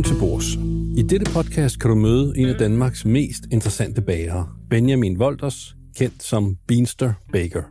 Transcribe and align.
Velkommen 0.00 0.20
til 0.20 0.26
Bors. 0.26 0.54
I 0.96 1.02
dette 1.02 1.32
podcast 1.32 1.80
kan 1.80 1.90
du 1.90 1.96
møde 1.96 2.32
en 2.36 2.48
af 2.48 2.54
Danmarks 2.54 3.04
mest 3.04 3.44
interessante 3.52 4.02
bagere, 4.02 4.48
Benjamin 4.70 5.20
Wolters, 5.20 5.74
kendt 5.96 6.22
som 6.22 6.56
Beanster 6.68 7.12
Baker. 7.32 7.62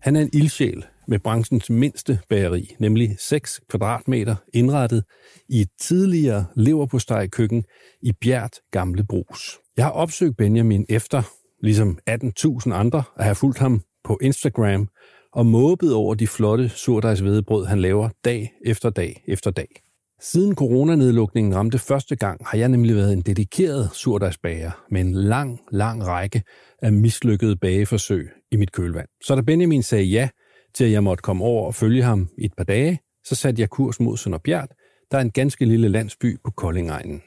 Han 0.00 0.16
er 0.16 0.20
en 0.20 0.30
ildsjæl 0.32 0.84
med 1.08 1.18
branchens 1.18 1.70
mindste 1.70 2.18
bageri, 2.28 2.74
nemlig 2.78 3.16
6 3.18 3.60
kvadratmeter 3.70 4.36
indrettet 4.54 5.04
i 5.48 5.60
et 5.60 5.68
tidligere 5.80 6.46
leverpostejkøkken 6.54 7.64
i 8.02 8.12
Bjert 8.12 8.52
Gamle 8.70 9.04
Brus. 9.04 9.58
Jeg 9.76 9.84
har 9.84 9.92
opsøgt 9.92 10.36
Benjamin 10.36 10.86
efter, 10.88 11.22
ligesom 11.62 11.98
18.000 12.10 12.72
andre, 12.72 13.02
at 13.16 13.24
have 13.24 13.34
fulgt 13.34 13.58
ham 13.58 13.80
på 14.04 14.18
Instagram 14.22 14.88
og 15.32 15.46
måbet 15.46 15.94
over 15.94 16.14
de 16.14 16.26
flotte 16.26 16.68
surdejsvedebrød, 16.68 17.66
han 17.66 17.80
laver 17.80 18.08
dag 18.24 18.52
efter 18.64 18.90
dag 18.90 19.24
efter 19.28 19.50
dag. 19.50 19.85
Siden 20.20 20.54
coronanedlukningen 20.54 21.54
ramte 21.54 21.78
første 21.78 22.16
gang, 22.16 22.46
har 22.46 22.58
jeg 22.58 22.68
nemlig 22.68 22.96
været 22.96 23.12
en 23.12 23.20
dedikeret 23.20 23.90
surdejsbager 23.92 24.70
med 24.90 25.00
en 25.00 25.12
lang, 25.12 25.60
lang 25.72 26.06
række 26.06 26.42
af 26.82 26.92
mislykkede 26.92 27.56
bageforsøg 27.56 28.30
i 28.50 28.56
mit 28.56 28.72
kølvand. 28.72 29.08
Så 29.24 29.34
da 29.34 29.40
Benjamin 29.40 29.82
sagde 29.82 30.04
ja 30.04 30.28
til, 30.74 30.84
at 30.84 30.92
jeg 30.92 31.04
måtte 31.04 31.22
komme 31.22 31.44
over 31.44 31.66
og 31.66 31.74
følge 31.74 32.02
ham 32.02 32.28
i 32.38 32.44
et 32.44 32.52
par 32.56 32.64
dage, 32.64 32.98
så 33.24 33.34
satte 33.34 33.60
jeg 33.60 33.70
kurs 33.70 34.00
mod 34.00 34.16
Sønderbjerg, 34.16 34.68
der 35.10 35.18
er 35.18 35.22
en 35.22 35.30
ganske 35.30 35.64
lille 35.64 35.88
landsby 35.88 36.38
på 36.44 36.50
Koldingegnen. 36.50 37.22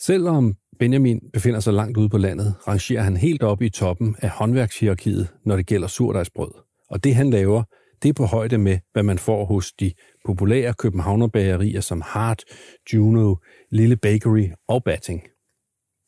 Selvom 0.00 0.54
Benjamin 0.78 1.20
befinder 1.32 1.60
sig 1.60 1.72
langt 1.74 1.98
ude 1.98 2.08
på 2.08 2.18
landet, 2.18 2.54
rangerer 2.68 3.02
han 3.02 3.16
helt 3.16 3.42
oppe 3.42 3.66
i 3.66 3.70
toppen 3.70 4.16
af 4.18 4.30
håndværkshierarkiet, 4.30 5.28
når 5.44 5.56
det 5.56 5.66
gælder 5.66 5.88
surdejsbrød. 5.88 6.50
Og 6.90 7.04
det 7.04 7.14
han 7.14 7.30
laver, 7.30 7.62
det 8.02 8.08
er 8.08 8.12
på 8.12 8.24
højde 8.24 8.58
med, 8.58 8.78
hvad 8.92 9.02
man 9.02 9.18
får 9.18 9.44
hos 9.44 9.72
de 9.72 9.92
populære 10.24 10.74
københavnerbagerier 10.74 11.80
som 11.80 12.00
Hart, 12.00 12.44
Juno, 12.92 13.34
Lille 13.70 13.96
Bakery 13.96 14.48
og 14.68 14.84
Batting. 14.84 15.22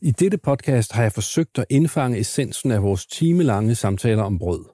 I 0.03 0.11
dette 0.11 0.39
podcast 0.39 0.93
har 0.93 1.03
jeg 1.03 1.13
forsøgt 1.13 1.59
at 1.59 1.65
indfange 1.71 2.19
essensen 2.19 2.71
af 2.71 2.83
vores 2.83 3.07
timelange 3.07 3.75
samtaler 3.75 4.23
om 4.23 4.39
brød. 4.39 4.65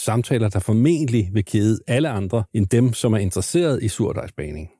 Samtaler, 0.00 0.48
der 0.48 0.58
formentlig 0.58 1.30
vil 1.32 1.44
kede 1.44 1.78
alle 1.86 2.08
andre 2.08 2.44
end 2.54 2.66
dem, 2.66 2.92
som 2.92 3.12
er 3.12 3.18
interesseret 3.18 3.82
i 3.82 3.88
surdejsbaning. 3.88 4.70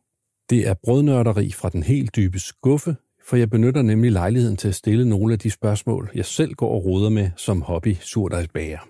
Det 0.51 0.69
er 0.69 0.75
brødnørderi 0.85 1.53
fra 1.53 1.69
den 1.69 1.83
helt 1.83 2.17
dybe 2.17 2.39
skuffe, 2.39 2.97
for 3.29 3.37
jeg 3.37 3.51
benytter 3.51 3.83
nemlig 3.83 4.13
lejligheden 4.13 4.57
til 4.57 4.69
at 4.69 4.75
stille 4.75 5.09
nogle 5.09 5.33
af 5.33 5.39
de 5.39 5.51
spørgsmål, 5.51 6.11
jeg 6.15 6.25
selv 6.25 6.55
går 6.55 6.71
og 6.71 6.85
roder 6.85 7.09
med 7.11 7.31
som 7.37 7.63
hobby 7.63 7.97
surdejsbager. 8.01 8.89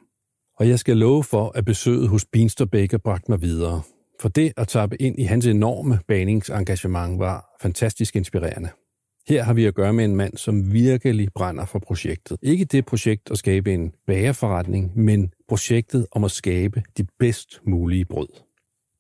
Og 0.59 0.69
jeg 0.69 0.79
skal 0.79 0.97
love 0.97 1.25
for, 1.25 1.53
at 1.55 1.65
besøget 1.65 2.09
hos 2.09 2.25
Beanster 2.33 2.65
Baker 2.65 2.99
bragte 2.99 3.31
mig 3.31 3.43
videre. 3.43 3.83
For 4.25 4.29
det 4.29 4.53
at 4.57 4.69
tappe 4.69 5.03
ind 5.03 5.19
i 5.19 5.23
hans 5.23 5.47
enorme 5.47 5.99
baningsengagement 6.09 7.19
var 7.19 7.57
fantastisk 7.63 8.17
inspirerende. 8.17 8.69
Her 9.29 9.43
har 9.43 9.53
vi 9.55 9.65
at 9.65 9.75
gøre 9.75 9.93
med 9.93 10.05
en 10.05 10.17
mand, 10.17 10.37
som 10.37 10.73
virkelig 10.73 11.29
brænder 11.35 11.65
for 11.65 11.79
projektet. 11.79 12.39
Ikke 12.43 12.65
det 12.65 12.87
projekt 12.87 13.31
at 13.31 13.39
skabe 13.39 13.75
en 13.75 13.93
bagerforretning, 14.07 14.99
men 14.99 15.33
projektet 15.49 16.07
om 16.13 16.25
at 16.25 16.31
skabe 16.31 16.83
de 16.99 17.07
bedst 17.19 17.61
mulige 17.67 18.05
brød. 18.05 18.29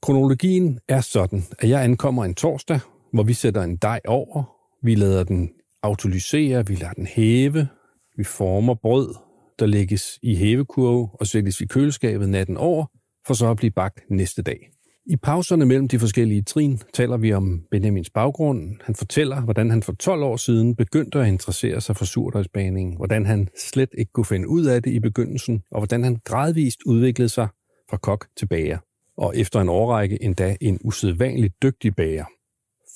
Kronologien 0.03 0.79
er 0.89 1.01
sådan, 1.01 1.45
at 1.59 1.69
jeg 1.69 1.85
ankommer 1.85 2.25
en 2.25 2.35
torsdag, 2.35 2.81
hvor 3.13 3.23
vi 3.23 3.33
sætter 3.33 3.63
en 3.63 3.77
dej 3.77 4.01
over, 4.07 4.57
vi 4.83 4.95
lader 4.95 5.25
den 5.25 5.51
autolysere, 5.83 6.67
vi 6.67 6.75
lader 6.75 6.93
den 6.93 7.07
hæve, 7.07 7.69
vi 8.17 8.25
former 8.25 8.75
brød, 8.75 9.15
der 9.59 9.67
lægges 9.67 10.19
i 10.23 10.37
hævekurve 10.37 11.09
og 11.13 11.27
sættes 11.27 11.61
i 11.61 11.67
køleskabet 11.67 12.29
natten 12.29 12.57
over, 12.57 12.87
for 13.27 13.35
så 13.35 13.51
at 13.51 13.57
blive 13.57 13.71
bagt 13.71 14.01
næste 14.11 14.43
dag. 14.43 14.74
I 15.07 15.17
pauserne 15.17 15.67
mellem 15.67 15.89
de 15.89 15.99
forskellige 15.99 16.43
trin 16.43 16.81
taler 16.95 17.17
vi 17.17 17.33
om 17.33 17.63
Benjamins 17.71 18.11
baggrund. 18.11 18.77
Han 18.85 18.95
fortæller, 18.95 19.41
hvordan 19.41 19.71
han 19.71 19.83
for 19.83 19.93
12 19.93 20.23
år 20.23 20.37
siden 20.37 20.77
begyndte 20.77 21.19
at 21.19 21.27
interessere 21.27 21.81
sig 21.81 21.97
for 21.97 22.05
surdejsbaning, 22.05 22.97
hvordan 22.97 23.27
han 23.27 23.49
slet 23.61 23.89
ikke 23.99 24.13
kunne 24.13 24.25
finde 24.25 24.49
ud 24.49 24.65
af 24.65 24.83
det 24.83 24.91
i 24.91 25.01
begyndelsen, 25.01 25.63
og 25.71 25.81
hvordan 25.81 26.05
han 26.05 26.19
gradvist 26.25 26.83
udviklede 26.87 27.29
sig 27.29 27.49
fra 27.91 27.97
kok 27.97 28.27
til 28.37 28.47
bager, 28.47 28.79
og 29.17 29.37
efter 29.37 29.61
en 29.61 29.69
årrække 29.69 30.23
endda 30.23 30.57
en 30.61 30.79
usædvanligt 30.85 31.55
dygtig 31.63 31.97
bager. 31.97 32.25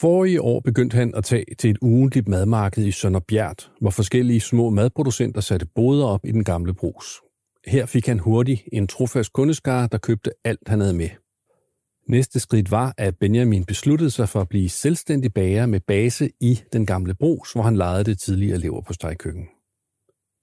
Forrige 0.00 0.42
år 0.42 0.60
begyndte 0.60 0.94
han 0.94 1.14
at 1.14 1.24
tage 1.24 1.44
til 1.58 1.70
et 1.70 1.78
ugentligt 1.82 2.28
madmarked 2.28 2.86
i 2.86 2.90
Sønderbjert, 2.90 3.70
hvor 3.80 3.90
forskellige 3.90 4.40
små 4.40 4.70
madproducenter 4.70 5.40
satte 5.40 5.66
boder 5.74 6.06
op 6.06 6.24
i 6.24 6.32
den 6.32 6.44
gamle 6.44 6.74
brus. 6.74 7.06
Her 7.66 7.86
fik 7.86 8.06
han 8.06 8.18
hurtigt 8.18 8.62
en 8.72 8.86
trofast 8.86 9.32
kundeskare, 9.32 9.88
der 9.92 9.98
købte 9.98 10.30
alt, 10.44 10.68
han 10.68 10.80
havde 10.80 10.94
med. 10.94 11.08
Næste 12.08 12.40
skridt 12.40 12.70
var, 12.70 12.94
at 12.98 13.16
Benjamin 13.16 13.64
besluttede 13.64 14.10
sig 14.10 14.28
for 14.28 14.40
at 14.40 14.48
blive 14.48 14.68
selvstændig 14.68 15.34
bager 15.34 15.66
med 15.66 15.80
base 15.80 16.30
i 16.40 16.60
den 16.72 16.86
gamle 16.86 17.14
brus, 17.14 17.52
hvor 17.52 17.62
han 17.62 17.76
lejede 17.76 18.04
det 18.04 18.18
tidligere 18.18 18.58
lever 18.58 18.80
på 18.80 18.92
stegkøkken. 18.92 19.48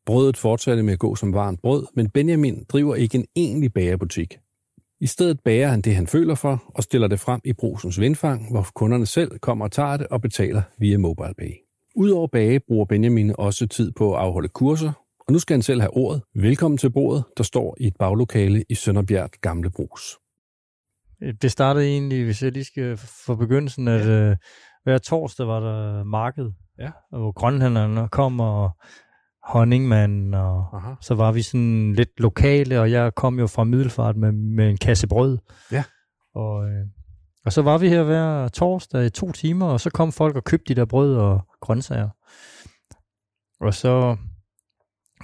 Brødet 0.05 0.37
fortsatte 0.37 0.83
med 0.83 0.93
at 0.93 0.99
gå 0.99 1.15
som 1.15 1.33
varmt 1.33 1.61
brød, 1.61 1.85
men 1.95 2.09
Benjamin 2.09 2.63
driver 2.69 2.95
ikke 2.95 3.17
en 3.17 3.25
egentlig 3.35 3.73
bagerbutik. 3.73 4.37
I 5.01 5.07
stedet 5.07 5.39
bager 5.39 5.67
han 5.67 5.81
det, 5.81 5.95
han 5.95 6.07
føler 6.07 6.35
for, 6.35 6.63
og 6.67 6.83
stiller 6.83 7.07
det 7.07 7.19
frem 7.19 7.41
i 7.43 7.53
brusens 7.53 7.99
vindfang, 7.99 8.51
hvor 8.51 8.67
kunderne 8.75 9.05
selv 9.05 9.39
kommer 9.39 9.65
og 9.65 9.71
tager 9.71 9.97
det 9.97 10.07
og 10.07 10.21
betaler 10.21 10.61
via 10.79 10.97
MobilePay. 10.97 11.53
Udover 11.95 12.27
bage 12.27 12.59
bruger 12.67 12.85
Benjamin 12.85 13.35
også 13.37 13.67
tid 13.67 13.91
på 13.91 14.13
at 14.13 14.19
afholde 14.21 14.49
kurser, 14.49 14.91
og 15.27 15.33
nu 15.33 15.39
skal 15.39 15.53
han 15.53 15.61
selv 15.61 15.81
have 15.81 15.97
ordet. 15.97 16.21
Velkommen 16.35 16.77
til 16.77 16.89
bordet, 16.89 17.23
der 17.37 17.43
står 17.43 17.77
i 17.79 17.87
et 17.87 17.95
baglokale 17.99 18.63
i 18.69 18.75
Sønderbjerg 18.75 19.29
Gamle 19.41 19.69
Brus. 19.69 20.24
Det 21.41 21.51
startede 21.51 21.87
egentlig, 21.87 22.25
hvis 22.25 22.43
jeg 22.43 22.51
lige 22.51 22.63
skal 22.63 22.97
få 22.97 23.35
begyndelsen, 23.35 23.87
at 23.87 24.05
ja. 24.07 24.11
øh, 24.11 24.37
hver 24.83 24.97
torsdag 24.97 25.47
var 25.47 25.59
der 25.59 26.03
marked, 26.03 26.51
Ja. 26.79 26.91
hvor 27.09 27.31
grønhandlerne 27.31 28.07
kom, 28.09 28.39
og 28.39 28.69
honningmanden, 29.43 30.33
og 30.33 30.65
Aha. 30.73 30.93
så 31.01 31.15
var 31.15 31.31
vi 31.31 31.41
sådan 31.41 31.93
lidt 31.93 32.09
lokale, 32.17 32.81
og 32.81 32.91
jeg 32.91 33.15
kom 33.15 33.39
jo 33.39 33.47
fra 33.47 33.63
Middelfart 33.63 34.15
med, 34.17 34.31
med 34.31 34.69
en 34.69 34.77
kasse 34.77 35.07
brød. 35.07 35.37
Ja. 35.71 35.83
Og, 36.35 36.69
øh, 36.69 36.85
og 37.45 37.53
så 37.53 37.61
var 37.61 37.77
vi 37.77 37.89
her 37.89 38.03
hver 38.03 38.47
torsdag 38.47 39.05
i 39.05 39.09
to 39.09 39.31
timer, 39.31 39.65
og 39.65 39.79
så 39.79 39.89
kom 39.89 40.11
folk 40.11 40.35
og 40.35 40.43
købte 40.43 40.73
de 40.73 40.79
der 40.79 40.85
brød 40.85 41.15
og 41.15 41.41
grøntsager. 41.61 42.09
Og 43.65 43.73
så 43.73 44.17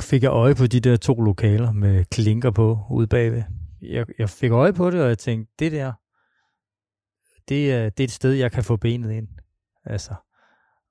fik 0.01 0.23
jeg 0.23 0.31
øje 0.31 0.55
på 0.55 0.67
de 0.67 0.79
der 0.79 0.97
to 0.97 1.13
lokaler 1.21 1.71
med 1.71 2.05
klinker 2.05 2.51
på 2.51 2.79
ude 2.91 3.07
bagved. 3.07 3.43
Jeg, 3.81 4.05
jeg 4.17 4.29
fik 4.29 4.51
øje 4.51 4.73
på 4.73 4.91
det, 4.91 5.01
og 5.01 5.07
jeg 5.07 5.17
tænkte, 5.17 5.53
det 5.59 5.71
der, 5.71 5.93
det 7.49 7.71
er, 7.71 7.89
det 7.89 8.03
er 8.03 8.07
et 8.07 8.11
sted, 8.11 8.31
jeg 8.31 8.51
kan 8.51 8.63
få 8.63 8.77
benet 8.77 9.11
ind. 9.11 9.27
Altså. 9.85 10.13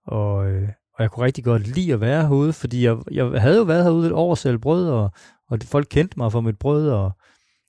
Og, 0.07 0.51
øh, 0.51 0.69
og 0.95 1.03
jeg 1.03 1.11
kunne 1.11 1.27
rigtig 1.27 1.45
godt 1.45 1.67
lide 1.67 1.93
at 1.93 2.01
være 2.01 2.23
herude, 2.23 2.53
fordi 2.53 2.85
jeg, 2.85 2.97
jeg 3.11 3.41
havde 3.41 3.59
jo 3.59 3.63
været 3.63 3.85
herude 3.85 4.07
et 4.07 4.13
år 4.13 4.35
sælge 4.35 4.59
brød, 4.59 4.89
og, 4.89 5.11
og 5.49 5.59
folk 5.65 5.87
kendte 5.91 6.19
mig 6.19 6.33
for 6.33 6.41
mit 6.41 6.59
brød, 6.59 6.91
og 6.91 7.11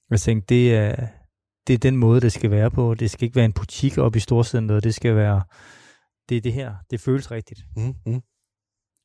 jeg 0.09 0.19
tænkte, 0.19 0.55
det 0.55 0.75
er, 0.75 1.07
det 1.67 1.73
er 1.73 1.77
den 1.77 1.97
måde, 1.97 2.21
det 2.21 2.31
skal 2.31 2.51
være 2.51 2.71
på. 2.71 2.93
Det 2.93 3.11
skal 3.11 3.23
ikke 3.23 3.35
være 3.35 3.45
en 3.45 3.53
butik 3.53 3.97
oppe 3.97 4.17
i 4.17 4.19
Storcenteret, 4.19 4.83
det 4.83 4.95
skal 4.95 5.15
være, 5.15 5.43
det 6.29 6.37
er 6.37 6.41
det 6.41 6.53
her, 6.53 6.75
det 6.91 6.99
føles 6.99 7.31
rigtigt. 7.31 7.59
Mm, 7.75 7.95
mm. 8.05 8.21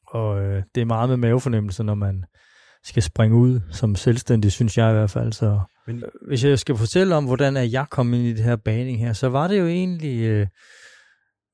Og 0.07 0.43
øh, 0.43 0.63
det 0.75 0.81
er 0.81 0.85
meget 0.85 1.09
med 1.09 1.17
mavefornemmelse, 1.17 1.83
når 1.83 1.95
man 1.95 2.25
skal 2.83 3.03
springe 3.03 3.37
ud 3.37 3.61
som 3.71 3.95
selvstændig, 3.95 4.53
synes 4.53 4.79
jeg 4.79 4.91
i 4.91 4.93
hvert 4.93 5.11
fald. 5.11 5.33
Så 5.33 5.61
Men- 5.87 6.03
hvis 6.29 6.45
jeg 6.45 6.59
skal 6.59 6.77
fortælle 6.77 7.15
om, 7.15 7.25
hvordan 7.25 7.57
er 7.57 7.63
jeg 7.63 7.87
kom 7.91 8.15
ind 8.15 8.23
i 8.27 8.33
det 8.33 8.45
her 8.45 8.57
baning 8.57 8.99
her, 8.99 9.13
så 9.13 9.29
var 9.29 9.49
det 9.49 9.59
jo 9.59 9.67
egentlig, 9.67 10.21
øh, 10.21 10.47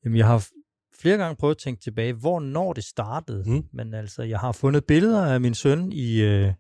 jamen 0.05 0.19
jeg 0.19 0.27
har 0.27 0.47
flere 1.01 1.17
gange 1.17 1.37
prøvet 1.37 1.55
at 1.55 1.59
tænke 1.59 1.83
tilbage, 1.83 2.13
hvornår 2.13 2.73
det 2.73 2.85
startede. 2.85 3.51
Mm. 3.51 3.63
Men 3.73 3.95
altså, 3.95 4.23
jeg 4.23 4.39
har 4.39 4.53
fundet 4.53 4.85
billeder 4.85 5.27
af 5.27 5.41
min 5.41 5.55
søn 5.55 5.93
i, 5.93 6.21
øh, 6.23 6.53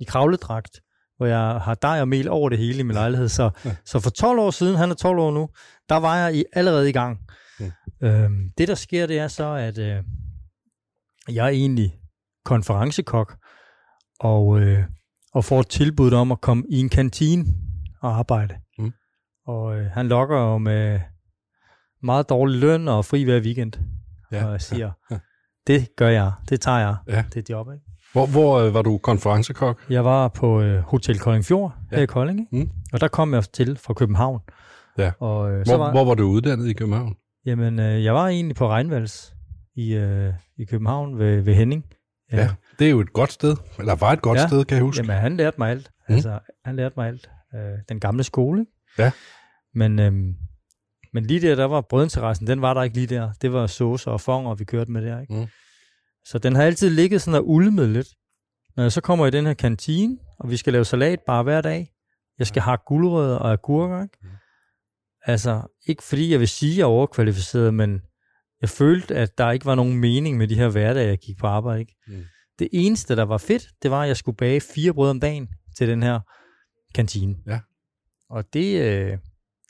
i 0.00 0.04
kravledragt, 0.04 0.80
hvor 1.16 1.26
jeg 1.26 1.38
har 1.60 1.74
dej 1.74 2.00
og 2.00 2.08
mel 2.08 2.28
over 2.28 2.48
det 2.48 2.58
hele 2.58 2.78
i 2.78 2.82
min 2.82 2.94
lejlighed. 2.94 3.28
Så, 3.28 3.50
Ja. 3.64 3.76
så 3.84 4.00
for 4.00 4.10
12 4.10 4.38
år 4.38 4.50
siden, 4.50 4.76
han 4.76 4.90
er 4.90 4.94
12 4.94 5.18
år 5.18 5.30
nu, 5.30 5.48
der 5.88 5.96
var 5.96 6.16
jeg 6.16 6.36
i, 6.36 6.44
allerede 6.52 6.88
i 6.88 6.92
gang. 6.92 7.18
Mm. 7.60 7.72
Øhm, 8.02 8.50
det, 8.58 8.68
der 8.68 8.74
sker, 8.74 9.06
det 9.06 9.18
er 9.18 9.28
så, 9.28 9.44
at 9.54 9.78
øh, 9.78 10.02
jeg 11.28 11.44
er 11.44 11.50
egentlig 11.50 11.94
konferencekok, 12.44 13.36
og, 14.20 14.60
øh, 14.60 14.84
og 15.34 15.44
får 15.44 15.60
et 15.60 15.68
tilbud 15.68 16.12
om 16.12 16.32
at 16.32 16.40
komme 16.40 16.64
i 16.70 16.80
en 16.80 16.88
kantine 16.88 17.44
og 18.02 18.18
arbejde. 18.18 18.54
Mm. 18.78 18.92
Og 19.46 19.76
øh, 19.78 19.86
han 19.90 20.08
lokker 20.08 20.36
jo 20.38 20.58
med 20.58 21.00
meget 22.02 22.28
dårlig 22.28 22.60
løn 22.60 22.88
og 22.88 23.04
fri 23.04 23.22
hver 23.22 23.40
weekend. 23.40 23.72
Ja, 24.32 24.44
og 24.46 24.52
jeg 24.52 24.60
siger, 24.60 24.90
ja. 25.10 25.18
det 25.66 25.88
gør 25.96 26.08
jeg, 26.08 26.32
det 26.48 26.60
tager 26.60 26.78
jeg, 26.78 26.96
Ja. 27.08 27.24
det 27.34 27.50
er 27.50 27.54
job. 27.54 27.66
Ikke? 27.72 27.84
Hvor, 28.12 28.26
hvor 28.26 28.58
øh, 28.60 28.74
var 28.74 28.82
du 28.82 28.98
konferencekok? 28.98 29.80
Jeg 29.90 30.04
var 30.04 30.28
på 30.28 30.60
øh, 30.60 30.80
Hotel 30.82 31.18
Koldingfjord 31.18 31.74
Ja. 31.92 31.96
her 31.96 32.02
i 32.02 32.06
Kolding, 32.06 32.40
ikke? 32.40 32.56
Mm. 32.56 32.70
og 32.92 33.00
der 33.00 33.08
kom 33.08 33.34
jeg 33.34 33.44
til 33.52 33.76
fra 33.76 33.94
København. 33.94 34.40
Ja. 34.98 35.12
Og, 35.20 35.52
øh, 35.52 35.66
så 35.66 35.76
Hvor, 35.76 35.84
var, 35.84 35.90
hvor 35.92 36.04
var 36.04 36.14
du 36.14 36.24
uddannet 36.24 36.66
i 36.68 36.72
København? 36.72 37.14
Jamen, 37.46 37.78
øh, 37.78 38.04
jeg 38.04 38.14
var 38.14 38.28
egentlig 38.28 38.56
på 38.56 38.68
Regnvals 38.68 39.34
i, 39.76 39.94
øh, 39.94 40.32
i 40.58 40.64
København 40.64 41.18
ved, 41.18 41.40
ved 41.42 41.54
Henning. 41.54 41.84
Ja. 42.32 42.48
Det 42.78 42.86
er 42.86 42.90
jo 42.90 43.00
et 43.00 43.12
godt 43.12 43.32
sted, 43.32 43.56
eller 43.78 43.94
var 43.94 44.12
et 44.12 44.22
godt 44.22 44.38
Ja. 44.38 44.46
sted, 44.46 44.64
kan 44.64 44.76
jeg 44.76 44.82
huske. 44.84 45.02
Jamen, 45.02 45.16
han 45.16 45.36
lærte 45.36 45.54
mig 45.58 45.70
alt. 45.70 45.90
Mm. 46.08 46.14
Altså, 46.14 46.38
han 46.64 46.76
lærte 46.76 46.94
mig 46.96 47.08
alt. 47.08 47.30
Øh, 47.54 47.60
den 47.88 48.00
gamle 48.00 48.24
skole. 48.24 48.60
ikke? 48.60 48.72
Ja. 48.98 49.10
Men, 49.74 49.98
øhm, 49.98 50.34
Men 51.12 51.24
lige 51.26 51.40
der, 51.40 51.54
der 51.54 51.64
var 51.64 51.80
brødinteressen, 51.80 52.46
den 52.46 52.62
var 52.62 52.74
der 52.74 52.82
ikke 52.82 52.96
lige 52.96 53.06
der. 53.06 53.32
Det 53.42 53.52
var 53.52 53.66
sauce 53.66 54.10
og 54.10 54.20
fonger, 54.20 54.54
vi 54.54 54.64
kørte 54.64 54.90
med 54.90 55.02
der, 55.02 55.20
ikke? 55.20 55.34
Mm. 55.34 55.46
Så 56.24 56.38
den 56.38 56.54
har 56.56 56.62
altid 56.62 56.90
ligget 56.90 57.22
sådan 57.22 57.38
og 57.38 57.48
ulmet 57.48 57.88
lidt. 57.88 58.08
Når 58.76 58.82
jeg 58.84 58.92
så 58.92 59.00
kommer 59.00 59.26
i 59.26 59.30
den 59.30 59.46
her 59.46 59.54
kantine, 59.54 60.18
og 60.38 60.50
vi 60.50 60.56
skal 60.56 60.72
lave 60.72 60.84
salat 60.84 61.18
bare 61.26 61.42
hver 61.42 61.60
dag, 61.60 61.88
jeg 62.38 62.46
skal 62.46 62.62
have 62.62 62.78
gulerødder 62.86 63.36
og 63.36 63.52
agurker, 63.52 64.02
ikke? 64.02 64.18
Mm. 64.22 64.28
Altså, 65.26 65.62
ikke 65.86 66.02
fordi 66.02 66.30
jeg 66.32 66.40
vil 66.40 66.48
sige, 66.48 66.72
at 66.72 66.76
jeg 66.78 66.82
er 66.82 66.86
overkvalificeret, 66.88 67.74
men 67.74 68.00
jeg 68.60 68.68
følte, 68.68 69.16
at 69.16 69.38
der 69.38 69.50
ikke 69.50 69.66
var 69.66 69.74
nogen 69.74 69.98
mening 69.98 70.36
med 70.36 70.48
de 70.48 70.54
her 70.54 70.68
hverdage, 70.68 71.08
jeg 71.08 71.18
gik 71.18 71.38
på 71.38 71.46
arbejde, 71.46 71.80
ikke? 71.80 71.94
Mm. 72.06 72.24
Det 72.58 72.68
eneste, 72.72 73.16
der 73.16 73.22
var 73.22 73.38
fedt, 73.38 73.68
det 73.82 73.90
var, 73.90 74.02
at 74.02 74.08
jeg 74.08 74.16
skulle 74.16 74.36
bage 74.36 74.60
fire 74.60 74.94
brød 74.94 75.10
om 75.10 75.20
dagen 75.20 75.48
til 75.76 75.88
den 75.88 76.02
her 76.02 76.20
kantine. 76.94 77.36
Ja. 77.46 77.60
Og 78.30 78.52
det, 78.52 78.80
øh, 78.82 79.18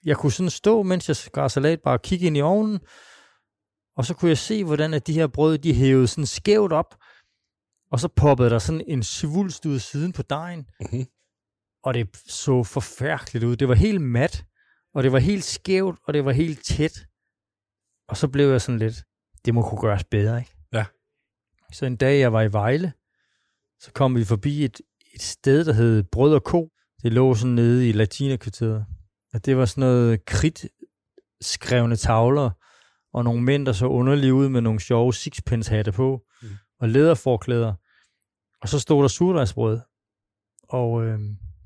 jeg 0.04 0.16
kunne 0.16 0.32
sådan 0.32 0.50
stå, 0.50 0.82
mens 0.82 1.08
jeg 1.08 1.16
skar 1.16 1.48
salat, 1.48 1.81
bare 1.82 1.98
kigge 1.98 2.26
ind 2.26 2.36
i 2.36 2.40
ovnen, 2.40 2.81
og 3.96 4.04
så 4.04 4.14
kunne 4.14 4.28
jeg 4.28 4.38
se, 4.38 4.64
hvordan 4.64 4.94
at 4.94 5.06
de 5.06 5.12
her 5.12 5.26
brød, 5.26 5.58
de 5.58 5.75
hævede 5.75 6.06
sådan 6.06 6.26
skævt 6.26 6.72
op, 6.72 6.94
og 7.90 8.00
så 8.00 8.08
poppede 8.08 8.50
der 8.50 8.58
sådan 8.58 8.84
en 8.88 9.02
svulst 9.02 9.66
ud 9.66 9.78
siden 9.78 10.12
på 10.12 10.22
dejen, 10.22 10.66
Mhm. 10.81 11.06
og 11.82 11.94
det 11.94 12.16
så 12.26 12.62
forfærdeligt 12.62 13.44
ud. 13.44 13.56
Det 13.56 13.69
var 13.69 13.75
helt 13.75 14.00
mat, 14.02 14.44
og 14.94 15.02
det 15.02 15.12
var 15.12 15.19
helt 15.19 15.44
skævt, 15.44 15.98
og 16.06 16.14
det 16.14 16.25
var 16.25 16.32
helt 16.32 16.64
tæt. 16.64 17.06
Og 18.08 18.16
så 18.16 18.28
blev 18.28 18.50
jeg 18.50 18.60
sådan 18.60 18.78
lidt, 18.78 19.04
det 19.44 19.54
må 19.54 19.62
kunne 19.69 19.81
gøres 19.81 20.04
bedre, 20.04 20.38
ikke? 20.38 20.53
Så 21.72 21.87
en 21.87 21.96
dag, 21.96 22.20
jeg 22.20 22.32
var 22.32 22.43
i 22.43 22.52
Vejle, 22.52 22.93
så 23.81 23.93
kom 23.93 24.16
vi 24.16 24.25
forbi 24.25 24.64
et, 24.64 24.81
et 25.14 25.22
sted, 25.22 25.64
der 25.64 25.72
hed 25.72 26.02
Brød 26.02 26.34
og 26.34 26.44
Ko. 26.44 26.70
Det 27.02 27.12
lå 27.12 27.34
sådan 27.34 27.55
nede 27.55 27.88
i 27.88 27.93
Latinakvarteret. 27.93 28.87
Og 29.34 29.46
det 29.46 29.56
var 29.56 29.64
sådan 29.64 29.81
noget 29.81 30.25
kridt 30.25 30.66
skrevne 31.40 31.96
tavler, 31.96 32.50
og 33.12 33.25
nogle 33.25 33.43
mænd, 33.43 33.66
der 33.66 33.72
så 33.72 33.87
underlige 33.87 34.34
ud 34.34 34.49
med 34.49 34.61
nogle 34.61 34.81
sjove 34.81 35.14
sixpence 35.14 35.70
hatte 35.70 35.93
på, 35.93 36.20
Mm. 36.43 36.49
og 36.81 36.88
læderforklæder. 36.88 37.75
Og 38.62 38.69
så 38.69 38.78
stod 38.78 39.02
der 39.02 39.08
surdejsbrød. 39.08 39.81
Og 40.69 41.05
øh, 41.05 41.19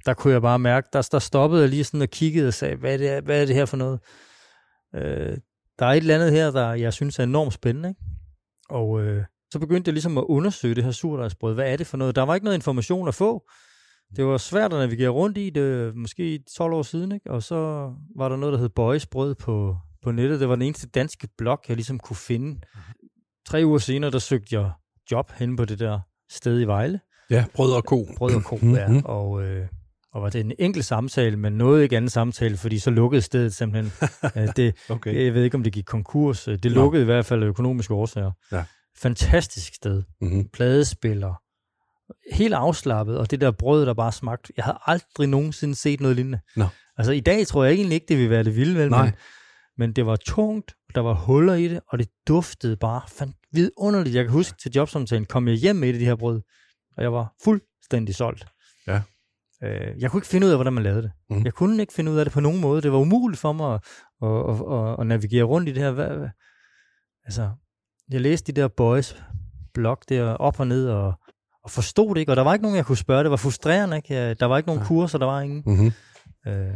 der 0.06 0.14
kunne 0.14 0.32
jeg 0.32 0.42
bare 0.42 0.58
mærke, 0.58 0.88
der, 0.92 1.08
der 1.12 1.18
stoppede 1.18 1.62
jeg 1.62 1.70
lige 1.70 1.84
sådan 1.84 2.02
og 2.02 2.08
kiggede 2.08 2.48
og 2.48 2.54
sagde, 2.54 2.76
hvad 2.76 2.92
er 2.94 2.96
det, 2.96 3.24
hvad 3.24 3.42
er 3.42 3.46
det 3.46 3.54
her 3.54 3.64
for 3.66 3.76
noget? 3.76 4.00
Øh, 4.94 5.38
der 5.78 5.86
er 5.86 5.90
et 5.90 5.96
eller 5.96 6.14
andet 6.14 6.32
her, 6.32 6.50
der 6.50 6.72
jeg 6.72 6.92
synes 6.92 7.18
er 7.18 7.22
enormt 7.24 7.52
spændende. 7.52 7.88
Ikke? 7.88 8.00
Og 8.68 9.00
øh, 9.00 9.24
så 9.52 9.58
begyndte 9.58 9.88
jeg 9.88 9.92
ligesom 9.92 10.18
at 10.18 10.24
undersøge 10.28 10.74
det 10.74 10.84
her 10.84 10.90
surdejsbrød. 10.90 11.54
Hvad 11.54 11.72
er 11.72 11.76
det 11.76 11.86
for 11.86 11.96
noget? 11.96 12.16
Der 12.16 12.22
var 12.22 12.34
ikke 12.34 12.44
noget 12.44 12.56
information 12.56 13.08
at 13.08 13.14
få. 13.14 13.42
Det 14.16 14.24
var 14.26 14.36
svært 14.38 14.72
at 14.72 14.78
navigere 14.78 15.08
rundt 15.08 15.38
i 15.38 15.50
det, 15.50 15.96
måske 15.96 16.40
12 16.56 16.72
år 16.72 16.82
siden, 16.82 17.12
ikke? 17.12 17.30
og 17.30 17.42
så 17.42 17.56
var 18.16 18.28
der 18.28 18.36
noget, 18.36 18.52
der 18.52 18.58
hed 18.58 18.68
Boys 18.68 19.06
Brød 19.06 19.34
på, 19.34 19.76
på 20.04 20.10
nettet. 20.10 20.40
Det 20.40 20.48
var 20.48 20.54
den 20.54 20.62
eneste 20.62 20.86
danske 20.88 21.28
blog, 21.38 21.58
jeg 21.68 21.76
ligesom 21.76 21.98
kunne 21.98 22.16
finde. 22.16 22.60
Tre 23.48 23.62
uger 23.64 23.78
senere, 23.78 24.10
der 24.10 24.18
søgte 24.18 24.60
jeg 24.60 24.70
job 25.12 25.32
hen 25.38 25.56
på 25.56 25.64
det 25.64 25.78
der 25.78 26.00
sted 26.30 26.60
i 26.60 26.64
Vejle. 26.64 27.00
Ja, 27.30 27.44
brød 27.54 27.72
og 27.72 27.84
ko. 27.84 28.06
Brød 28.16 28.34
og 28.34 28.44
ko, 28.44 28.58
Mhm. 28.62 28.74
ja. 28.74 29.00
Og, 29.04 29.42
øh, 29.44 29.66
og 30.12 30.22
var 30.22 30.30
det 30.30 30.40
en 30.40 30.52
enkelt 30.58 30.84
samtale, 30.84 31.36
men 31.36 31.52
noget 31.52 31.82
ikke 31.82 31.96
anden 31.96 32.08
samtale, 32.08 32.56
fordi 32.56 32.78
så 32.78 32.90
lukkede 32.90 33.22
stedet 33.22 33.54
simpelthen. 33.54 33.92
Øh, 34.36 34.48
det, 34.56 34.76
Okay. 34.90 35.24
jeg 35.24 35.34
ved 35.34 35.44
ikke, 35.44 35.54
om 35.54 35.62
det 35.62 35.72
gik 35.72 35.84
konkurs. 35.84 36.44
Det 36.44 36.64
Nå. 36.64 36.70
lukkede 36.70 37.02
i 37.02 37.04
hvert 37.04 37.26
fald 37.26 37.42
af 37.42 37.46
økonomiske 37.46 37.94
årsager. 37.94 38.30
Ja. 38.52 38.64
Fantastisk 39.02 39.74
sted. 39.74 40.02
Mm-hmm. 40.20 40.48
Pladespiller. 40.52 41.34
Helt 42.32 42.54
afslappet, 42.54 43.18
og 43.18 43.30
det 43.30 43.40
der 43.40 43.50
brød, 43.50 43.86
der 43.86 43.94
bare 43.94 44.12
smagte. 44.12 44.52
Jeg 44.56 44.64
havde 44.64 44.78
aldrig 44.86 45.28
nogensinde 45.28 45.74
set 45.74 46.00
noget 46.00 46.16
lignende. 46.16 46.40
Nå. 46.56 46.66
Altså 46.96 47.12
i 47.12 47.20
dag 47.20 47.46
tror 47.46 47.64
jeg 47.64 47.74
egentlig 47.74 47.94
ikke, 47.94 48.06
det 48.08 48.18
vil 48.18 48.30
være 48.30 48.44
det 48.44 48.56
vilde, 48.56 48.78
vel? 48.78 48.90
Nej. 48.90 49.04
Men, 49.04 49.14
men 49.78 49.92
det 49.92 50.06
var 50.06 50.16
tungt, 50.16 50.74
der 50.94 51.00
var 51.00 51.14
huller 51.14 51.54
i 51.54 51.68
det, 51.68 51.80
og 51.88 51.98
det 51.98 52.08
duftede 52.28 52.76
bare 52.76 53.02
fandt 53.08 53.36
vidunderligt. 53.52 54.14
Jeg 54.14 54.24
kan 54.24 54.32
huske 54.32 54.58
til 54.62 54.72
jobsamtalen, 54.74 55.26
kom 55.26 55.48
jeg 55.48 55.56
hjem 55.56 55.76
med 55.76 55.88
et 55.88 55.92
af 55.92 55.98
de 55.98 56.04
her 56.04 56.14
brød, 56.16 56.42
og 56.96 57.02
jeg 57.02 57.12
var 57.12 57.34
fuldstændig 57.44 58.14
solgt. 58.14 58.46
Ja. 58.86 59.02
Øh, 59.62 60.02
jeg 60.02 60.10
kunne 60.10 60.18
ikke 60.18 60.28
finde 60.28 60.46
ud 60.46 60.50
af, 60.50 60.56
hvordan 60.56 60.72
man 60.72 60.82
lavede 60.82 61.02
det. 61.02 61.12
Mhm. 61.30 61.44
Jeg 61.44 61.54
kunne 61.54 61.80
ikke 61.80 61.92
finde 61.92 62.12
ud 62.12 62.18
af 62.18 62.24
det 62.24 62.32
på 62.32 62.40
nogen 62.40 62.60
måde. 62.60 62.82
Det 62.82 62.92
var 62.92 62.98
umuligt 62.98 63.40
for 63.40 63.52
mig 63.52 63.74
at, 63.74 63.80
at, 64.22 64.28
at, 64.28 64.90
at, 64.90 65.00
at 65.00 65.06
navigere 65.06 65.44
rundt 65.44 65.68
i 65.68 65.72
det 65.72 65.82
her. 65.82 65.90
Hvad? 65.90 66.28
Altså, 67.24 67.50
jeg 68.10 68.20
læste 68.20 68.52
de 68.52 68.60
der 68.60 68.68
boys 68.68 69.16
blog 69.74 69.98
der 70.08 70.24
op 70.34 70.60
og 70.60 70.66
ned, 70.66 70.88
og, 70.88 71.12
og 71.64 71.70
forstod 71.70 72.14
det 72.14 72.20
ikke, 72.20 72.32
og 72.32 72.36
der 72.36 72.42
var 72.42 72.52
ikke 72.52 72.62
nogen, 72.62 72.76
jeg 72.76 72.86
kunne 72.86 72.96
spørge. 72.96 73.22
Det 73.22 73.30
var 73.30 73.36
frustrerende, 73.36 73.96
ikke? 73.96 74.34
Der 74.34 74.46
var 74.46 74.56
ikke 74.56 74.66
nogen 74.68 74.82
Ja. 74.82 74.86
kurser, 74.88 75.18
der 75.18 75.26
var 75.26 75.40
ingen. 75.40 75.62
Mm-hmm. 75.66 75.92
Øh, 76.46 76.72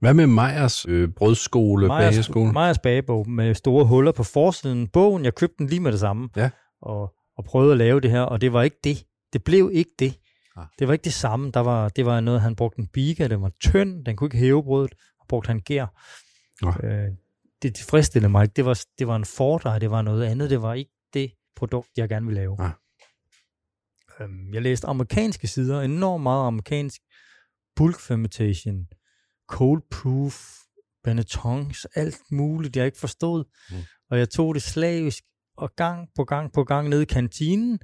Hvad 0.00 0.14
med 0.14 0.26
Meyers 0.26 0.86
øh, 0.88 1.08
brødskole, 1.16 1.88
bageskole? 1.88 2.52
Majers 2.52 2.78
bagebog 2.78 3.30
med 3.30 3.54
store 3.54 3.84
huller 3.84 4.12
på 4.12 4.22
forsiden. 4.24 4.88
Bogen, 4.88 5.24
jeg 5.24 5.34
købte 5.34 5.54
den 5.58 5.66
lige 5.66 5.80
med 5.80 5.92
det 5.92 6.00
samme. 6.00 6.28
Ja. 6.36 6.50
Og, 6.82 7.14
og 7.38 7.44
prøvede 7.44 7.72
at 7.72 7.78
lave 7.78 8.00
det 8.00 8.10
her, 8.10 8.20
og 8.22 8.40
det 8.40 8.52
var 8.52 8.62
ikke 8.62 8.78
det. 8.84 9.04
Det 9.32 9.44
blev 9.44 9.70
ikke 9.72 9.90
det. 9.98 10.14
Ah. 10.56 10.64
Det 10.78 10.86
var 10.86 10.92
ikke 10.92 11.04
det 11.04 11.12
samme. 11.12 11.50
Der 11.54 11.60
var, 11.60 11.88
det 11.88 12.06
var 12.06 12.20
noget, 12.20 12.40
han 12.40 12.56
brugte 12.56 12.78
en 12.80 12.86
biga, 12.86 13.28
den 13.28 13.42
var 13.42 13.50
tynd, 13.60 14.04
den 14.04 14.16
kunne 14.16 14.26
ikke 14.26 14.36
hæve 14.36 14.62
brødet, 14.64 14.94
og 15.20 15.26
brugte 15.28 15.48
han 15.48 15.60
gær. 15.60 15.86
Nå. 16.62 16.72
Øh, 16.88 17.08
det 17.62 17.74
tilfredsstillede 17.74 18.32
mig 18.32 18.42
ikke. 18.42 18.52
Det 18.56 18.64
var, 18.64 18.84
det 18.98 19.06
var 19.06 19.16
en 19.16 19.24
fordrej, 19.24 19.78
det 19.78 19.90
var 19.90 20.02
noget 20.02 20.24
andet. 20.24 20.50
Det 20.50 20.62
var 20.62 20.74
ikke 20.74 20.92
det 21.14 21.32
produkt, 21.56 21.88
jeg 21.96 22.08
gerne 22.08 22.26
ville 22.26 22.40
lave. 22.40 22.56
Ah. 22.60 22.70
Øhm, 24.20 24.54
jeg 24.54 24.62
læste 24.62 24.86
amerikanske 24.86 25.46
sider, 25.46 25.80
enormt 25.80 26.22
meget 26.22 26.46
amerikansk. 26.46 27.00
Bulk 27.76 28.00
fermentation, 28.00 28.86
cold 29.48 29.82
proof, 29.90 30.60
Benettons, 31.04 31.86
alt 31.94 32.20
muligt, 32.30 32.76
jeg 32.76 32.86
ikke 32.86 32.98
forstod. 32.98 33.44
Mm. 33.70 33.76
Og 34.10 34.18
jeg 34.18 34.30
tog 34.30 34.54
det 34.54 34.62
slavisk, 34.62 35.24
og 35.56 35.76
gang 35.76 36.08
på 36.16 36.24
gang 36.24 36.52
på 36.52 36.64
gang 36.64 36.88
nede 36.88 37.02
i 37.02 37.04
kantinen, 37.04 37.78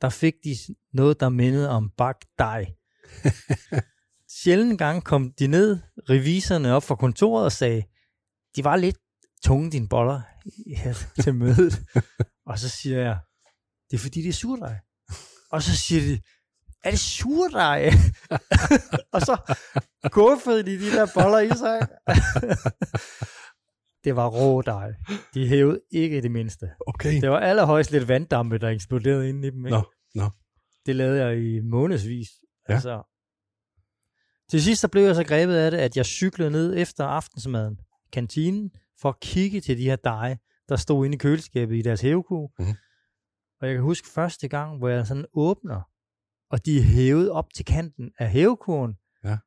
der 0.00 0.08
fik 0.08 0.34
de 0.44 0.56
noget, 0.92 1.20
der 1.20 1.28
mindede 1.28 1.70
om 1.70 1.90
bagt 1.96 2.26
dej. 2.38 2.66
Sjældent 4.42 4.78
gang 4.78 5.04
kom 5.04 5.32
de 5.38 5.46
ned, 5.46 5.78
reviserne 6.10 6.72
op 6.72 6.82
fra 6.82 6.94
kontoret 6.94 7.44
og 7.44 7.52
sagde, 7.52 7.82
de 8.56 8.64
var 8.64 8.76
lidt 8.76 8.98
tunge, 9.44 9.70
dine 9.70 9.88
boller, 9.88 10.20
til 11.22 11.34
mødet. 11.34 11.82
og 12.46 12.58
så 12.58 12.68
siger 12.68 13.00
jeg, 13.00 13.18
det 13.90 13.96
er 13.96 14.00
fordi, 14.00 14.22
det 14.22 14.28
er 14.28 14.32
surdej. 14.32 14.76
Og 15.50 15.62
så 15.62 15.76
siger 15.76 16.00
de, 16.00 16.20
er 16.84 16.90
det 16.90 17.00
surdej? 17.00 17.90
og 19.14 19.20
så 19.20 19.54
guffede 20.10 20.62
de 20.62 20.78
de 20.78 20.90
der 20.90 21.06
boller 21.14 21.38
i 21.38 21.48
sig. 21.48 21.88
det 24.04 24.16
var 24.16 24.28
rå 24.28 24.62
dej. 24.62 24.92
De 25.34 25.48
hævede 25.48 25.80
ikke 25.90 26.22
det 26.22 26.30
mindste. 26.30 26.70
Okay. 26.86 27.20
Det 27.20 27.30
var 27.30 27.38
allerhøjst 27.40 27.90
lidt 27.90 28.08
vanddampe, 28.08 28.58
der 28.58 28.68
eksploderede 28.68 29.28
inde 29.28 29.48
i 29.48 29.50
dem. 29.50 29.66
Ikke? 29.66 29.76
Nå, 29.76 29.84
nå. 30.14 30.30
Det 30.86 30.96
lavede 30.96 31.24
jeg 31.24 31.38
i 31.38 31.60
månedsvis. 31.60 32.28
Ja. 32.68 32.74
Altså, 32.74 33.02
til 34.50 34.62
sidst 34.62 34.80
så 34.80 34.88
blev 34.88 35.02
jeg 35.02 35.14
så 35.14 35.24
grebet 35.24 35.54
af 35.54 35.70
det, 35.70 35.78
at 35.78 35.96
jeg 35.96 36.06
cyklede 36.06 36.50
ned 36.50 36.76
efter 36.76 37.04
aftensmaden, 37.04 37.78
kantinen, 38.12 38.70
for 39.00 39.08
at 39.08 39.20
kigge 39.20 39.60
til 39.60 39.78
de 39.78 39.82
her 39.82 39.96
deje, 39.96 40.38
der 40.68 40.76
stod 40.76 41.04
inde 41.04 41.14
i 41.14 41.18
køleskabet 41.18 41.76
i 41.76 41.82
deres 41.82 42.00
hæveku. 42.00 42.48
Mhm. 42.58 42.74
Og 43.60 43.66
jeg 43.66 43.74
kan 43.74 43.82
huske 43.82 44.08
første 44.08 44.48
gang, 44.48 44.78
hvor 44.78 44.88
jeg 44.88 45.06
sådan 45.06 45.26
åbner, 45.34 45.82
og 46.50 46.66
de 46.66 46.78
er 46.78 46.82
hævet 46.82 47.30
op 47.30 47.54
til 47.54 47.64
kanten 47.64 48.12
af 48.18 48.30
hævekuren. 48.30 48.94
Ja. 49.24 49.38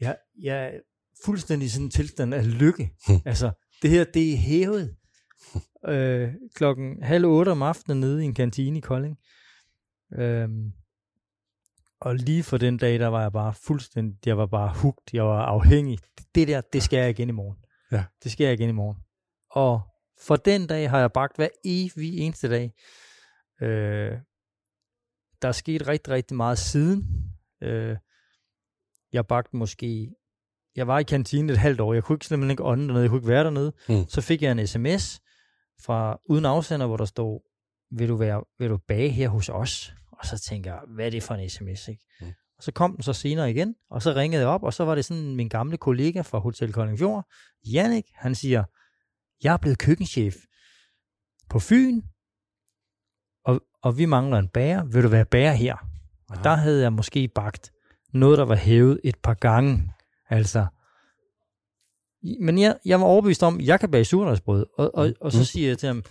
Jeg, 0.00 0.16
jeg 0.42 0.64
er 0.64 0.80
fuldstændig 1.24 1.66
i 1.66 1.68
sådan 1.68 1.86
en 1.86 1.90
tilstand 1.90 2.34
af 2.34 2.58
lykke. 2.58 2.90
Altså, 3.24 3.52
det 3.82 3.90
her, 3.90 4.04
det 4.04 4.32
er 4.32 4.36
hævet. 4.36 4.96
øh, 5.88 6.34
klokken 6.54 7.02
halv 7.02 7.26
otte 7.26 7.50
om 7.50 7.62
aftenen 7.62 8.00
nede 8.00 8.22
i 8.22 8.24
en 8.24 8.34
kantine 8.34 8.78
i 8.78 8.80
Kolding. 8.80 9.18
Øhm, 10.18 10.72
og 12.00 12.14
lige 12.14 12.42
for 12.42 12.56
den 12.56 12.76
dag, 12.76 12.98
der 12.98 13.06
var 13.06 13.22
jeg 13.22 13.32
bare 13.32 13.54
fuldstændig, 13.54 14.26
jeg 14.26 14.38
var 14.38 14.46
bare 14.46 14.74
hugt, 14.82 15.14
jeg 15.14 15.24
var 15.24 15.42
afhængig. 15.42 15.98
Det 16.34 16.48
der, 16.48 16.60
det 16.60 16.82
skal 16.82 16.96
jeg 16.96 17.10
igen 17.10 17.28
i 17.28 17.32
morgen. 17.32 17.56
Ja. 17.92 18.04
Det 18.24 18.40
jeg 18.40 18.52
igen 18.52 18.68
i 18.68 18.72
morgen. 18.72 18.96
Og 19.50 19.82
for 20.20 20.36
den 20.36 20.66
dag 20.66 20.90
har 20.90 20.98
jeg 20.98 21.12
bagt 21.12 21.36
hver 21.36 21.48
evig 21.64 22.18
eneste 22.18 22.48
dag. 22.48 22.72
Øh, 23.62 24.18
der 25.42 25.48
er 25.48 25.52
sket 25.52 25.86
rigtig, 25.86 26.12
rigtig 26.12 26.36
meget 26.36 26.58
siden. 26.58 27.04
Øh, 27.62 27.96
jeg 29.12 29.26
bagte 29.26 29.56
måske, 29.56 30.14
jeg 30.76 30.86
var 30.86 30.98
i 30.98 31.02
kantinen 31.02 31.50
et 31.50 31.58
halvt 31.58 31.80
år, 31.80 31.94
jeg 31.94 32.04
kunne 32.04 32.16
ikke 32.16 32.26
simpelthen 32.26 32.50
ikke 32.50 32.64
ånde 32.64 32.86
dernede, 32.86 33.02
jeg 33.02 33.10
kunne 33.10 33.18
ikke 33.18 33.28
være 33.28 33.44
dernede. 33.44 33.72
Mm. 33.88 34.08
Så 34.08 34.20
fik 34.20 34.42
jeg 34.42 34.52
en 34.52 34.66
sms 34.66 35.20
fra 35.84 36.20
uden 36.24 36.44
afsender, 36.44 36.86
hvor 36.86 36.96
der 36.96 37.04
stod, 37.04 37.40
vil 37.90 38.08
du, 38.08 38.16
være, 38.16 38.44
vil 38.58 38.70
du 38.70 38.76
bage 38.88 39.08
her 39.08 39.28
hos 39.28 39.48
os? 39.48 39.94
Og 40.12 40.26
så 40.26 40.38
tænker 40.38 40.72
jeg, 40.72 40.80
hvad 40.88 41.06
er 41.06 41.10
det 41.10 41.22
for 41.22 41.34
en 41.34 41.50
sms, 41.50 41.88
ikke? 41.88 42.04
Mm. 42.20 42.32
Så 42.62 42.72
kom 42.72 42.94
den 42.94 43.02
så 43.02 43.12
senere 43.12 43.50
igen, 43.50 43.74
og 43.90 44.02
så 44.02 44.12
ringede 44.14 44.40
jeg 44.42 44.48
op, 44.48 44.62
og 44.62 44.74
så 44.74 44.84
var 44.84 44.94
det 44.94 45.04
sådan 45.04 45.36
min 45.36 45.48
gamle 45.48 45.76
kollega 45.76 46.20
fra 46.20 46.38
Hotel 46.38 46.72
Koldingfjord, 46.72 47.26
Jannik, 47.72 48.04
han 48.14 48.34
siger, 48.34 48.64
jeg 49.42 49.52
er 49.52 49.56
blevet 49.56 49.78
køkkenchef 49.78 50.34
på 51.50 51.58
Fyn, 51.58 52.02
og, 53.44 53.60
og 53.82 53.98
vi 53.98 54.04
mangler 54.04 54.38
en 54.38 54.48
bager. 54.48 54.84
Vil 54.84 55.02
du 55.02 55.08
være 55.08 55.24
bager 55.24 55.52
her? 55.52 55.76
Og 56.30 56.36
Ah. 56.38 56.44
der 56.44 56.54
havde 56.54 56.82
jeg 56.82 56.92
måske 56.92 57.28
bagt 57.28 57.72
noget, 58.12 58.38
der 58.38 58.44
var 58.44 58.54
hævet 58.54 59.00
et 59.04 59.16
par 59.22 59.34
gange. 59.34 59.92
Altså, 60.28 60.66
men 62.40 62.58
jeg, 62.58 62.78
jeg 62.84 63.00
var 63.00 63.06
overbevist 63.06 63.42
om, 63.42 63.58
at 63.58 63.66
jeg 63.66 63.80
kan 63.80 63.90
bage 63.90 64.04
surdejsbrød. 64.04 64.66
Og, 64.78 64.90
og, 64.94 65.12
og 65.20 65.32
så 65.32 65.38
Mm. 65.38 65.44
siger 65.44 65.68
jeg 65.68 65.78
til 65.78 65.86
ham, 65.86 66.02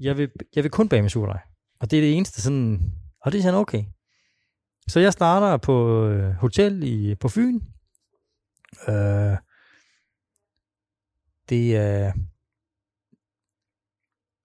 jeg 0.00 0.16
vil, 0.18 0.30
jeg 0.56 0.62
vil 0.64 0.70
kun 0.70 0.88
bage 0.88 1.02
med 1.02 1.10
surdej. 1.10 1.40
Og 1.80 1.90
det 1.90 1.96
er 1.96 2.00
det 2.02 2.14
eneste 2.16 2.42
sådan, 2.42 2.92
og 3.20 3.32
det 3.32 3.38
er 3.38 3.42
sådan 3.42 3.60
okay. 3.60 3.84
Så 4.88 5.00
jeg 5.00 5.12
starter 5.12 5.56
på 5.56 6.06
øh, 6.06 6.34
hotel 6.34 6.82
i, 6.82 7.14
på 7.14 7.28
Fyn. 7.28 7.60
Øh, 8.88 9.36
det 11.48 11.76
er... 11.76 12.12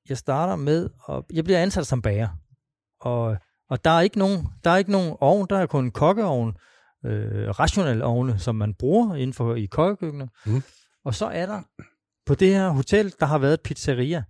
jeg 0.10 0.18
starter 0.18 0.56
med, 0.56 0.90
at 1.10 1.24
jeg 1.34 1.44
bliver 1.44 1.62
ansat 1.62 1.88
som 1.88 2.02
bager. 2.02 2.30
Og, 3.00 3.38
og 3.70 3.86
der 3.86 3.90
er 3.90 4.02
ikke 4.02 4.20
nogen, 4.20 4.48
der 4.64 4.70
er 4.70 4.78
ikke 4.78 4.92
nogen 4.92 5.18
ovn, 5.20 5.48
der 5.50 5.58
er 5.58 5.66
kun 5.66 5.86
en 5.86 5.92
kokkeovn, 5.92 6.58
øh, 7.06 7.50
rationel 7.50 8.04
ovne, 8.04 8.40
som 8.40 8.56
man 8.56 8.74
bruger 8.74 9.16
inden 9.16 9.34
for 9.34 9.56
i 9.56 9.66
kokkekøkkenet. 9.66 10.30
Mm. 10.46 10.64
Og 11.06 11.16
så 11.16 11.26
er 11.26 11.46
der 11.46 11.62
på 12.26 12.36
det 12.36 12.48
her 12.48 12.70
hotel, 12.70 13.14
der 13.20 13.26
har 13.26 13.38
været 13.38 13.54
et 13.54 13.62
pizzeria, 13.62 14.24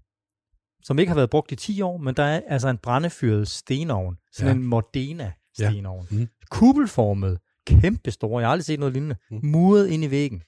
som 0.83 0.99
ikke 0.99 1.09
har 1.09 1.15
været 1.15 1.29
brugt 1.29 1.51
i 1.51 1.55
10 1.55 1.81
år, 1.81 1.97
men 1.97 2.15
der 2.15 2.23
er 2.23 2.41
altså 2.47 2.67
en 2.69 2.77
brændefyret 2.77 3.47
stenovn. 3.47 4.17
Sådan 4.31 4.47
ja. 4.47 4.53
en 4.53 4.63
Modena 4.63 5.33
stenovn. 5.59 6.07
Mm. 6.11 6.27
Kuppelformet, 6.51 7.39
kæmpe 7.67 8.11
store. 8.11 8.39
Jeg 8.39 8.47
har 8.47 8.51
aldrig 8.51 8.65
set 8.65 8.79
noget 8.79 8.93
lignende. 8.93 9.15
Mm. 9.31 9.39
Muret 9.43 9.87
ind 9.87 10.03
i 10.03 10.11
væggen. 10.11 10.43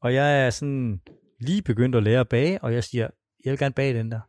Og 0.00 0.14
jeg 0.14 0.46
er 0.46 0.50
sådan 0.50 1.00
lige 1.40 1.62
begyndt 1.62 1.94
at 1.96 2.02
lære 2.02 2.20
at 2.20 2.28
bage, 2.28 2.64
og 2.64 2.74
jeg 2.74 2.84
siger, 2.84 3.08
jeg 3.44 3.50
vil 3.50 3.58
gerne 3.58 3.74
bage 3.74 3.98
den 3.98 4.10
der. 4.10 4.20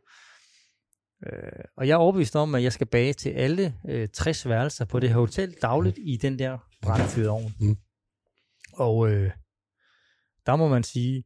Øh, 1.26 1.64
og 1.76 1.88
jeg 1.88 1.94
er 1.94 1.98
overbevist 1.98 2.36
om, 2.36 2.54
at 2.54 2.62
jeg 2.62 2.72
skal 2.72 2.86
bage 2.86 3.12
til 3.12 3.30
alle 3.30 3.74
øh, 3.88 4.08
60 4.08 4.48
værelser 4.48 4.84
på 4.84 5.00
det 5.00 5.08
her 5.08 5.16
hotel 5.16 5.54
dagligt 5.62 5.98
i 6.02 6.16
den 6.16 6.38
der 6.38 6.58
brændefyrede 6.82 7.30
ovn. 7.30 7.54
Mm. 7.60 7.76
Og 8.74 9.10
øh, 9.10 9.30
der 10.46 10.56
må 10.56 10.68
man 10.68 10.82
sige, 10.82 11.24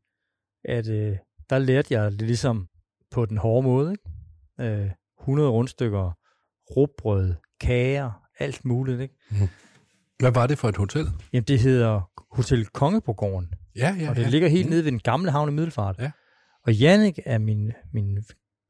at 0.64 0.88
øh, 0.88 1.16
der 1.50 1.58
lærte 1.58 1.94
jeg 1.94 2.12
det 2.12 2.22
ligesom 2.22 2.68
på 3.10 3.26
den 3.26 3.38
hårde 3.38 3.66
måde. 3.66 3.92
Ikke? 3.92 4.74
Øh, 4.84 4.90
100 5.20 5.50
rundstykker, 5.50 6.12
råbrød, 6.76 7.34
kager, 7.60 8.27
alt 8.38 8.64
muligt. 8.64 9.00
Ikke? 9.00 9.14
Hvad 10.18 10.30
var 10.32 10.46
det 10.46 10.58
for 10.58 10.68
et 10.68 10.76
hotel? 10.76 11.06
Jamen, 11.32 11.44
det 11.44 11.60
hedder 11.60 12.00
Hotel 12.36 12.66
Konge 12.66 13.00
på 13.00 13.12
gården. 13.12 13.54
Ja, 13.76 13.96
ja, 14.00 14.10
og 14.10 14.16
det 14.16 14.22
ja. 14.22 14.28
ligger 14.28 14.48
helt 14.48 14.70
nede 14.70 14.84
ved 14.84 14.90
den 14.92 15.00
gamle 15.00 15.30
havn 15.30 15.48
i 15.48 15.52
Middelfart. 15.52 15.96
Ja. 15.98 16.10
Og 16.66 16.74
Jannik 16.74 17.18
er 17.26 17.38
min, 17.38 17.72
min 17.92 18.18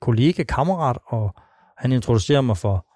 kollega, 0.01 0.43
kammerat, 0.43 0.99
og 1.07 1.35
han 1.79 1.93
introducerer 1.93 2.41
mig 2.41 2.57
for, 2.57 2.87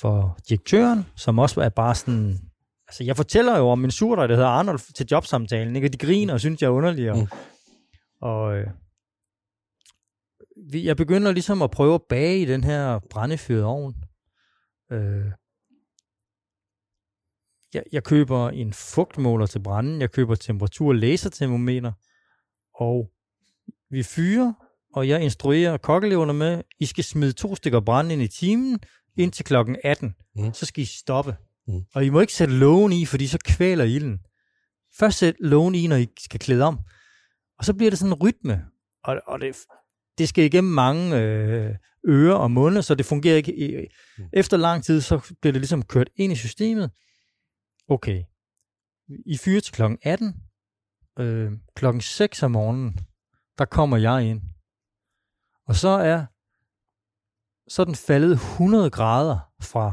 for 0.00 0.38
direktøren, 0.48 1.06
som 1.16 1.38
også 1.38 1.60
er 1.60 1.68
bare 1.68 1.94
sådan... 1.94 2.38
Altså, 2.88 3.04
jeg 3.04 3.16
fortæller 3.16 3.58
jo 3.58 3.68
om 3.68 3.78
min 3.78 3.90
surdej, 3.90 4.26
der 4.26 4.34
hedder 4.34 4.48
Arnold, 4.48 4.94
til 4.94 5.06
jobsamtalen, 5.10 5.76
ikke? 5.76 5.88
og 5.88 5.92
de 5.92 5.98
griner 5.98 6.34
og 6.34 6.40
synes, 6.40 6.60
jeg 6.62 6.66
er 6.66 6.72
underlig. 6.72 7.10
Og, 7.10 7.18
Mm. 7.18 7.26
og 8.20 8.56
øh, 8.56 8.66
jeg 10.86 10.96
begynder 10.96 11.32
ligesom 11.32 11.62
at 11.62 11.70
prøve 11.70 11.94
at 11.94 12.02
bage 12.08 12.38
i 12.38 12.44
den 12.44 12.64
her 12.64 12.98
brændefyrede 13.10 13.64
ovn. 13.64 13.94
Øh, 14.92 15.24
jeg, 17.74 17.82
jeg 17.92 18.04
køber 18.04 18.48
en 18.48 18.72
fugtmåler 18.72 19.46
til 19.46 19.62
branden, 19.62 20.00
jeg 20.00 20.10
køber 20.10 20.34
temperatur 20.34 20.92
lasertermometer, 20.92 21.92
og 22.74 23.10
vi 23.90 24.02
fyrer, 24.02 24.52
og 24.94 25.08
jeg 25.08 25.22
instruerer 25.22 25.76
kokkeleverne 25.76 26.32
med, 26.32 26.62
I 26.80 26.86
skal 26.86 27.04
smide 27.04 27.32
to 27.32 27.54
stykker 27.56 27.80
brænde 27.80 28.12
ind 28.12 28.22
i 28.22 28.28
timen, 28.28 28.78
indtil 29.16 29.44
klokken 29.44 29.76
18. 29.84 30.14
Mm. 30.36 30.52
Så 30.52 30.66
skal 30.66 30.82
I 30.82 30.86
stoppe. 30.86 31.36
Mm. 31.68 31.80
Og 31.94 32.04
I 32.04 32.08
må 32.08 32.20
ikke 32.20 32.32
sætte 32.32 32.54
lågen 32.54 32.92
i, 32.92 33.06
fordi 33.06 33.26
så 33.26 33.38
kvæler 33.44 33.84
ilden. 33.84 34.18
Først 34.98 35.18
sæt 35.18 35.34
lågen 35.40 35.74
i, 35.74 35.86
når 35.86 35.96
I 35.96 36.08
skal 36.18 36.40
klæde 36.40 36.64
om. 36.64 36.78
Og 37.58 37.64
så 37.64 37.74
bliver 37.74 37.90
det 37.90 37.98
sådan 37.98 38.12
en 38.12 38.22
rytme. 38.22 38.64
Og, 39.04 39.20
og 39.26 39.40
det, 39.40 39.56
det 40.18 40.28
skal 40.28 40.44
igennem 40.44 40.72
mange 40.72 41.20
øh, 41.20 41.74
ører 42.08 42.34
og 42.34 42.50
munde, 42.50 42.82
så 42.82 42.94
det 42.94 43.06
fungerer 43.06 43.36
ikke. 43.36 43.88
Mm. 44.18 44.24
Efter 44.32 44.56
lang 44.56 44.84
tid, 44.84 45.00
så 45.00 45.34
bliver 45.40 45.52
det 45.52 45.60
ligesom 45.60 45.82
kørt 45.82 46.08
ind 46.16 46.32
i 46.32 46.36
systemet. 46.36 46.90
Okay. 47.88 48.22
I 49.26 49.36
fyrer 49.36 49.60
til 49.60 49.74
klokken 49.74 49.98
18. 50.02 50.34
Øh, 51.18 51.52
klokken 51.76 52.00
6 52.00 52.42
om 52.42 52.50
morgenen, 52.50 52.98
der 53.58 53.64
kommer 53.64 53.96
jeg 53.96 54.24
ind. 54.24 54.42
Og 55.68 55.74
så 55.74 55.88
er, 55.88 56.26
så 57.70 57.82
er 57.82 57.86
den 57.86 57.94
faldet 57.94 58.32
100 58.32 58.90
grader 58.90 59.38
fra, 59.62 59.92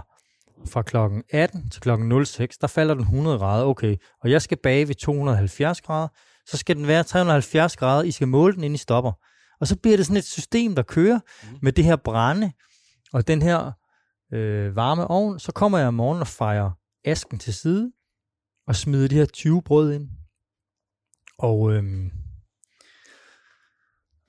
fra 0.70 0.82
klokken 0.82 1.24
18 1.30 1.70
til 1.70 1.82
klokken 1.82 2.26
06. 2.26 2.58
Der 2.58 2.68
falder 2.68 2.94
den 2.94 3.04
100 3.04 3.38
grader, 3.40 3.66
okay. 3.66 3.98
Og 4.22 4.32
jeg 4.32 4.42
skal 4.42 4.58
bage 4.64 4.88
ved 4.88 4.96
270 4.96 5.82
grader. 5.82 6.08
Så 6.46 6.58
skal 6.58 6.76
den 6.76 6.88
være 6.88 7.04
370 7.04 7.78
grader. 7.78 8.04
I 8.04 8.12
skal 8.12 8.28
måle 8.28 8.54
den, 8.56 8.64
inden 8.64 8.76
I 8.76 8.78
stopper. 8.78 9.12
Og 9.60 9.68
så 9.68 9.76
bliver 9.80 9.98
det 9.98 10.06
sådan 10.06 10.18
et 10.18 10.26
system, 10.26 10.76
der 10.76 10.84
kører 10.84 11.20
Mm. 11.44 11.58
med 11.62 11.72
det 11.72 11.84
her 11.86 11.96
brænde 11.96 12.52
og 13.14 13.28
den 13.28 13.42
her 13.42 13.72
øh, 14.34 14.76
varme 14.76 15.08
ovn. 15.08 15.40
Så 15.40 15.52
kommer 15.52 15.78
jeg 15.78 15.88
om 15.88 15.94
morgenen 15.94 16.22
og 16.22 16.28
fejrer 16.28 16.72
asken 17.06 17.40
til 17.40 17.54
side 17.54 17.92
og 18.68 18.76
smider 18.76 19.08
de 19.08 19.16
her 19.16 19.26
20 19.26 19.62
brød 19.62 19.94
ind. 19.94 20.10
Og 21.38 21.74
øhm, 21.74 22.12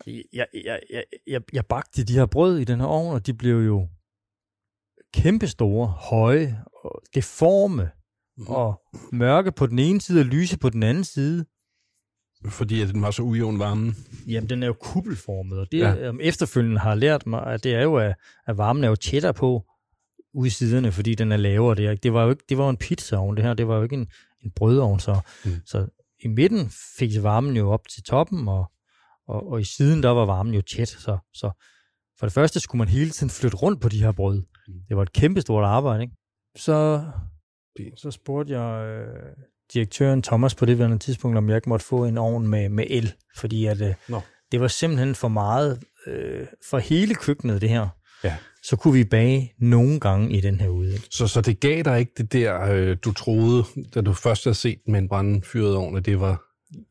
jeg, 0.07 0.23
jeg, 0.33 0.81
jeg, 0.91 1.05
jeg, 1.27 1.41
jeg 1.53 1.67
bagte 1.67 2.05
de 2.05 2.13
her 2.13 2.27
brød 2.27 2.59
i 2.59 2.65
den 2.65 2.81
her 2.81 2.87
ovn, 2.87 3.15
og 3.15 3.27
de 3.27 3.35
blev 3.35 3.57
jo 3.57 3.89
kæmpestore, 5.15 5.87
høje, 5.87 6.65
og 6.85 7.03
deforme, 7.15 7.91
Mhm. 8.37 8.47
og 8.49 8.81
mørke 9.13 9.53
på 9.53 9.67
den 9.67 9.79
ene 9.79 10.01
side 10.01 10.21
og 10.21 10.27
lyse 10.27 10.59
på 10.59 10.71
den 10.71 10.83
anden 10.83 11.05
side. 11.05 11.45
Fordi 12.49 12.81
at 12.83 12.89
den 12.89 13.03
var 13.03 13.11
så 13.11 13.23
ujævn 13.23 13.59
varmen. 13.59 13.95
Jamen, 14.29 14.51
den 14.51 14.63
er 14.63 14.67
jo 14.67 14.73
kuppelformet, 14.81 15.59
og 15.59 15.67
det 15.73 15.79
Ja. 15.79 15.93
ja. 15.95 16.13
efterfølgende 16.21 16.79
har 16.79 16.95
lært 16.95 17.27
mig, 17.27 17.47
at 17.47 17.65
det 17.65 17.75
er 17.75 17.83
jo, 17.83 17.97
at, 17.97 18.15
at 18.47 18.57
varmen 18.59 18.85
er 18.85 18.89
jo 18.89 18.95
tættere 18.97 19.35
på 19.35 19.65
ude 20.35 20.47
i 20.47 20.51
siderne, 20.51 20.93
fordi 20.93 21.15
den 21.15 21.33
er 21.33 21.37
lavere 21.37 21.75
der. 21.75 21.95
Det 21.95 22.13
var 22.13 22.25
jo 22.25 22.31
ikke, 22.31 22.45
det 22.49 22.59
var 22.59 22.71
en 22.71 22.77
pizzaovn, 22.77 23.37
det 23.37 23.45
her. 23.45 23.55
Det 23.55 23.69
var 23.69 23.77
jo 23.77 23.83
ikke 23.83 23.97
en, 23.97 24.07
en 24.45 24.51
brødovn, 24.57 25.01
så, 25.01 25.21
Mm. 25.45 25.51
så 25.67 25.87
i 26.25 26.29
midten 26.29 26.71
fik 26.99 27.11
varmen 27.23 27.57
jo 27.57 27.71
op 27.71 27.89
til 27.95 28.03
toppen, 28.03 28.49
og, 28.49 28.65
og, 29.29 29.49
og 29.51 29.61
i 29.61 29.65
siden, 29.65 30.03
der 30.03 30.09
var 30.11 30.25
varmen 30.27 30.55
jo 30.55 30.63
tæt. 30.63 30.89
Så, 30.89 31.19
så 31.35 31.51
for 32.19 32.27
det 32.27 32.33
første 32.33 32.61
skulle 32.61 32.79
man 32.79 32.89
hele 32.89 33.11
tiden 33.11 33.31
flytte 33.31 33.57
rundt 33.57 33.81
på 33.81 33.89
de 33.89 34.03
her 34.03 34.13
brød. 34.13 34.43
Mm. 34.69 34.75
Det 34.89 34.97
var 34.97 35.03
et 35.03 35.13
kæmpestort 35.13 35.65
arbejde, 35.65 36.03
ikke? 36.03 36.15
Så, 36.57 37.05
så 37.97 38.11
spurgte 38.11 38.61
jeg 38.61 38.87
øh, 38.87 39.33
direktøren 39.75 40.23
Thomas 40.23 40.55
på 40.55 40.67
det 40.67 40.79
værende 40.79 40.99
tidspunkt, 40.99 41.39
om 41.39 41.49
jeg 41.49 41.57
ikke 41.57 41.69
måtte 41.69 41.85
få 41.87 42.05
en 42.05 42.19
ovn 42.19 42.49
med, 42.49 42.69
med 42.69 42.85
el, 42.91 43.13
fordi 43.37 43.67
at, 43.67 43.81
øh, 43.81 43.95
Nå. 44.09 44.21
det 44.53 44.61
var 44.61 44.69
simpelthen 44.69 45.15
for 45.15 45.29
meget 45.29 45.83
øh, 46.07 46.47
for 46.71 46.79
hele 46.79 47.15
køkkenet, 47.15 47.61
det 47.61 47.69
her. 47.69 47.89
Ja. 48.25 48.37
Så 48.65 48.77
kunne 48.77 48.95
vi 48.95 49.05
bage 49.05 49.53
nogle 49.59 50.01
gange 50.01 50.37
i 50.37 50.41
den 50.41 50.61
her 50.61 50.69
ude. 50.69 50.99
Så, 51.11 51.27
så 51.29 51.41
det 51.41 51.61
gav 51.61 51.83
dig 51.83 51.99
ikke 52.01 52.13
det 52.17 52.33
der, 52.33 52.61
øh, 52.63 52.97
du 53.05 53.13
troede, 53.13 53.65
da 53.95 54.01
du 54.01 54.13
først 54.13 54.45
havde 54.45 54.55
set 54.55 54.79
med 54.89 54.99
en 54.99 55.09
brandfyret 55.09 55.77
ovn, 55.77 55.97
at 55.97 56.07
det 56.07 56.21
var 56.21 56.43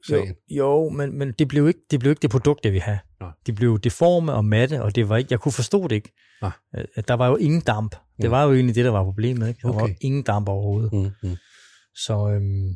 sagen? 0.07 0.35
Jo, 0.49 0.83
jo 0.83 0.89
men, 0.89 1.17
men 1.17 1.31
det, 1.39 1.47
blev 1.47 1.67
ikke, 1.67 1.79
det 1.91 1.99
blev 1.99 2.09
ikke 2.11 2.21
det 2.21 2.29
produkt, 2.29 2.65
jeg 2.65 2.71
ville 2.73 2.83
have. 2.83 2.99
Nej. 3.21 3.29
Det 3.45 3.55
blev 3.55 3.79
deforme 3.79 4.33
og 4.33 4.45
matte, 4.45 4.81
og 4.83 4.95
det 4.95 5.09
var 5.09 5.17
ikke, 5.17 5.27
jeg 5.31 5.39
kunne 5.39 5.51
forstå 5.51 5.87
det 5.87 5.95
ikke. 5.95 6.11
Nej. 6.41 6.51
Øh, 6.77 7.03
Der 7.07 7.13
var 7.13 7.27
jo 7.27 7.35
ingen 7.35 7.61
damp. 7.61 7.95
Det 8.17 8.25
Mm. 8.25 8.31
var 8.31 8.43
jo 8.43 8.53
egentlig 8.53 8.75
det, 8.75 8.85
der 8.85 8.91
var 8.91 9.03
problemet. 9.03 9.47
Ikke? 9.47 9.59
Der 9.63 9.69
okay. 9.69 9.79
var 9.79 9.89
ingen 10.01 10.23
damp 10.23 10.47
overhovedet. 10.49 10.93
Mm, 10.93 11.29
mm. 11.29 11.35
Så, 11.95 12.29
øhm, 12.29 12.75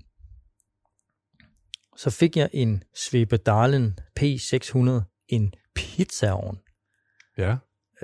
så 1.98 2.10
fik 2.10 2.38
jeg 2.38 2.50
en 2.54 2.84
Svebedalen 2.96 3.98
P600, 4.20 5.26
en 5.28 5.54
pizzaovn. 5.76 6.58
Ja, 7.38 7.56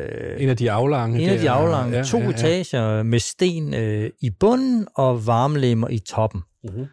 Øh, 0.02 0.42
en 0.44 0.50
af 0.50 0.58
de 0.58 0.72
aflange. 0.72 1.22
en 1.22 1.30
af 1.30 1.40
de 1.40 1.50
aflange, 1.50 1.98
ja, 1.98 2.04
to 2.04 2.18
ja, 2.18 2.24
ja. 2.24 2.30
etager 2.30 3.04
med 3.04 3.20
sten 3.20 3.74
øh, 3.74 4.12
i 4.22 4.30
bunden 4.30 4.88
og 4.96 5.28
varmelemmer 5.28 5.88
i 5.90 6.00
toppen. 6.00 6.42
Mhm. 6.64 6.86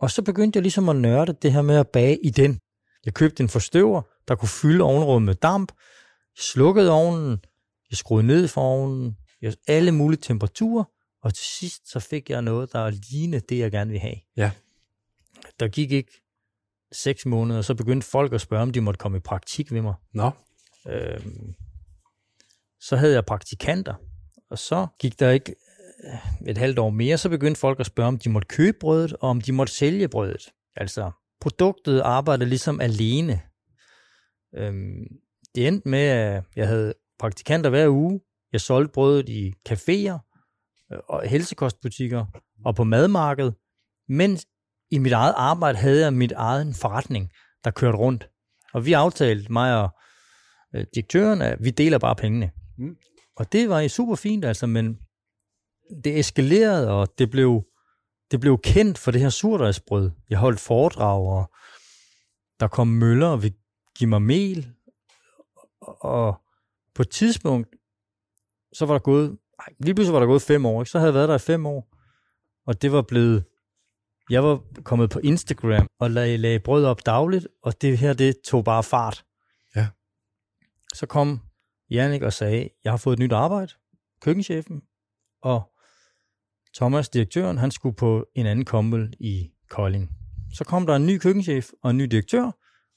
Og 0.00 0.10
så 0.10 0.22
begyndte 0.22 0.56
jeg 0.56 0.62
ligesom 0.62 0.88
at 0.88 0.96
nørde 0.96 1.32
det 1.42 1.52
her 1.52 1.62
med 1.62 1.76
at 1.76 1.88
bage 1.88 2.18
i 2.24 2.30
den. 2.30 2.60
Jeg 3.04 3.14
købte 3.14 3.42
en 3.42 3.48
forstøver, 3.48 4.02
der 4.28 4.34
kunne 4.34 4.48
fylde 4.48 4.84
ovnrummet 4.84 5.26
med 5.26 5.34
damp. 5.34 5.72
Jeg 6.36 6.42
slukkede 6.42 6.90
ovnen, 6.90 7.38
jeg 7.90 7.96
skruede 7.96 8.26
ned 8.26 8.48
for 8.48 8.60
ovnen, 8.60 9.16
jeg 9.42 9.54
alle 9.68 9.92
mulige 9.92 10.20
temperaturer, 10.20 10.84
og 11.22 11.34
til 11.34 11.44
sidst 11.44 11.90
så 11.90 12.00
fik 12.00 12.30
jeg 12.30 12.42
noget, 12.42 12.72
der 12.72 12.90
lignede 13.10 13.42
det, 13.48 13.58
jeg 13.58 13.70
gerne 13.70 13.90
ville 13.90 14.00
have. 14.00 14.16
Ja. 14.36 14.50
Der 15.60 15.68
gik 15.68 15.92
ikke 15.92 16.12
seks 16.92 17.26
måneder, 17.26 17.62
så 17.62 17.74
begyndte 17.74 18.06
folk 18.06 18.32
at 18.32 18.40
spørge, 18.40 18.62
om 18.62 18.70
de 18.70 18.80
måtte 18.80 18.98
komme 18.98 19.18
i 19.18 19.20
praktik 19.20 19.72
ved 19.72 19.82
mig. 19.82 19.94
Nå, 20.14 20.30
Øhm, 20.88 21.54
så 22.80 22.96
havde 22.96 23.14
jeg 23.14 23.24
praktikanter, 23.24 23.94
og 24.50 24.58
så 24.58 24.86
gik 25.00 25.20
der 25.20 25.30
ikke 25.30 25.54
øh, 26.04 26.48
et 26.48 26.58
halvt 26.58 26.78
år 26.78 26.90
mere, 26.90 27.18
så 27.18 27.28
begyndte 27.28 27.60
folk 27.60 27.80
at 27.80 27.86
spørge, 27.86 28.08
om 28.08 28.18
de 28.18 28.30
måtte 28.30 28.48
købe 28.48 28.76
brødet, 28.80 29.12
og 29.12 29.28
om 29.28 29.40
de 29.40 29.52
måtte 29.52 29.72
sælge 29.72 30.08
brødet. 30.08 30.52
Altså, 30.76 31.10
produktet 31.40 32.00
arbejdede 32.00 32.48
ligesom 32.48 32.80
alene. 32.80 33.40
Øhm, 34.54 35.06
det 35.54 35.68
endte 35.68 35.88
med, 35.88 35.98
at 35.98 36.44
jeg 36.56 36.68
havde 36.68 36.94
praktikanter 37.18 37.70
hver 37.70 37.88
uge. 37.88 38.20
Jeg 38.52 38.60
solgte 38.60 38.92
brødet 38.92 39.28
i 39.28 39.54
caféer 39.68 40.18
øh, 40.92 40.98
og 41.08 41.28
helsekostbutikker 41.28 42.26
og 42.64 42.74
på 42.74 42.84
madmarkedet. 42.84 43.54
Men 44.08 44.38
i 44.90 44.98
mit 44.98 45.12
eget 45.12 45.34
arbejde 45.36 45.78
havde 45.78 46.00
jeg 46.00 46.12
mit 46.12 46.32
eget 46.32 46.76
forretning, 46.76 47.30
der 47.64 47.70
kørte 47.70 47.98
rundt. 47.98 48.28
Og 48.74 48.86
vi 48.86 48.92
aftalte, 48.92 49.52
mig 49.52 49.82
og 49.82 49.90
øh, 50.74 50.86
direktøren, 50.94 51.42
at 51.42 51.64
vi 51.64 51.70
deler 51.70 51.98
bare 51.98 52.16
pengene. 52.16 52.50
Mm. 52.80 52.96
Og 53.36 53.52
det 53.52 53.68
var 53.68 53.88
super 53.88 54.14
fint, 54.14 54.44
altså, 54.44 54.66
men 54.66 54.98
det 56.04 56.18
eskalerede, 56.18 56.90
og 56.90 57.18
det 57.18 57.30
blev, 57.30 57.64
det 58.30 58.40
blev 58.40 58.58
kendt 58.58 58.98
for 58.98 59.10
det 59.10 59.20
her 59.20 59.28
surdejsbrød. 59.28 60.10
Jeg 60.30 60.38
holdt 60.38 60.60
foredrag, 60.60 61.26
og 61.26 61.50
der 62.60 62.68
kom 62.68 62.88
møller 62.88 63.26
og 63.26 63.42
ville 63.42 63.56
give 63.98 64.10
mig 64.10 64.22
mel. 64.22 64.72
Og 65.80 66.40
på 66.94 67.02
et 67.02 67.10
tidspunkt, 67.10 67.68
så 68.72 68.86
var 68.86 68.94
der 68.94 68.98
gået, 68.98 69.38
ej, 69.58 69.74
lige 69.78 69.94
pludselig 69.94 70.12
var 70.12 70.20
der 70.20 70.26
gået 70.26 70.42
fem 70.42 70.66
år, 70.66 70.82
ikke? 70.82 70.90
så 70.90 70.98
havde 70.98 71.08
jeg 71.08 71.14
været 71.14 71.28
der 71.28 71.34
i 71.34 71.38
fem 71.38 71.66
år. 71.66 71.96
Og 72.66 72.82
det 72.82 72.92
var 72.92 73.02
blevet, 73.02 73.44
jeg 74.30 74.44
var 74.44 74.62
kommet 74.84 75.10
på 75.10 75.18
Instagram 75.18 75.86
og 75.98 76.10
lagde, 76.10 76.36
lagde 76.36 76.60
brød 76.60 76.84
op 76.84 77.06
dagligt, 77.06 77.48
og 77.62 77.82
det 77.82 77.98
her, 77.98 78.12
det 78.12 78.36
tog 78.44 78.64
bare 78.64 78.82
fart. 78.82 79.24
Ja. 79.76 79.88
Så 80.94 81.06
kom 81.06 81.40
Jannik 81.90 82.22
og 82.22 82.32
sagde, 82.32 82.68
jeg 82.84 82.92
har 82.92 82.96
fået 82.96 83.12
et 83.12 83.18
nyt 83.18 83.32
arbejde, 83.32 83.72
køkkenchefen, 84.22 84.82
og 85.42 85.62
Thomas, 86.74 87.08
direktøren, 87.08 87.58
han 87.58 87.70
skulle 87.70 87.96
på 87.96 88.26
en 88.34 88.46
anden 88.46 88.64
kommel 88.64 89.14
i 89.20 89.50
Kolding. 89.70 90.10
Så 90.54 90.64
kom 90.64 90.86
der 90.86 90.96
en 90.96 91.06
ny 91.06 91.18
køkkenchef 91.18 91.70
og 91.82 91.90
en 91.90 91.96
ny 91.96 92.04
direktør, 92.04 92.50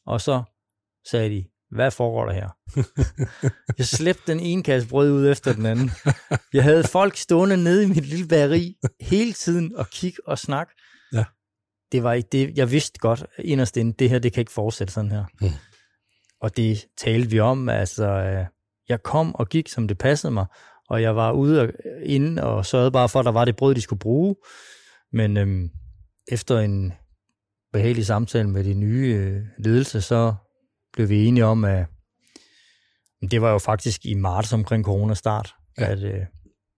og 0.05 0.21
så 0.21 0.43
sagde 1.09 1.29
de, 1.29 1.45
hvad 1.71 1.91
foregår 1.91 2.25
der 2.25 2.33
her? 2.33 2.49
jeg 3.77 3.85
slæbte 3.85 4.31
den 4.31 4.39
ene 4.39 4.63
kasse 4.63 4.89
brød 4.89 5.11
ud 5.11 5.29
efter 5.29 5.53
den 5.53 5.65
anden. 5.65 5.91
Jeg 6.53 6.63
havde 6.63 6.83
folk 6.83 7.17
stående 7.17 7.63
nede 7.63 7.83
i 7.83 7.87
mit 7.87 8.05
lille 8.05 8.27
bageri 8.27 8.75
hele 9.01 9.33
tiden 9.33 9.75
og 9.75 9.89
kigge 9.89 10.27
og 10.27 10.39
snakke. 10.39 10.73
Ja. 11.13 11.25
Det 11.91 12.03
var 12.03 12.13
ikke 12.13 12.29
det, 12.31 12.57
jeg 12.57 12.71
vidste 12.71 12.99
godt 12.99 13.25
inderst 13.39 13.77
inde, 13.77 13.93
det 13.99 14.09
her, 14.09 14.19
det 14.19 14.33
kan 14.33 14.41
ikke 14.41 14.51
fortsætte 14.51 14.93
sådan 14.93 15.11
her. 15.11 15.25
Mm. 15.41 15.47
Og 16.41 16.57
det 16.57 16.85
talte 16.97 17.29
vi 17.29 17.39
om, 17.39 17.69
altså, 17.69 18.05
øh, 18.05 18.45
jeg 18.89 19.03
kom 19.03 19.35
og 19.35 19.49
gik, 19.49 19.67
som 19.69 19.87
det 19.87 19.97
passede 19.97 20.33
mig, 20.33 20.45
og 20.89 21.01
jeg 21.01 21.15
var 21.15 21.31
ude 21.31 21.61
og 21.61 21.69
inde 22.03 22.43
og 22.43 22.65
sørgede 22.65 22.91
bare 22.91 23.09
for, 23.09 23.19
at 23.19 23.25
der 23.25 23.31
var 23.31 23.45
det 23.45 23.55
brød, 23.55 23.75
de 23.75 23.81
skulle 23.81 23.99
bruge. 23.99 24.35
Men 25.11 25.37
øhm, 25.37 25.69
efter 26.27 26.59
en 26.59 26.93
behagelig 27.73 28.05
samtale 28.05 28.49
med 28.49 28.63
de 28.63 28.73
nye 28.73 29.07
øh, 29.15 29.41
ledelse, 29.65 30.01
så 30.01 30.33
blev 30.93 31.09
vi 31.09 31.25
enige 31.25 31.45
om, 31.45 31.63
at 31.65 31.85
det 33.31 33.41
var 33.41 33.51
jo 33.51 33.57
faktisk 33.57 34.05
i 34.05 34.13
marts 34.13 34.53
omkring 34.53 34.85
corona-start, 34.85 35.55
Ja. 35.79 35.85
at, 35.91 36.03
øh, 36.03 36.25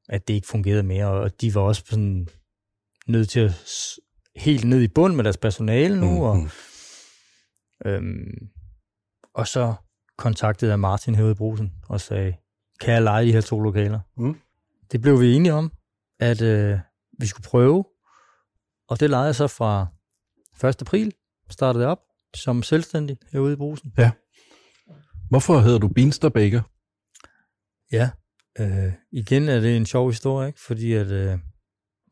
at 0.09 0.27
det 0.27 0.33
ikke 0.33 0.47
fungerede 0.47 0.83
mere, 0.83 1.07
og 1.07 1.41
de 1.41 1.55
var 1.55 1.61
også 1.61 1.83
sådan 1.89 2.27
nødt 3.07 3.29
til 3.29 3.39
at 3.39 3.53
helt 4.35 4.65
ned 4.65 4.81
i 4.81 4.87
bund 4.87 5.15
med 5.15 5.23
deres 5.23 5.37
personale 5.37 5.99
nu, 5.99 6.25
og, 6.25 6.37
Mhm. 6.37 6.49
øhm, 7.85 8.49
og 9.33 9.47
så 9.47 9.73
kontaktede 10.17 10.71
jeg 10.71 10.79
Martin 10.79 11.15
herude 11.15 11.31
i 11.31 11.35
brusen 11.35 11.73
og 11.89 12.01
sagde, 12.01 12.35
kan 12.81 12.93
jeg 12.93 13.03
lege 13.03 13.25
de 13.25 13.31
her 13.31 13.41
to 13.41 13.59
lokaler? 13.59 13.99
Mm. 14.17 14.39
Det 14.91 15.01
blev 15.01 15.21
vi 15.21 15.33
enige 15.33 15.53
om, 15.53 15.71
at 16.19 16.41
øh, 16.41 16.79
vi 17.19 17.25
skulle 17.25 17.43
prøve, 17.43 17.85
og 18.87 18.99
det 18.99 19.09
lejede 19.09 19.25
jeg 19.25 19.35
så 19.35 19.47
fra 19.47 19.87
1. 20.69 20.81
april, 20.81 21.13
startede 21.49 21.83
jeg 21.83 21.91
op 21.91 21.99
som 22.35 22.63
selvstændig 22.63 23.17
herude 23.31 23.53
i 23.53 23.55
brusen. 23.55 23.93
Hvorfor 25.29 25.59
hedder 25.59 25.79
du 25.79 25.87
Beanstar 25.87 26.29
Baker? 26.29 26.61
Ja, 27.91 28.09
øh, 28.59 28.93
igen 29.11 29.49
er 29.49 29.59
det 29.59 29.77
en 29.77 29.85
sjov 29.85 30.09
historie, 30.09 30.47
ikke? 30.47 30.61
fordi 30.61 30.93
at, 30.93 31.07
øh, 31.07 31.39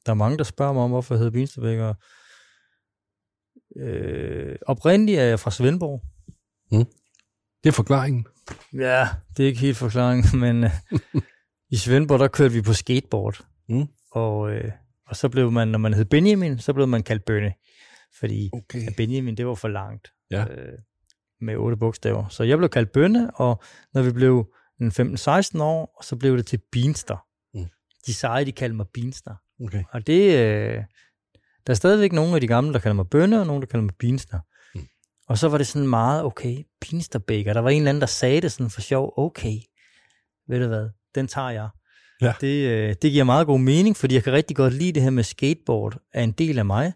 der 0.06 0.12
er 0.12 0.14
mange, 0.14 0.38
der 0.38 0.44
spørger 0.44 0.74
mig 0.74 0.84
om, 0.84 0.90
hvorfor 0.90 1.14
jeg 1.16 1.20
hedder 1.20 1.32
Beanstabækker. 1.32 1.94
Øh, 3.78 4.56
oprindeligt 4.68 5.20
er 5.20 5.24
jeg 5.24 5.40
fra 5.40 5.52
Svendborg. 5.52 6.02
Det 7.64 7.70
er 7.70 7.74
forklaringen. 7.74 8.26
Ja, 8.74 9.08
det 9.38 9.44
er 9.44 9.48
ikke 9.48 9.60
helt 9.60 9.78
forklaringen, 9.78 10.40
men 10.46 10.64
øh, 10.64 10.72
i 11.70 11.76
Svendborg, 11.78 12.20
der 12.20 12.28
kørte 12.28 12.54
vi 12.54 12.62
på 12.62 12.74
skateboard. 12.74 13.46
Mm. 13.70 13.88
Og, 14.12 14.52
øh, 14.52 14.72
og 15.08 15.16
så 15.16 15.30
blev 15.30 15.52
man, 15.52 15.68
når 15.68 15.80
man 15.80 15.94
hed 15.94 16.06
Benjamin, 16.06 16.60
så 16.60 16.74
blev 16.74 16.88
man 16.88 17.04
kaldt 17.04 17.26
Bønne. 17.26 17.54
Fordi 18.20 18.50
Okay. 18.54 18.88
Benjamin, 18.98 19.38
det 19.38 19.48
var 19.48 19.56
for 19.56 19.68
langt. 19.68 20.08
Ja. 20.32 20.42
Øh, 20.46 20.78
med 21.42 21.56
otte 21.56 21.78
bogstaver. 21.78 22.28
Så 22.28 22.44
jeg 22.44 22.58
blev 22.58 22.70
kaldt 22.70 22.92
Bønne, 22.92 23.32
og 23.36 23.64
når 23.94 24.02
vi 24.02 24.12
blev 24.12 24.48
en 24.82 24.88
15-16 24.88 25.62
år, 25.62 26.04
så 26.04 26.16
blev 26.16 26.38
det 26.38 26.46
til 26.46 26.60
Beanster. 26.72 27.26
Mm. 27.54 27.66
De 28.06 28.14
seje, 28.14 28.46
de 28.46 28.52
kaldte 28.52 28.76
mig 28.76 28.86
Beanster. 28.94 29.36
okay. 29.64 29.84
Og 29.92 30.08
det, 30.08 30.24
øh, 30.24 30.84
der 31.68 31.74
er 31.74 31.74
stadigvæk 31.74 32.12
nogle 32.12 32.36
af 32.36 32.42
de 32.42 32.48
gamle, 32.48 32.74
der 32.74 32.80
kalder 32.80 32.96
mig 32.96 33.10
Bønne, 33.10 33.40
og 33.40 33.48
nogle, 33.48 33.62
der 33.62 33.68
kalder 33.68 33.84
mig 33.84 33.96
Beanster. 34.00 34.40
Og 35.28 35.38
så 35.38 35.48
var 35.50 35.58
det 35.58 35.68
sådan 35.68 35.88
meget, 35.88 36.24
okay, 36.24 36.58
Beanster 36.82 37.20
Baker. 37.20 37.54
Der 37.54 37.60
var 37.62 37.70
en 37.70 37.78
eller 37.78 37.90
anden, 37.90 38.02
der 38.02 38.08
sagde 38.08 38.42
det 38.42 38.52
sådan 38.52 38.70
for 38.70 38.82
sjov, 38.82 39.14
okay, 39.18 39.58
ved 40.48 40.60
du 40.62 40.68
hvad, 40.68 40.90
den 41.16 41.28
tager 41.28 41.50
jeg. 41.50 41.70
Ja. 42.22 42.34
Det, 42.42 42.68
øh, 42.70 42.96
det 43.02 43.12
giver 43.12 43.24
meget 43.24 43.48
god 43.48 43.60
mening, 43.60 43.98
fordi 43.98 44.16
jeg 44.16 44.24
kan 44.24 44.34
rigtig 44.34 44.56
godt 44.56 44.74
lide 44.74 44.92
det 44.92 45.04
her 45.04 45.10
med 45.10 45.24
skateboard, 45.24 45.98
er 46.14 46.24
en 46.24 46.32
del 46.32 46.60
af 46.60 46.66
mig. 46.66 46.94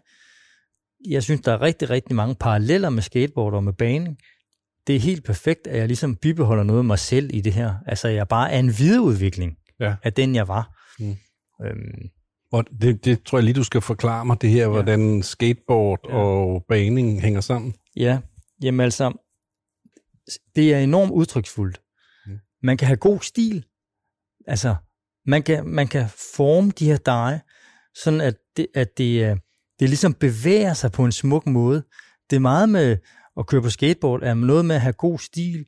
Jeg 1.08 1.22
synes, 1.22 1.40
der 1.40 1.52
er 1.52 1.60
rigtig, 1.62 1.90
rigtig 1.90 2.16
mange 2.16 2.34
paralleller 2.34 2.90
med 2.90 3.02
skateboard 3.02 3.54
og 3.54 3.64
med 3.64 3.72
baning. 3.72 4.18
Det 4.86 4.96
er 4.96 5.00
helt 5.00 5.24
perfekt, 5.24 5.66
at 5.66 5.78
jeg 5.78 5.86
ligesom 5.86 6.16
bibeholder 6.16 6.62
noget 6.64 6.80
af 6.80 6.84
mig 6.84 6.98
selv 6.98 7.30
i 7.34 7.40
det 7.40 7.52
her. 7.52 7.74
Altså, 7.86 8.08
jeg 8.08 8.28
bare 8.28 8.52
er 8.52 8.58
en 8.58 8.78
videreudvikling 8.78 9.56
Ja. 9.80 9.94
af 10.02 10.12
den, 10.12 10.34
jeg 10.34 10.48
var. 10.48 10.76
Mm. 10.98 11.16
Øhm, 11.66 12.08
Og 12.52 12.64
det, 12.80 13.04
det 13.04 13.22
tror 13.22 13.38
jeg 13.38 13.44
lige, 13.44 13.54
du 13.54 13.64
skal 13.64 13.80
forklare 13.80 14.24
mig, 14.24 14.42
det 14.42 14.50
her, 14.50 14.62
ja. 14.62 14.68
hvordan 14.68 15.22
skateboard 15.22 16.00
ja. 16.08 16.14
Og 16.14 16.64
baning 16.68 17.20
hænger 17.20 17.40
sammen. 17.40 17.74
Ja, 17.96 18.18
jamen 18.62 18.80
altså, 18.80 19.12
det 20.56 20.74
er 20.74 20.78
enormt 20.78 21.10
udtryksfuldt. 21.12 21.80
Man 22.62 22.76
kan 22.76 22.86
have 22.86 22.96
god 22.96 23.20
stil. 23.20 23.64
Altså, 24.46 24.74
man 25.26 25.42
kan, 25.42 25.68
man 25.68 25.88
kan 25.88 26.06
forme 26.36 26.70
de 26.70 26.86
her 26.86 26.96
dege, 26.96 27.40
sådan 27.94 28.20
at 28.20 28.36
det, 28.56 28.66
at 28.74 28.98
det, 28.98 29.30
øh, 29.30 29.36
det 29.80 29.88
ligesom 29.88 30.14
bevæger 30.14 30.74
sig 30.74 30.92
på 30.92 31.04
en 31.04 31.12
smuk 31.12 31.46
måde. 31.46 31.82
Det 32.30 32.36
er 32.36 32.40
meget 32.40 32.68
med 32.68 32.96
at 33.38 33.46
køre 33.46 33.62
på 33.62 33.70
skateboard, 33.70 34.22
er 34.22 34.34
noget 34.34 34.64
med 34.64 34.74
at 34.74 34.80
have 34.80 34.92
god 34.92 35.18
stil. 35.18 35.66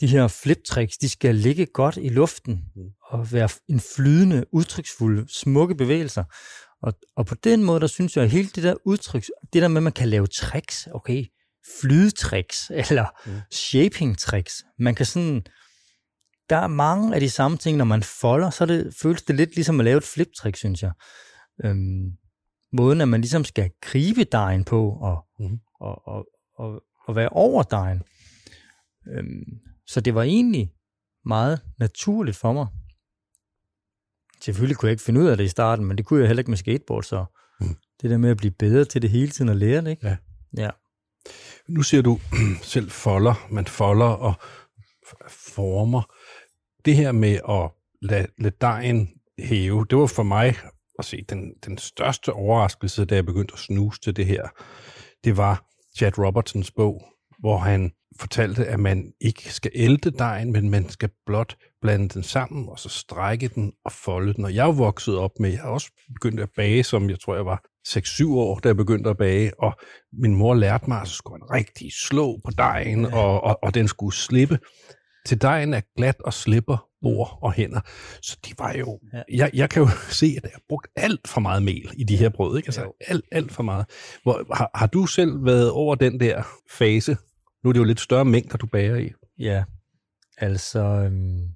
De 0.00 0.06
her 0.06 0.28
flip-tricks, 0.28 0.98
de 1.00 1.08
skal 1.08 1.34
ligge 1.34 1.66
godt 1.66 1.96
i 1.96 2.08
luften 2.08 2.64
Mm. 2.76 2.82
Og 3.08 3.32
være 3.32 3.48
en 3.68 3.80
flydende, 3.80 4.44
udtryksfuld, 4.52 5.28
smukke 5.28 5.74
bevægelser. 5.74 6.24
Og, 6.82 6.92
og 7.16 7.26
på 7.26 7.34
den 7.34 7.64
måde, 7.64 7.80
der 7.80 7.86
synes 7.86 8.16
jeg, 8.16 8.24
at 8.24 8.30
hele 8.30 8.48
det 8.48 8.62
der 8.62 8.74
udtryk, 8.84 9.24
det 9.52 9.62
der 9.62 9.68
med, 9.68 9.76
at 9.76 9.82
man 9.82 9.92
kan 9.92 10.08
lave 10.08 10.26
tricks, 10.26 10.88
okay, 10.94 11.24
flydetricks, 11.80 12.70
eller 12.90 13.06
Mm. 13.26 13.32
mm. 13.32 13.38
shaping-tricks. 13.54 14.62
Man 14.78 14.94
kan 14.94 15.06
sådan, 15.06 15.42
der 16.50 16.56
er 16.56 16.66
mange 16.66 17.14
af 17.14 17.20
de 17.20 17.30
samme 17.30 17.56
ting, 17.56 17.76
når 17.76 17.84
man 17.84 18.02
folder, 18.02 18.50
så 18.50 18.66
det, 18.66 18.94
føles 19.02 19.22
det 19.22 19.36
lidt 19.36 19.54
ligesom 19.54 19.80
at 19.80 19.84
lave 19.84 19.98
et 19.98 20.04
flip-trick, 20.04 20.56
synes 20.56 20.82
jeg. 20.82 20.92
Øhm, 21.64 22.10
måden, 22.72 23.00
at 23.00 23.08
man 23.08 23.20
ligesom 23.20 23.44
skal 23.44 23.70
gribe 23.80 24.24
dejen 24.24 24.64
på, 24.64 24.90
og, 24.90 25.24
mm. 25.38 25.58
og, 25.80 26.08
og, 26.08 26.26
og, 26.58 26.82
og 27.06 27.16
være 27.16 27.28
over 27.28 27.62
dejen. 27.62 28.02
Øhm, 29.12 29.44
så 29.86 30.00
det 30.00 30.14
var 30.14 30.22
egentlig 30.22 30.70
meget 31.24 31.60
naturligt 31.78 32.36
for 32.36 32.52
mig. 32.52 32.66
Selvfølgelig 34.40 34.76
kunne 34.76 34.86
jeg 34.86 34.92
ikke 34.92 35.02
finde 35.02 35.20
ud 35.20 35.26
af 35.26 35.36
det 35.36 35.44
i 35.44 35.48
starten, 35.48 35.84
men 35.84 35.98
det 35.98 36.06
kunne 36.06 36.20
jeg 36.20 36.26
heller 36.28 36.40
ikke 36.40 36.50
med 36.50 36.58
skateboard, 36.58 37.02
så 37.02 37.24
Mm. 37.60 37.76
det 38.02 38.10
der 38.10 38.16
med 38.16 38.30
at 38.30 38.36
blive 38.36 38.50
bedre 38.50 38.84
til 38.84 39.02
det 39.02 39.10
hele 39.10 39.28
tiden 39.30 39.48
og 39.48 39.56
lære 39.56 39.80
det, 39.80 39.90
ikke? 39.90 40.06
Ja. 40.06 40.16
Ja. 40.56 40.70
Nu 41.68 41.82
siger 41.82 42.02
du 42.02 42.18
selv 42.62 42.90
folder, 42.90 43.46
man 43.50 43.66
folder 43.66 44.06
og 44.06 44.34
former. 45.28 46.02
Det 46.84 46.96
her 46.96 47.12
med 47.12 47.40
at 47.48 47.70
lade, 48.02 48.26
lade 48.38 48.54
dejen 48.60 49.08
hæve, 49.38 49.86
det 49.90 49.98
var 49.98 50.06
for 50.06 50.22
mig 50.22 50.56
at 50.98 51.04
se 51.04 51.24
den, 51.28 51.52
den 51.66 51.78
største 51.78 52.32
overraskelse, 52.32 53.04
da 53.04 53.14
jeg 53.14 53.26
begyndte 53.26 53.52
at 53.54 53.58
snuse 53.58 54.00
til 54.00 54.16
det 54.16 54.26
her. 54.26 54.48
Det 55.24 55.36
var 55.36 55.64
Chad 55.98 56.18
Robertsons 56.18 56.70
bog, 56.70 57.02
hvor 57.38 57.58
han 57.58 57.92
fortalte, 58.20 58.66
at 58.66 58.80
man 58.80 59.12
ikke 59.20 59.52
skal 59.52 59.70
ælte 59.74 60.10
dejen, 60.10 60.52
men 60.52 60.70
man 60.70 60.88
skal 60.88 61.10
blot 61.26 61.56
blande 61.86 62.08
den 62.08 62.22
sammen, 62.22 62.68
og 62.68 62.78
så 62.78 62.88
strække 62.88 63.48
den 63.48 63.72
og 63.84 63.92
folde 63.92 64.34
den. 64.34 64.44
Og 64.44 64.54
jeg 64.54 64.78
vokset 64.78 65.18
op 65.18 65.30
med, 65.40 65.50
jeg 65.50 65.60
har 65.60 65.68
også 65.68 65.90
begyndt 66.14 66.40
at 66.40 66.48
bage, 66.56 66.84
som 66.84 67.10
jeg 67.10 67.20
tror, 67.20 67.34
jeg 67.34 67.46
var 67.46 67.62
6-7 67.88 68.28
år, 68.28 68.58
da 68.58 68.68
jeg 68.68 68.76
begyndte 68.76 69.10
at 69.10 69.16
bage, 69.16 69.60
og 69.60 69.72
min 70.12 70.34
mor 70.34 70.54
lærte 70.54 70.84
mig, 70.88 71.00
at 71.00 71.08
så 71.08 71.14
skulle 71.14 71.38
man 71.38 71.50
rigtig 71.50 71.92
slå 72.08 72.40
på 72.44 72.50
dejen, 72.58 73.02
ja. 73.04 73.16
og, 73.16 73.40
og, 73.44 73.58
og 73.62 73.74
den 73.74 73.88
skulle 73.88 74.16
slippe. 74.16 74.58
Til 75.26 75.42
dejen 75.42 75.74
er 75.74 75.80
glat 75.96 76.20
og 76.20 76.32
slipper 76.32 76.88
bord 77.02 77.38
og 77.42 77.52
hænder. 77.52 77.80
Så 78.22 78.38
de 78.46 78.50
var 78.58 78.72
jo... 78.72 79.00
Ja. 79.12 79.18
Ja. 79.18 79.22
Jeg, 79.36 79.50
jeg 79.54 79.70
kan 79.70 79.82
jo 79.82 79.88
se, 80.20 80.26
at 80.36 80.42
jeg 80.42 80.50
har 80.54 80.62
brugt 80.68 80.88
alt 80.96 81.28
for 81.28 81.40
meget 81.40 81.62
mel 81.62 81.90
i 81.96 82.04
de 82.04 82.16
her 82.16 82.28
brød. 82.28 82.56
Ikke? 82.56 82.66
Altså, 82.66 82.82
Jo. 82.82 82.92
alt, 83.00 83.24
alt 83.32 83.52
for 83.52 83.62
meget. 83.62 83.86
Hvor, 84.22 84.54
har, 84.54 84.70
har 84.74 84.86
du 84.86 85.06
selv 85.06 85.44
været 85.44 85.70
over 85.70 85.94
den 85.94 86.20
der 86.20 86.42
fase? 86.70 87.16
Nu 87.64 87.68
er 87.68 87.72
det 87.72 87.80
jo 87.80 87.84
lidt 87.84 88.00
større 88.00 88.24
mængder, 88.24 88.56
du 88.56 88.66
bager 88.66 88.96
i. 88.96 89.10
Ja, 89.38 89.64
altså, 90.38 90.78
øhm, 90.78 91.48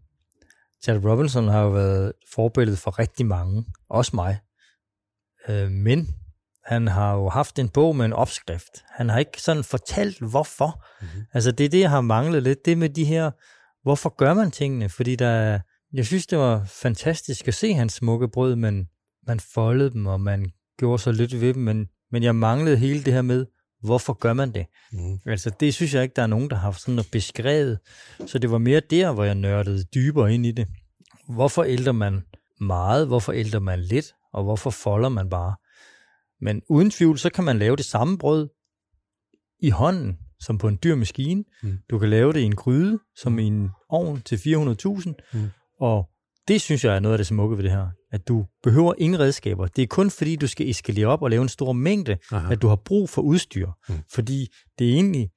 Chad 0.85 1.05
Robinson 1.05 1.49
har 1.49 1.62
jo 1.62 1.71
været 1.71 2.12
forbillede 2.35 2.77
for 2.77 2.99
rigtig 2.99 3.27
mange, 3.27 3.64
også 3.88 4.11
mig. 4.16 4.38
Øh, 5.49 5.71
men 5.71 6.09
Han 6.64 6.87
har 6.88 7.14
jo 7.14 7.29
haft 7.29 7.59
en 7.59 7.69
bog 7.69 7.97
med 7.97 8.05
en 8.05 8.12
opskrift. 8.12 8.85
Han 8.88 9.09
har 9.09 9.19
ikke 9.19 9.43
sådan 9.43 9.64
fortalt, 9.64 10.21
hvorfor. 10.21 10.85
Mm-hmm. 11.01 11.23
Altså, 11.33 11.53
det 11.53 11.64
er 11.64 11.69
det, 11.69 11.81
jeg 11.81 11.90
har 11.90 12.01
manglet 12.01 12.43
lidt. 12.43 12.64
Det 12.64 12.79
med 12.79 12.88
de 12.88 13.05
her, 13.05 13.31
hvorfor 13.83 14.16
gør 14.16 14.35
man 14.35 14.51
tingene? 14.51 14.88
Fordi 14.88 15.16
der, 15.16 15.61
jeg 15.93 16.07
synes, 16.07 16.27
det 16.27 16.38
var 16.38 16.64
fantastisk 16.64 17.49
at 17.49 17.55
se 17.55 17.75
hans 17.75 17.93
smukke 17.93 18.29
brød, 18.29 18.57
men 18.57 18.88
man 19.27 19.40
foldede 19.40 19.90
dem, 19.90 20.07
og 20.07 20.21
man 20.21 20.53
gjorde 20.79 21.03
så 21.03 21.12
lidt 21.12 21.40
ved 21.40 21.55
dem, 21.55 21.62
men, 21.62 21.88
men 22.11 22.23
jeg 22.23 22.35
manglede 22.35 22.77
hele 22.77 23.05
det 23.05 23.12
her 23.12 23.23
med, 23.23 23.47
hvorfor 23.83 24.12
gør 24.12 24.33
man 24.33 24.53
det? 24.55 24.66
Mm. 24.93 25.19
Altså, 25.27 25.51
det 25.61 25.75
synes 25.75 25.95
jeg 25.95 26.03
ikke, 26.03 26.12
der 26.16 26.23
er 26.23 26.27
nogen, 26.27 26.51
der 26.51 26.57
har 26.57 26.73
sådan 26.73 27.05
beskrevet. 27.12 27.79
Så 28.27 28.38
det 28.38 28.51
var 28.51 28.59
mere 28.59 28.81
der, 28.81 29.12
hvor 29.12 29.25
jeg 29.25 29.35
nørdede 29.35 29.85
dybere 29.85 30.35
ind 30.35 30.47
i 30.47 30.53
det. 30.53 30.69
Hvorfor 31.29 31.64
ældrer 31.64 31.93
man 31.93 32.23
meget? 32.61 33.07
Hvorfor 33.07 33.33
ældrer 33.33 33.61
man 33.61 33.81
lidt? 33.81 34.12
Og 34.33 34.45
hvorfor 34.45 34.71
folder 34.71 35.09
man 35.09 35.31
bare? 35.31 35.55
Men 36.40 36.62
uden 36.69 36.90
tvivl, 36.90 37.19
så 37.19 37.31
kan 37.31 37.45
man 37.45 37.59
lave 37.59 37.77
det 37.77 37.85
samme 37.85 38.19
brød 38.19 38.49
i 39.62 39.71
hånden, 39.71 40.19
som 40.40 40.59
på 40.59 40.69
en 40.69 40.79
dyr 40.85 40.95
maskine. 40.95 41.45
Mm. 41.62 41.79
Du 41.90 41.99
kan 41.99 42.11
lave 42.11 42.33
det 42.33 42.40
i 42.40 42.45
en 42.45 42.57
gryde, 42.57 42.99
som 43.16 43.38
i 43.38 43.45
en 43.45 43.71
ovn 43.88 44.23
til 44.23 44.37
400.000. 44.37 45.12
Mm. 45.33 45.51
Og 45.81 46.09
det 46.49 46.61
synes 46.61 46.85
jeg 46.85 46.97
er 46.97 47.01
noget 47.01 47.14
af 47.14 47.19
det 47.19 47.27
smukke 47.27 47.57
ved 47.57 47.64
det 47.64 47.73
her. 47.73 47.88
At 48.12 48.29
du 48.29 48.46
behøver 48.62 48.94
ingen 48.99 49.20
redskaber. 49.20 49.66
Det 49.66 49.83
er 49.83 49.87
kun 49.87 50.11
fordi, 50.11 50.37
du 50.37 50.46
skal 50.46 50.70
eskalere 50.70 51.07
op 51.07 51.23
og 51.23 51.31
lave 51.31 51.42
en 51.42 51.49
stor 51.49 51.73
mængde, 51.73 52.18
Aha. 52.33 52.53
at 52.53 52.62
du 52.62 52.68
har 52.68 52.77
brug 52.77 53.09
for 53.09 53.23
udstyr. 53.23 53.70
Mm. 53.88 53.94
Fordi 54.12 54.49
det 54.79 54.88
er 54.88 54.94
egentlig, 54.94 55.31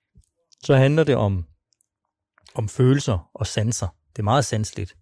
så 0.64 0.76
handler 0.76 1.04
det 1.04 1.16
om, 1.16 1.46
om 2.56 2.70
følelser 2.70 3.30
og 3.34 3.48
sanser. 3.48 3.88
Det 4.16 4.20
er 4.20 4.24
meget 4.24 4.46
sansligt. 4.46 4.96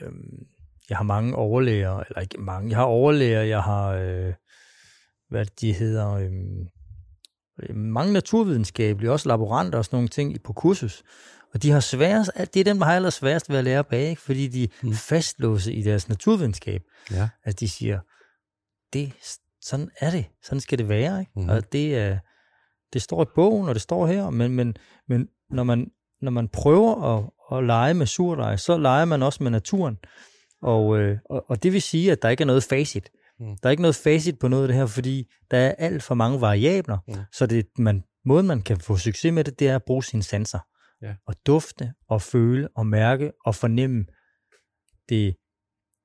Øhm, 0.00 0.46
jeg 0.88 0.96
har 0.96 1.04
mange 1.04 1.36
overlæger, 1.36 2.00
eller 2.00 2.20
ikke 2.20 2.40
mange, 2.40 2.70
jeg 2.70 2.78
har 2.78 2.84
overlæger, 2.84 3.42
jeg 3.42 3.62
har, 3.62 3.88
øh, 3.88 4.34
hvad 5.28 5.46
de 5.60 5.72
hedder, 5.72 6.12
øh, 6.12 6.30
mange 7.74 8.12
naturvidenskabelige, 8.12 9.12
også 9.12 9.28
laboranter 9.28 9.78
og 9.78 9.84
sådan 9.84 9.96
nogle 9.96 10.08
ting 10.08 10.42
på 10.42 10.52
kursus. 10.52 11.02
Og 11.54 11.62
de 11.62 11.70
har 11.70 11.80
sværest, 11.80 12.30
det 12.54 12.60
er 12.60 12.64
dem, 12.64 12.78
der 12.78 12.86
har 12.86 12.94
aller 12.94 13.10
sværest 13.10 13.50
ved 13.50 13.58
at 13.58 13.64
lære 13.64 13.84
bag, 13.84 14.18
fordi 14.18 14.48
de 14.48 14.68
mm. 14.82 14.94
fastlåse 14.94 15.72
i 15.72 15.82
deres 15.82 16.08
naturvidenskab. 16.08 16.82
Ja. 17.10 17.28
At 17.44 17.60
de 17.60 17.68
siger, 17.68 18.00
det, 18.92 19.12
sådan 19.60 19.90
er 20.00 20.10
det, 20.10 20.26
sådan 20.42 20.60
skal 20.60 20.78
det 20.78 20.88
være. 20.88 21.20
Ikke? 21.20 21.32
Mm. 21.36 21.48
Og 21.48 21.72
det, 21.72 21.96
er, 21.96 22.18
det 22.92 23.02
står 23.02 23.22
i 23.22 23.26
bogen, 23.34 23.68
og 23.68 23.74
det 23.74 23.82
står 23.82 24.06
her, 24.06 24.30
men, 24.30 24.52
men, 24.52 24.76
men 25.08 25.28
når, 25.50 25.62
man, 25.62 25.90
når 26.22 26.30
man 26.30 26.48
prøver 26.48 27.18
at, 27.18 27.30
at 27.58 27.64
lege 27.64 27.94
med 27.94 28.06
surdej, 28.06 28.56
så 28.56 28.78
leger 28.78 29.04
man 29.04 29.22
også 29.22 29.42
med 29.42 29.50
naturen. 29.50 29.98
Og, 30.62 30.98
øh, 30.98 31.18
og, 31.30 31.44
og 31.48 31.62
det 31.62 31.72
vil 31.72 31.82
sige, 31.82 32.12
at 32.12 32.22
der 32.22 32.28
ikke 32.28 32.42
er 32.42 32.46
noget 32.46 32.64
facit. 32.64 33.10
Mm. 33.40 33.56
Der 33.62 33.68
er 33.68 33.70
ikke 33.70 33.82
noget 33.82 33.96
facit 33.96 34.38
på 34.38 34.48
noget 34.48 34.62
af 34.62 34.68
det 34.68 34.76
her, 34.76 34.86
fordi 34.86 35.30
der 35.50 35.58
er 35.58 35.74
alt 35.78 36.02
for 36.02 36.14
mange 36.14 36.40
variabler, 36.40 36.98
mm. 37.08 37.14
så 37.32 37.46
det, 37.46 37.66
man, 37.78 38.02
måden 38.24 38.46
man 38.46 38.62
kan 38.62 38.80
få 38.80 38.96
succes 38.96 39.32
med 39.32 39.44
det, 39.44 39.58
det 39.58 39.68
er 39.68 39.76
at 39.76 39.84
bruge 39.84 40.04
sine 40.04 40.22
sanser. 40.22 40.58
Ja. 41.02 41.14
Og 41.26 41.34
dufte, 41.46 41.92
og 42.08 42.22
føle, 42.22 42.68
og 42.76 42.86
mærke, 42.86 43.32
og 43.44 43.54
fornemme. 43.54 44.04
Det, 45.08 45.36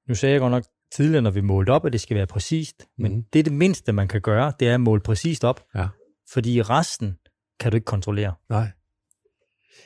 nu 0.07 0.15
sagde 0.15 0.33
jeg 0.33 0.39
godt 0.39 0.51
nok 0.51 0.63
tidligere, 0.91 1.21
når 1.21 1.31
vi 1.31 1.41
målte 1.41 1.69
op, 1.69 1.85
at 1.85 1.93
det 1.93 2.01
skal 2.01 2.17
være 2.17 2.27
præcist, 2.27 2.87
mm. 2.97 3.03
men 3.03 3.21
det 3.33 3.39
er 3.39 3.43
det 3.43 3.53
mindste, 3.53 3.91
man 3.93 4.07
kan 4.07 4.21
gøre, 4.21 4.53
det 4.59 4.67
er 4.67 4.73
at 4.73 4.81
måle 4.81 5.01
præcist 5.01 5.43
op. 5.43 5.65
Ja. 5.75 5.87
Fordi 6.33 6.61
resten 6.61 7.17
kan 7.59 7.71
du 7.71 7.75
ikke 7.75 7.85
kontrollere. 7.85 8.33
Nej. 8.49 8.71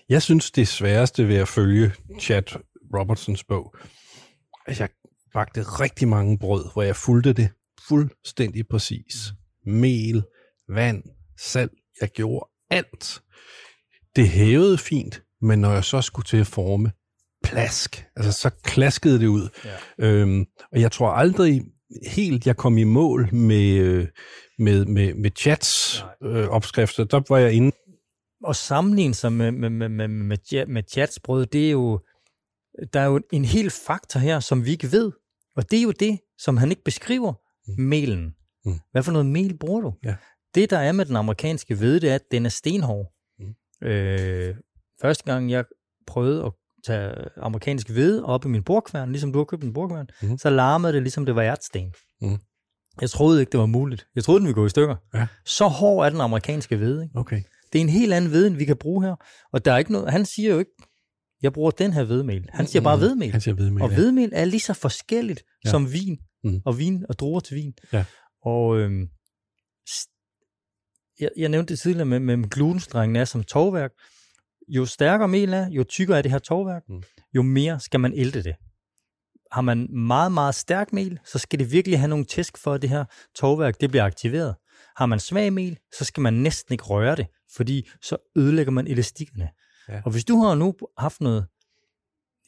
Jeg 0.09 0.21
synes, 0.21 0.51
det 0.51 0.67
sværeste 0.67 1.27
ved 1.27 1.35
at 1.35 1.47
følge 1.47 1.91
Chad 2.19 2.43
Robertsons 2.95 3.43
bog, 3.43 3.75
at 4.65 4.79
jeg 4.79 4.89
bagte 5.33 5.61
rigtig 5.61 6.07
mange 6.07 6.39
brød, 6.39 6.73
hvor 6.73 6.81
jeg 6.81 6.95
fulgte 6.95 7.33
det 7.33 7.49
fuldstændig 7.87 8.67
præcis. 8.67 9.33
Mel, 9.65 10.23
vand, 10.69 11.03
salt, 11.37 11.73
jeg 12.01 12.09
gjorde 12.09 12.49
alt. 12.69 13.21
Det 14.19 14.29
hævede 14.29 14.77
fint, 14.77 15.23
men 15.41 15.59
når 15.59 15.71
jeg 15.71 15.83
så 15.83 16.01
skulle 16.01 16.25
til 16.25 16.37
at 16.37 16.47
forme, 16.47 16.91
plask. 17.43 18.05
Altså, 18.15 18.31
så 18.31 18.49
klaskede 18.63 19.19
det 19.19 19.27
ud. 19.27 19.49
Ja. 19.65 20.05
Øhm, 20.05 20.45
og 20.71 20.81
jeg 20.81 20.91
tror 20.91 21.09
aldrig 21.09 21.61
helt, 22.07 22.47
jeg 22.47 22.57
kom 22.57 22.77
i 22.77 22.83
mål 22.83 23.35
med, 23.35 23.73
øh, 23.73 24.07
med, 24.57 24.85
med, 24.85 25.13
med 25.13 25.31
chats 25.37 26.03
øh, 26.23 26.47
opskrifter. 26.47 27.03
Der 27.03 27.21
var 27.29 27.37
jeg 27.37 27.53
inde. 27.53 27.71
Og 28.43 28.55
sammenligne 28.55 29.13
sig 29.13 29.33
med, 29.33 29.51
med, 29.51 29.69
med, 29.69 29.89
med, 29.89 30.07
med, 30.07 30.65
med 30.67 30.83
chatsbrød, 30.91 31.45
det 31.45 31.67
er 31.67 31.71
jo, 31.71 31.99
der 32.93 32.99
er 32.99 33.05
jo 33.05 33.21
en 33.31 33.45
hel 33.45 33.69
faktor 33.69 34.19
her, 34.19 34.39
som 34.39 34.65
vi 34.65 34.71
ikke 34.71 34.91
ved. 34.91 35.11
Og 35.55 35.71
det 35.71 35.79
er 35.79 35.83
jo 35.83 35.91
det, 35.91 36.19
som 36.37 36.57
han 36.57 36.69
ikke 36.69 36.83
beskriver, 36.83 37.33
mm. 37.67 37.83
melen. 37.83 38.35
Mm. 38.65 38.79
Hvad 38.91 39.03
for 39.03 39.11
noget 39.11 39.25
mel 39.25 39.57
bruger 39.57 39.81
du? 39.81 39.93
Ja. 40.03 40.15
Det, 40.55 40.69
der 40.69 40.77
er 40.77 40.91
med 40.91 41.05
den 41.05 41.15
amerikanske 41.15 41.75
hvede, 41.75 41.99
det 41.99 42.09
er, 42.09 42.15
at 42.15 42.31
den 42.31 42.45
er 42.45 42.49
stenhård. 42.49 43.18
Mm. 43.81 43.87
Øh, 43.87 44.55
første 45.01 45.23
gang, 45.23 45.51
jeg 45.51 45.65
prøvede 46.07 46.45
at 46.45 46.51
tage 46.85 47.13
amerikansk 47.37 47.89
hvede 47.89 48.25
op 48.25 48.45
i 48.45 48.47
min 48.47 48.63
bordkværn, 48.63 49.11
ligesom 49.11 49.33
du 49.33 49.39
har 49.39 49.45
købt 49.45 49.63
en 49.63 49.73
bordkværn, 49.73 50.07
mm. 50.21 50.37
så 50.37 50.49
larmede 50.49 50.93
det, 50.93 51.01
ligesom 51.01 51.25
det 51.25 51.35
var 51.35 51.43
ærtsten. 51.43 51.93
Mm. 52.21 52.37
Jeg 53.01 53.09
troede 53.09 53.39
ikke, 53.39 53.51
det 53.51 53.59
var 53.59 53.65
muligt. 53.65 54.07
Jeg 54.15 54.23
troede, 54.23 54.39
den 54.39 54.47
ville 54.47 54.55
gå 54.55 54.65
i 54.65 54.69
stykker. 54.69 54.95
Ja. 55.13 55.27
Så 55.45 55.67
hård 55.67 56.05
er 56.05 56.09
den 56.09 56.21
amerikanske 56.21 56.77
hvede. 56.77 57.03
Ikke? 57.03 57.19
Okay. 57.19 57.41
Det 57.73 57.79
er 57.79 57.83
en 57.83 57.89
helt 57.89 58.13
anden 58.13 58.29
hvede, 58.29 58.47
end 58.47 58.55
vi 58.55 58.65
kan 58.65 58.77
bruge 58.77 59.05
her. 59.05 59.15
Og 59.53 59.65
der 59.65 59.73
er 59.73 59.77
ikke 59.77 59.91
noget, 59.91 60.11
han 60.11 60.25
siger 60.25 60.51
jo 60.51 60.59
ikke, 60.59 60.71
jeg 61.41 61.53
bruger 61.53 61.71
den 61.71 61.93
her 61.93 62.03
hvedemel. 62.03 62.49
Han 62.53 62.67
siger 62.67 62.83
bare 62.83 62.97
hvedemel. 62.97 63.31
Han 63.31 63.41
siger 63.41 63.55
hvedemel, 63.55 63.83
Og 63.83 63.93
hvedemel 63.93 64.29
er 64.33 64.45
lige 64.45 64.59
så 64.59 64.73
forskelligt 64.73 65.43
ja. 65.65 65.69
som 65.69 65.93
vin, 65.93 66.17
mm. 66.43 66.61
og 66.65 66.79
vin 66.79 67.05
og 67.09 67.19
druer 67.19 67.39
til 67.39 67.55
vin. 67.55 67.73
Ja. 67.93 68.05
Og 68.45 68.77
øhm, 68.77 69.07
jeg, 71.19 71.29
jeg 71.37 71.49
nævnte 71.49 71.71
det 71.73 71.79
tidligere 71.79 72.05
med, 72.05 72.19
med 72.19 72.49
glutenstrengen 72.49 73.15
er 73.15 73.25
som 73.25 73.43
tovværk. 73.43 73.91
Jo 74.67 74.85
stærkere 74.85 75.27
mel 75.27 75.53
er, 75.53 75.69
jo 75.69 75.83
tykkere 75.83 76.17
er 76.17 76.21
det 76.21 76.31
her 76.31 76.39
tovværk, 76.39 76.83
mm. 76.89 77.03
jo 77.35 77.41
mere 77.41 77.79
skal 77.79 77.99
man 77.99 78.13
ælte 78.13 78.43
det. 78.43 78.55
Har 79.51 79.61
man 79.61 79.87
meget, 79.93 80.31
meget 80.31 80.55
stærk 80.55 80.93
mel, 80.93 81.19
så 81.25 81.39
skal 81.39 81.59
det 81.59 81.71
virkelig 81.71 81.99
have 81.99 82.09
nogle 82.09 82.25
tæsk 82.25 82.57
for, 82.57 82.73
at 82.73 82.81
det 82.81 82.89
her 82.89 83.05
tovværk 83.35 83.81
det 83.81 83.89
bliver 83.89 84.03
aktiveret. 84.03 84.55
Har 84.95 85.05
man 85.05 85.19
svag 85.19 85.53
mel, 85.53 85.77
så 85.97 86.05
skal 86.05 86.21
man 86.21 86.33
næsten 86.33 86.73
ikke 86.73 86.83
røre 86.83 87.15
det, 87.15 87.27
fordi 87.55 87.89
så 88.01 88.17
ødelægger 88.35 88.71
man 88.71 88.87
elastikkerne. 88.87 89.49
Ja. 89.89 90.01
Og 90.05 90.11
hvis 90.11 90.25
du 90.25 90.41
har 90.41 90.55
nu 90.55 90.73
haft 90.97 91.21
noget, 91.21 91.47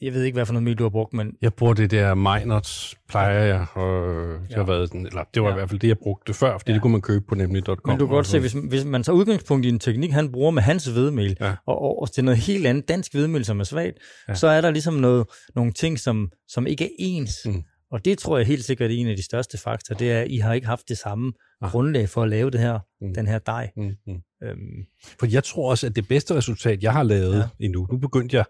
jeg 0.02 0.12
ved 0.14 0.22
ikke, 0.22 0.36
hvad 0.36 0.46
for 0.46 0.52
noget 0.52 0.62
mel 0.62 0.74
du 0.74 0.82
har 0.82 0.90
brugt, 0.90 1.12
men... 1.12 1.32
Jeg 1.42 1.54
bruger 1.54 1.74
det 1.74 1.90
der 1.90 2.14
Meinerts, 2.14 2.96
plejer 3.08 3.42
jeg, 3.42 3.66
og 3.74 4.16
det 4.42 4.50
ja. 4.50 4.56
har 4.56 4.64
været 4.64 4.88
sådan, 4.88 5.06
eller 5.06 5.24
det 5.34 5.42
var 5.42 5.48
ja. 5.48 5.54
i 5.54 5.58
hvert 5.58 5.68
fald 5.68 5.80
det, 5.80 5.88
jeg 5.88 5.98
brugte 5.98 6.34
før, 6.34 6.58
fordi 6.58 6.70
ja. 6.70 6.74
det 6.74 6.82
kunne 6.82 6.92
man 6.92 7.00
købe 7.00 7.24
på 7.28 7.34
nemlig.com. 7.34 7.78
Men 7.86 7.98
du 7.98 8.06
kan 8.06 8.14
godt 8.14 8.26
se, 8.26 8.40
hvis, 8.40 8.52
hvis 8.52 8.84
man 8.84 9.02
tager 9.02 9.16
udgangspunkt 9.16 9.66
i 9.66 9.68
en 9.68 9.78
teknik, 9.78 10.10
han 10.10 10.32
bruger 10.32 10.50
med 10.50 10.62
hans 10.62 10.86
hvedemel, 10.86 11.36
ja. 11.40 11.54
og, 11.66 11.82
og, 11.82 12.02
og 12.02 12.12
til 12.12 12.24
noget 12.24 12.38
helt 12.38 12.66
andet 12.66 12.88
dansk 12.88 13.12
hvedemel, 13.12 13.44
som 13.44 13.60
er 13.60 13.64
svagt, 13.64 13.98
ja. 14.28 14.34
så 14.34 14.46
er 14.46 14.60
der 14.60 14.70
ligesom 14.70 14.94
noget, 14.94 15.26
nogle 15.54 15.72
ting, 15.72 15.98
som, 15.98 16.30
som 16.48 16.66
ikke 16.66 16.84
er 16.84 16.90
ens. 16.98 17.38
Mm. 17.44 17.62
Og 17.92 18.04
det 18.04 18.18
tror 18.18 18.36
jeg 18.36 18.46
helt 18.46 18.64
sikkert 18.64 18.90
er 18.90 18.94
en 18.94 19.06
af 19.06 19.16
de 19.16 19.22
største 19.22 19.58
faktorer, 19.58 19.98
det 19.98 20.12
er, 20.12 20.20
at 20.20 20.26
I 20.30 20.36
har 20.36 20.52
ikke 20.52 20.66
haft 20.66 20.88
det 20.88 20.98
samme 20.98 21.32
ah. 21.62 21.70
grundlag 21.70 22.08
for 22.08 22.22
at 22.22 22.28
lave 22.28 22.50
det 22.50 22.60
her, 22.60 22.78
mm. 23.00 23.14
den 23.14 23.26
her 23.26 23.38
dej. 23.38 23.70
Mm. 23.76 23.82
Mm. 24.06 24.20
Øhm. 24.42 24.86
For 25.18 25.26
jeg 25.26 25.44
tror 25.44 25.70
også, 25.70 25.86
at 25.86 25.96
det 25.96 26.08
bedste 26.08 26.34
resultat, 26.34 26.82
jeg 26.82 26.92
har 26.92 27.02
lavet 27.02 27.38
ja. 27.38 27.64
endnu, 27.64 27.86
nu 27.90 27.98
begyndte 27.98 28.36
jeg, 28.36 28.44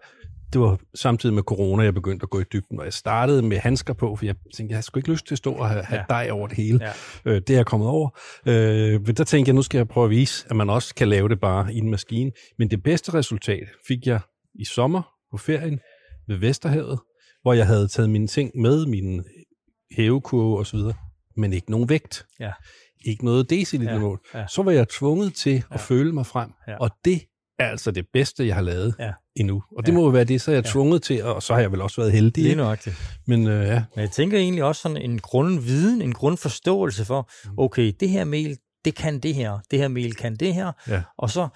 det 0.53 0.61
var 0.61 0.79
samtidig 0.95 1.35
med 1.35 1.43
corona, 1.43 1.83
jeg 1.83 1.93
begyndte 1.93 2.23
at 2.23 2.29
gå 2.29 2.39
i 2.39 2.43
dybden, 2.53 2.79
og 2.79 2.85
jeg 2.85 2.93
startede 2.93 3.41
med 3.41 3.57
handsker 3.57 3.93
på, 3.93 4.15
for 4.15 4.25
jeg 4.25 4.35
tænkte, 4.55 4.71
jeg 4.71 4.77
har 4.77 4.81
sgu 4.81 4.99
ikke 4.99 5.11
lyst 5.11 5.27
til 5.27 5.33
at 5.33 5.37
stå 5.37 5.53
og 5.53 5.69
have, 5.69 5.83
have 5.83 5.99
ja. 6.09 6.13
dej 6.13 6.29
over 6.31 6.47
det 6.47 6.57
hele. 6.57 6.79
Ja. 6.85 6.91
Øh, 7.31 7.41
det 7.41 7.49
er 7.49 7.55
jeg 7.55 7.65
kommet 7.65 7.89
over. 7.89 8.09
Øh, 8.45 9.05
men 9.05 9.15
der 9.15 9.23
tænkte 9.23 9.49
jeg, 9.49 9.55
nu 9.55 9.61
skal 9.61 9.77
jeg 9.77 9.87
prøve 9.87 10.03
at 10.03 10.09
vise, 10.09 10.45
at 10.49 10.55
man 10.55 10.69
også 10.69 10.95
kan 10.95 11.09
lave 11.09 11.29
det 11.29 11.39
bare 11.39 11.73
i 11.73 11.77
en 11.77 11.91
maskine. 11.91 12.31
Men 12.59 12.71
det 12.71 12.83
bedste 12.83 13.13
resultat 13.13 13.67
fik 13.87 14.07
jeg 14.07 14.19
i 14.55 14.65
sommer 14.65 15.01
på 15.31 15.37
ferien 15.37 15.79
ved 16.27 16.37
Vesterhavet, 16.37 16.99
hvor 17.41 17.53
jeg 17.53 17.67
havde 17.67 17.87
taget 17.87 18.09
mine 18.09 18.27
ting 18.27 18.51
med, 18.55 18.85
mine 18.85 19.23
hævekurve 19.91 20.57
og 20.57 20.65
så 20.65 20.77
videre, 20.77 20.93
men 21.37 21.53
ikke 21.53 21.71
nogen 21.71 21.89
vægt. 21.89 22.25
Ja. 22.39 22.51
Ikke 23.05 23.25
noget 23.25 23.49
decilitermål. 23.49 24.19
Ja. 24.33 24.39
Ja. 24.39 24.47
Så 24.47 24.63
var 24.63 24.71
jeg 24.71 24.89
tvunget 24.89 25.33
til 25.33 25.55
at 25.55 25.63
ja. 25.71 25.77
føle 25.77 26.11
mig 26.11 26.25
frem, 26.25 26.51
ja. 26.67 26.77
og 26.77 26.89
det 27.05 27.21
er 27.59 27.67
altså 27.67 27.91
det 27.91 28.05
bedste, 28.13 28.47
jeg 28.47 28.55
har 28.55 28.61
lavet 28.61 28.95
ja. 28.99 29.11
Endnu. 29.35 29.63
Og 29.77 29.85
det 29.85 29.91
ja. 29.91 29.97
må 29.97 30.03
jo 30.03 30.09
være 30.09 30.23
det, 30.23 30.41
så 30.41 30.51
er 30.51 30.55
jeg 30.55 30.65
ja. 30.65 30.71
tvunget 30.71 31.03
til, 31.03 31.23
og 31.23 31.43
så 31.43 31.53
har 31.53 31.61
jeg 31.61 31.71
vel 31.71 31.81
også 31.81 32.01
været 32.01 32.11
heldig. 32.11 32.43
Det 32.43 32.51
er 32.51 32.55
nøjagtigt. 32.55 32.95
Men, 33.27 33.47
øh, 33.47 33.67
ja. 33.67 33.83
Men 33.95 34.01
jeg 34.01 34.11
tænker 34.11 34.37
egentlig 34.37 34.63
også 34.63 34.81
sådan 34.81 34.97
en 34.97 35.19
grundviden, 35.19 36.01
en 36.01 36.13
grundforståelse 36.13 37.05
for, 37.05 37.29
mm. 37.45 37.51
okay, 37.57 37.93
det 37.99 38.09
her 38.09 38.23
mel, 38.23 38.57
det 38.85 38.95
kan 38.95 39.19
det 39.19 39.35
her, 39.35 39.59
det 39.71 39.79
her 39.79 39.87
mel 39.87 40.15
kan 40.15 40.35
det 40.35 40.53
her, 40.53 40.71
ja. 40.87 41.01
og 41.17 41.29
så 41.29 41.47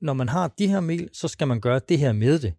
når 0.00 0.12
man 0.12 0.28
har 0.28 0.54
de 0.58 0.68
her 0.68 0.80
mel, 0.80 1.08
så 1.12 1.28
skal 1.28 1.48
man 1.48 1.60
gøre 1.60 1.80
det 1.88 1.98
her 1.98 2.12
med 2.12 2.38
det. 2.38 2.54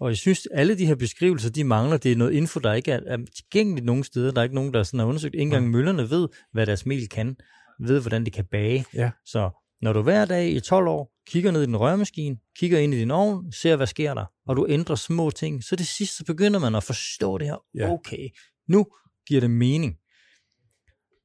Og 0.00 0.08
jeg 0.08 0.16
synes, 0.16 0.48
alle 0.54 0.78
de 0.78 0.86
her 0.86 0.94
beskrivelser, 0.94 1.50
de 1.50 1.64
mangler. 1.64 1.96
Det 1.96 2.12
er 2.12 2.16
noget 2.16 2.32
info, 2.32 2.60
der 2.60 2.72
ikke 2.72 2.92
er, 2.92 3.00
er 3.06 3.18
tilgængeligt 3.36 3.86
nogen 3.86 4.04
steder. 4.04 4.30
Der 4.30 4.38
er 4.38 4.42
ikke 4.42 4.54
nogen, 4.54 4.74
der 4.74 4.82
sådan 4.82 5.00
har 5.00 5.06
undersøgt. 5.06 5.34
Ingen 5.34 5.46
engang 5.46 5.70
møllerne 5.70 6.10
ved, 6.10 6.28
hvad 6.52 6.66
deres 6.66 6.86
mel 6.86 7.08
kan. 7.08 7.36
Ved, 7.80 8.00
hvordan 8.00 8.24
det 8.24 8.32
kan 8.32 8.44
bage. 8.44 8.84
Ja. 8.94 9.10
Så 9.26 9.50
når 9.82 9.92
du 9.92 10.02
hver 10.02 10.24
dag 10.24 10.50
i 10.50 10.60
12 10.60 10.88
år 10.88 11.11
kigger 11.26 11.50
ned 11.50 11.62
i 11.62 11.66
din 11.66 11.76
rørmaskine, 11.76 12.36
kigger 12.56 12.78
ind 12.78 12.94
i 12.94 12.98
din 12.98 13.10
ovn, 13.10 13.52
ser, 13.52 13.76
hvad 13.76 13.86
sker 13.86 14.14
der, 14.14 14.24
og 14.46 14.56
du 14.56 14.66
ændrer 14.68 14.96
små 14.96 15.30
ting, 15.30 15.64
så 15.64 15.76
det 15.76 15.86
sidste, 15.86 16.16
så 16.16 16.24
begynder 16.24 16.60
man 16.60 16.74
at 16.74 16.84
forstå 16.84 17.38
det 17.38 17.46
her. 17.46 17.64
Ja. 17.74 17.90
Okay, 17.90 18.28
nu 18.68 18.86
giver 19.26 19.40
det 19.40 19.50
mening. 19.50 19.98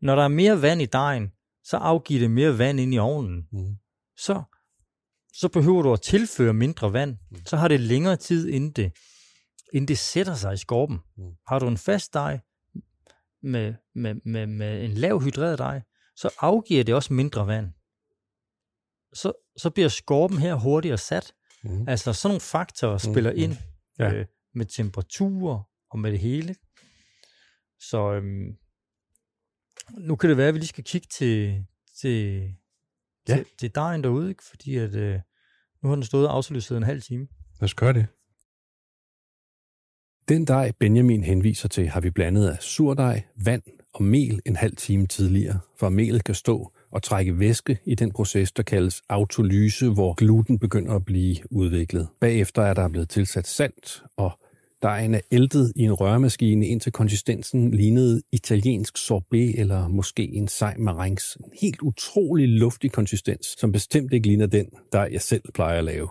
Når 0.01 0.15
der 0.15 0.23
er 0.23 0.27
mere 0.27 0.61
vand 0.61 0.81
i 0.81 0.85
dejen, 0.85 1.31
så 1.63 1.77
afgiver 1.77 2.19
det 2.19 2.31
mere 2.31 2.57
vand 2.57 2.79
ind 2.79 2.93
i 2.93 2.97
ovnen. 2.97 3.47
Mm. 3.51 3.75
Så, 4.17 4.43
så 5.33 5.49
behøver 5.49 5.81
du 5.81 5.93
at 5.93 6.01
tilføre 6.01 6.53
mindre 6.53 6.93
vand. 6.93 7.17
Mm. 7.31 7.45
Så 7.45 7.57
har 7.57 7.67
det 7.67 7.79
længere 7.79 8.15
tid, 8.15 8.47
inden 8.47 8.71
det, 8.71 8.91
inden 9.73 9.87
det 9.87 9.97
sætter 9.97 10.35
sig 10.35 10.53
i 10.53 10.57
skorpen. 10.57 10.97
Mm. 11.17 11.31
Har 11.47 11.59
du 11.59 11.67
en 11.67 11.77
fast 11.77 12.13
dej 12.13 12.39
med, 13.43 13.73
med, 13.95 14.15
med, 14.25 14.47
med 14.47 14.85
en 14.85 14.91
lav 14.91 15.21
hydreret 15.21 15.59
dej, 15.59 15.81
så 16.15 16.29
afgiver 16.39 16.83
det 16.83 16.95
også 16.95 17.13
mindre 17.13 17.47
vand. 17.47 17.67
Så, 19.21 19.33
så 19.57 19.69
bliver 19.69 19.89
skorpen 19.89 20.37
her 20.37 20.55
hurtigere 20.55 20.97
sat. 20.97 21.33
Mm. 21.63 21.87
Altså 21.87 22.13
sådan 22.13 22.29
nogle 22.31 22.41
faktorer 22.41 22.97
spiller 22.97 23.31
mm. 23.31 23.37
ind 23.39 23.53
Ja. 23.99 24.13
øh, 24.13 24.25
med 24.55 24.65
temperatur 24.65 25.69
og 25.91 25.99
med 25.99 26.11
det 26.11 26.19
hele. 26.19 26.55
Så 27.79 28.13
øhm, 28.13 28.57
nu 29.99 30.15
kan 30.15 30.29
det 30.29 30.37
være, 30.37 30.47
at 30.47 30.53
vi 30.53 30.59
lige 30.59 30.67
skal 30.67 30.83
kigge 30.83 31.07
til, 31.11 31.65
til, 32.01 32.41
Ja. 33.29 33.35
til, 33.35 33.45
til 33.59 33.75
dejen 33.75 34.03
derude, 34.03 34.29
ikke? 34.29 34.43
fordi 34.43 34.75
at, 34.75 34.95
øh, 34.95 35.19
nu 35.83 35.89
har 35.89 35.95
den 35.95 36.03
stået 36.03 36.27
afsluset 36.27 36.77
en 36.77 36.83
halv 36.83 37.01
time. 37.01 37.27
Lad 37.59 37.63
os 37.63 37.73
gøre 37.73 37.93
det. 37.93 38.07
Den 40.29 40.47
dej, 40.47 40.71
Benjamin 40.79 41.23
henviser 41.23 41.67
til, 41.69 41.87
har 41.89 42.01
vi 42.01 42.09
blandet 42.09 42.49
af 42.49 42.57
surdej, 42.63 43.23
vand 43.45 43.63
og 43.93 44.03
mel 44.03 44.41
en 44.45 44.55
halv 44.55 44.75
time 44.75 45.07
tidligere, 45.07 45.59
for 45.79 45.87
at 45.87 45.93
melet 45.93 46.23
kan 46.23 46.35
stå 46.35 46.73
og 46.91 47.03
trække 47.03 47.39
væske 47.39 47.77
i 47.85 47.95
den 47.95 48.11
proces, 48.11 48.51
der 48.51 48.63
kaldes 48.63 49.01
autolyse, 49.09 49.89
hvor 49.89 50.13
gluten 50.13 50.59
begynder 50.59 50.95
at 50.95 51.05
blive 51.05 51.35
udviklet. 51.51 52.07
Bagefter 52.19 52.61
er 52.61 52.73
der 52.73 52.87
blevet 52.87 53.09
tilsat 53.09 53.47
salt, 53.47 54.03
og 54.17 54.31
dejen 54.81 55.13
er 55.13 55.19
æltet 55.31 55.73
i 55.75 55.81
en 55.81 55.93
røremaskine, 55.93 56.67
indtil 56.67 56.91
konsistensen 56.91 57.71
lignede 57.71 58.21
italiensk 58.31 58.97
sorbet 58.97 59.59
eller 59.59 59.87
måske 59.87 60.23
en 60.33 60.47
sej 60.47 60.75
marengs. 60.77 61.35
En 61.35 61.51
helt 61.61 61.81
utrolig 61.81 62.47
luftig 62.47 62.91
konsistens, 62.91 63.55
som 63.59 63.71
bestemt 63.71 64.13
ikke 64.13 64.27
ligner 64.27 64.45
den, 64.45 64.65
der 64.91 65.05
jeg 65.05 65.21
selv 65.21 65.41
plejer 65.53 65.77
at 65.77 65.83
lave. 65.83 66.09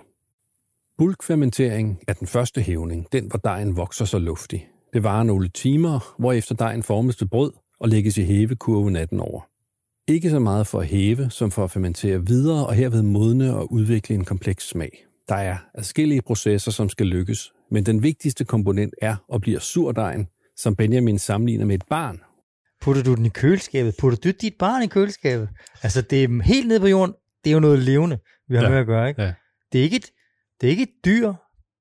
Bulkfermentering 0.99 1.99
er 2.09 2.13
den 2.13 2.27
første 2.27 2.61
hævning, 2.61 3.07
den 3.13 3.27
hvor 3.27 3.39
dejen 3.39 3.77
vokser 3.77 4.05
så 4.05 4.19
luftig. 4.19 4.69
Det 4.93 5.03
varer 5.03 5.23
nogle 5.23 5.49
timer, 5.49 6.15
hvorefter 6.19 6.55
dejen 6.55 6.83
formes 6.83 7.17
til 7.17 7.29
brød 7.29 7.53
og 7.81 7.89
lægges 7.89 8.19
i 8.19 8.25
hævekurve 8.25 8.91
natten 8.91 9.21
over. 9.21 9.41
Ikke 10.09 10.31
så 10.31 10.39
meget 10.39 10.67
for 10.67 10.81
at 10.81 10.87
hæve, 10.87 11.31
som 11.31 11.51
for 11.51 11.65
at 11.65 11.71
fermentere 11.71 12.27
videre 12.27 12.67
og 12.67 12.75
herved 12.75 13.03
modne 13.03 13.57
og 13.57 13.73
udvikle 13.73 14.15
en 14.15 14.25
kompleks 14.25 14.69
smag. 14.69 15.07
Der 15.29 15.35
er 15.35 15.57
adskillige 15.75 16.23
processer, 16.23 16.71
som 16.71 16.89
skal 16.89 17.07
lykkes, 17.07 17.53
men 17.71 17.87
den 17.87 18.03
vigtigste 18.03 18.45
komponent 18.45 18.95
er 19.03 19.17
og 19.29 19.41
bliver 19.41 19.59
surdejen, 19.61 20.27
som 20.57 20.77
Benjamin 20.77 21.19
sammenligner 21.19 21.65
med 21.65 21.75
et 21.75 21.85
barn. 21.91 22.21
Putter 22.81 23.03
du 23.03 23.15
den 23.15 23.27
i 23.27 23.29
køleskabet? 23.29 23.95
Putter 23.99 24.19
du 24.19 24.31
dit 24.41 24.55
barn 24.59 24.83
i 24.83 24.87
køleskabet? 24.87 25.49
Altså, 25.83 26.03
det 26.03 26.25
er 26.25 26.43
helt 26.43 26.69
nede 26.69 26.81
på 26.81 26.87
jorden. 26.87 27.15
Det 27.45 27.51
er 27.51 27.55
jo 27.55 27.61
noget 27.61 27.79
levende, 27.79 28.19
vi 28.49 28.57
har 28.57 28.63
Ja. 28.63 28.69
med 28.71 28.79
at 28.79 28.87
gøre. 28.87 29.09
Ikke? 29.09 29.23
Ja. 29.23 29.33
Det, 29.73 29.79
er 29.79 29.83
ikke 29.83 29.97
et, 29.97 30.11
det 30.61 30.67
er 30.67 30.71
ikke 30.71 30.83
et 30.83 31.05
dyr. 31.05 31.33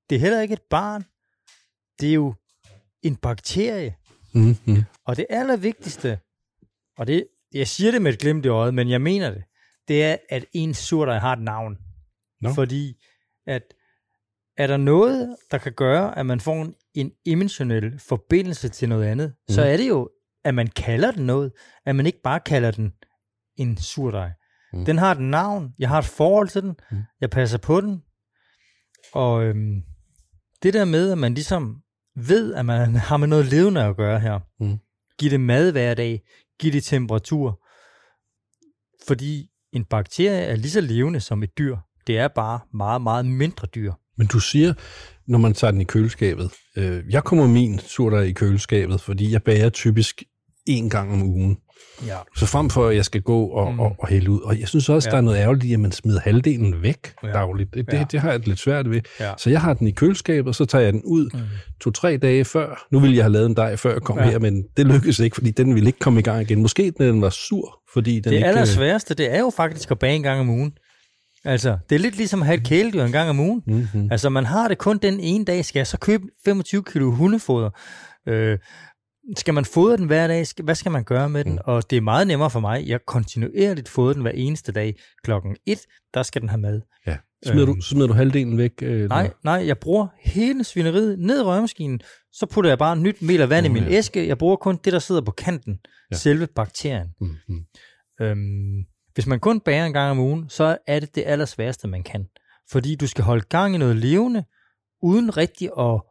Det 0.10 0.16
er 0.16 0.20
heller 0.20 0.42
ikke 0.42 0.54
et 0.54 0.62
barn. 0.70 1.04
Det 2.02 2.10
er 2.10 2.14
jo 2.14 2.34
en 3.04 3.16
bakterie. 3.16 3.96
Mm-hmm. 4.34 4.84
Og 5.06 5.18
det 5.18 5.26
allervigtigste, 5.30 6.20
og 6.98 7.08
det, 7.08 7.24
jeg 7.56 7.68
siger 7.68 7.92
det 7.92 8.02
med 8.02 8.14
et 8.14 8.20
glimt 8.20 8.46
i 8.46 8.50
øjet, 8.50 8.74
men 8.74 8.90
jeg 8.90 9.02
mener 9.02 9.30
det, 9.32 9.44
det 9.88 10.04
er, 10.04 10.18
at 10.30 10.46
en 10.54 10.74
surdej 10.74 11.18
har 11.18 11.34
et 11.34 11.42
navn. 11.42 11.78
Nå. 12.42 12.54
Fordi 12.54 13.04
at 13.48 13.62
er 14.58 14.68
der 14.68 14.78
noget, 14.78 15.36
der 15.52 15.58
kan 15.58 15.72
gøre, 15.74 16.18
at 16.18 16.26
man 16.26 16.40
får 16.40 16.62
en, 16.62 16.76
en 16.94 17.12
emotionel 17.26 18.00
forbindelse 18.00 18.70
til 18.70 18.90
noget 18.90 19.06
andet, 19.06 19.34
mm. 19.50 19.54
så 19.56 19.62
er 19.62 19.78
det 19.78 19.88
jo, 19.90 20.10
at 20.44 20.56
man 20.56 20.68
kalder 20.68 21.12
den 21.12 21.26
noget, 21.26 21.52
at 21.86 21.96
man 21.96 22.06
ikke 22.06 22.22
bare 22.24 22.40
kalder 22.40 22.72
den 22.72 22.94
en 23.58 23.78
surdej. 23.78 24.30
Mm. 24.74 24.86
Den 24.86 24.98
har 24.98 25.12
et 25.12 25.22
navn, 25.22 25.74
jeg 25.80 25.90
har 25.90 26.00
et 26.00 26.06
forhold 26.06 26.48
til 26.48 26.62
den, 26.62 26.76
Mm. 26.92 26.98
jeg 27.22 27.30
passer 27.30 27.58
på 27.58 27.82
den, 27.82 28.04
og 29.14 29.44
øhm, 29.44 29.82
det 30.64 30.74
der 30.74 30.86
med, 30.86 31.12
at 31.12 31.18
man 31.18 31.34
ligesom 31.34 31.82
ved, 32.16 32.54
at 32.54 32.66
man 32.66 32.96
har 33.10 33.18
med 33.18 33.28
noget 33.28 33.46
levende 33.46 33.84
at 33.84 33.98
gøre 33.98 34.20
her, 34.20 34.40
Mm. 34.60 34.78
giv 35.20 35.30
det 35.32 35.40
mad 35.40 35.72
hver 35.72 35.94
dag, 35.94 36.22
give 36.60 36.74
det 36.74 36.84
temperatur, 36.84 37.62
fordi 39.08 39.50
en 39.74 39.86
bakterie 39.86 40.42
er 40.42 40.56
lige 40.56 40.72
så 40.72 40.82
levende 40.82 41.20
som 41.20 41.44
et 41.44 41.58
dyr. 41.58 41.78
Det 42.08 42.18
er 42.18 42.28
bare 42.28 42.60
meget, 42.74 43.02
meget 43.02 43.26
mindre 43.26 43.68
dyr. 43.76 43.94
Men 44.18 44.28
du 44.28 44.40
siger, 44.40 44.74
når 45.28 45.40
man 45.40 45.54
tager 45.54 45.72
den 45.72 45.82
i 45.82 45.84
køleskabet, 45.84 46.52
øh, 46.78 47.04
jeg 47.10 47.24
kommer 47.24 47.48
min 47.48 47.80
surdej 47.80 48.22
i 48.22 48.32
køleskabet, 48.32 49.02
fordi 49.02 49.32
jeg 49.32 49.44
bager 49.44 49.70
typisk 49.70 50.24
en 50.66 50.90
gang 50.90 51.14
om 51.14 51.24
ugen. 51.24 51.58
Ja. 52.08 52.18
Så 52.36 52.46
frem 52.46 52.70
for, 52.70 52.88
at 52.88 52.96
jeg 52.96 53.06
skal 53.06 53.22
gå 53.22 53.46
og, 53.46 53.74
mm. 53.74 53.80
Og, 53.80 53.96
og 54.00 54.08
hælde 54.08 54.30
ud. 54.32 54.42
Og 54.42 54.60
jeg 54.60 54.68
synes 54.68 54.90
også, 54.90 55.10
ja. 55.10 55.12
Der 55.12 55.18
er 55.18 55.22
noget 55.22 55.38
ærgerligt 55.38 55.66
i, 55.66 55.74
at 55.74 55.80
man 55.80 55.92
smider 55.92 56.20
halvdelen 56.20 56.82
væk 56.82 57.14
ja. 57.24 57.28
Dagligt. 57.32 57.74
Det, 57.74 57.86
det, 57.92 57.94
Ja. 57.98 58.06
det 58.12 58.20
har 58.20 58.32
jeg 58.32 58.40
det 58.40 58.48
lidt 58.48 58.60
svært 58.60 58.90
ved. 58.90 59.02
Ja. 59.20 59.32
Så 59.38 59.50
jeg 59.50 59.62
har 59.62 59.74
den 59.74 59.88
i 59.88 59.92
køleskabet, 59.92 60.48
og 60.48 60.56
så 60.56 60.66
tager 60.66 60.84
jeg 60.84 60.94
den 60.94 61.02
ud 61.06 61.30
Mm. 61.34 61.40
to-tre 61.82 62.18
dage 62.18 62.46
før. 62.46 62.86
Nu 62.92 63.00
ville 63.00 63.16
jeg 63.16 63.24
have 63.24 63.32
lavet 63.34 63.46
en 63.46 63.56
dej, 63.56 63.76
før 63.76 63.92
jeg 63.94 64.02
kom 64.02 64.18
ja. 64.20 64.30
Her, 64.30 64.40
men 64.40 64.64
det 64.78 64.86
lykkedes 64.88 65.20
ikke, 65.20 65.34
fordi 65.36 65.52
den 65.52 65.76
ville 65.76 65.88
ikke 65.88 66.00
komme 66.00 66.20
i 66.20 66.24
gang 66.24 66.42
igen. 66.42 66.62
Måske 66.62 66.92
den 66.98 67.22
var 67.22 67.30
sur, 67.30 67.80
fordi 67.94 68.16
den 68.16 68.24
Det 68.24 68.32
ikke... 68.32 68.46
øh, 68.46 68.50
allersværeste, 68.50 69.14
det 69.14 69.34
er 69.36 69.40
jo 69.40 69.52
faktisk 69.58 69.92
at 69.92 70.00
bage 70.00 70.16
en 70.16 70.24
gang 70.24 70.40
om 70.40 70.50
ugen. 70.50 70.74
Altså, 71.46 71.78
det 71.90 71.96
er 71.96 72.00
lidt 72.00 72.18
ligesom 72.18 72.42
at 72.42 72.46
have 72.46 72.58
et 72.58 72.68
kæledyr 72.68 73.04
en 73.04 73.12
gang 73.12 73.30
om 73.30 73.40
ugen. 73.40 73.62
Mm-hmm. 73.68 74.08
Altså, 74.12 74.30
man 74.30 74.46
har 74.46 74.68
det 74.68 74.78
kun 74.78 74.98
den 74.98 75.20
ene 75.20 75.46
dag. 75.46 75.66
Skal 75.66 75.80
jeg 75.80 75.88
så 75.88 75.98
købe 75.98 76.24
25 76.46 76.84
kilo 76.84 77.12
hundefoder? 77.12 77.70
Øh, 78.28 78.58
skal 79.38 79.54
man 79.54 79.66
fodre 79.66 79.98
den 79.98 80.06
hver 80.06 80.28
dag? 80.28 80.46
Hvad 80.64 80.76
skal 80.76 80.92
man 80.92 81.04
gøre 81.04 81.30
med 81.30 81.44
den? 81.44 81.52
Mm. 81.52 81.60
Og 81.66 81.90
det 81.90 81.98
er 81.98 82.02
meget 82.02 82.28
nemmere 82.28 82.50
for 82.50 82.60
mig. 82.60 82.88
Jeg 82.88 83.00
kontinuerligt 83.06 83.90
fodrer 83.90 84.14
den 84.14 84.22
hver 84.22 84.32
eneste 84.32 84.72
dag. 84.72 84.96
Klokken 85.24 85.56
1, 85.66 85.80
der 86.14 86.24
skal 86.24 86.42
den 86.42 86.50
have 86.50 86.62
mad. 86.62 86.82
Ja. 87.08 87.18
Smider, 87.46 87.66
du, 87.66 87.72
Øhm. 87.72 87.82
smider 87.82 88.08
du 88.08 88.14
halvdelen 88.14 88.58
væk? 88.58 88.72
Øh, 88.82 89.10
Nej, 89.10 89.32
nej, 89.44 89.64
jeg 89.68 89.78
bruger 89.78 90.08
hele 90.20 90.64
svineriet 90.64 91.20
ned 91.20 91.40
i 91.40 91.44
rørmaskinen. 91.44 92.00
Så 92.32 92.46
putter 92.46 92.70
jeg 92.72 92.78
bare 92.78 92.98
nyt 92.98 93.22
mel 93.22 93.42
og 93.42 93.50
vand 93.50 93.66
Nå, 93.66 93.70
i 93.70 93.74
min 93.74 93.84
ja. 93.84 93.90
æske. 93.98 94.28
Jeg 94.28 94.38
bruger 94.38 94.56
kun 94.56 94.80
det, 94.84 94.94
der 94.94 95.00
sidder 95.00 95.22
på 95.22 95.32
kanten. 95.32 95.74
Ja. 95.84 95.90
Ja. 96.12 96.16
Selve 96.16 96.48
bakterien. 96.48 97.08
Mm-hmm. 97.22 97.66
Øhm, 98.22 98.86
hvis 99.14 99.28
man 99.28 99.40
kun 99.40 99.60
bager 99.60 99.86
en 99.86 99.94
gang 99.94 100.12
om 100.12 100.20
ugen, 100.20 100.50
så 100.50 100.78
er 100.88 101.00
det 101.00 101.16
det 101.16 101.24
allersværeste, 101.26 101.88
man 101.88 102.04
kan. 102.04 102.26
Fordi 102.72 102.96
du 102.96 103.08
skal 103.08 103.24
holde 103.24 103.46
gang 103.50 103.76
i 103.76 103.78
noget 103.78 103.96
levende, 103.96 104.44
uden 105.02 105.38
rigtig 105.38 105.70
at 105.80 106.02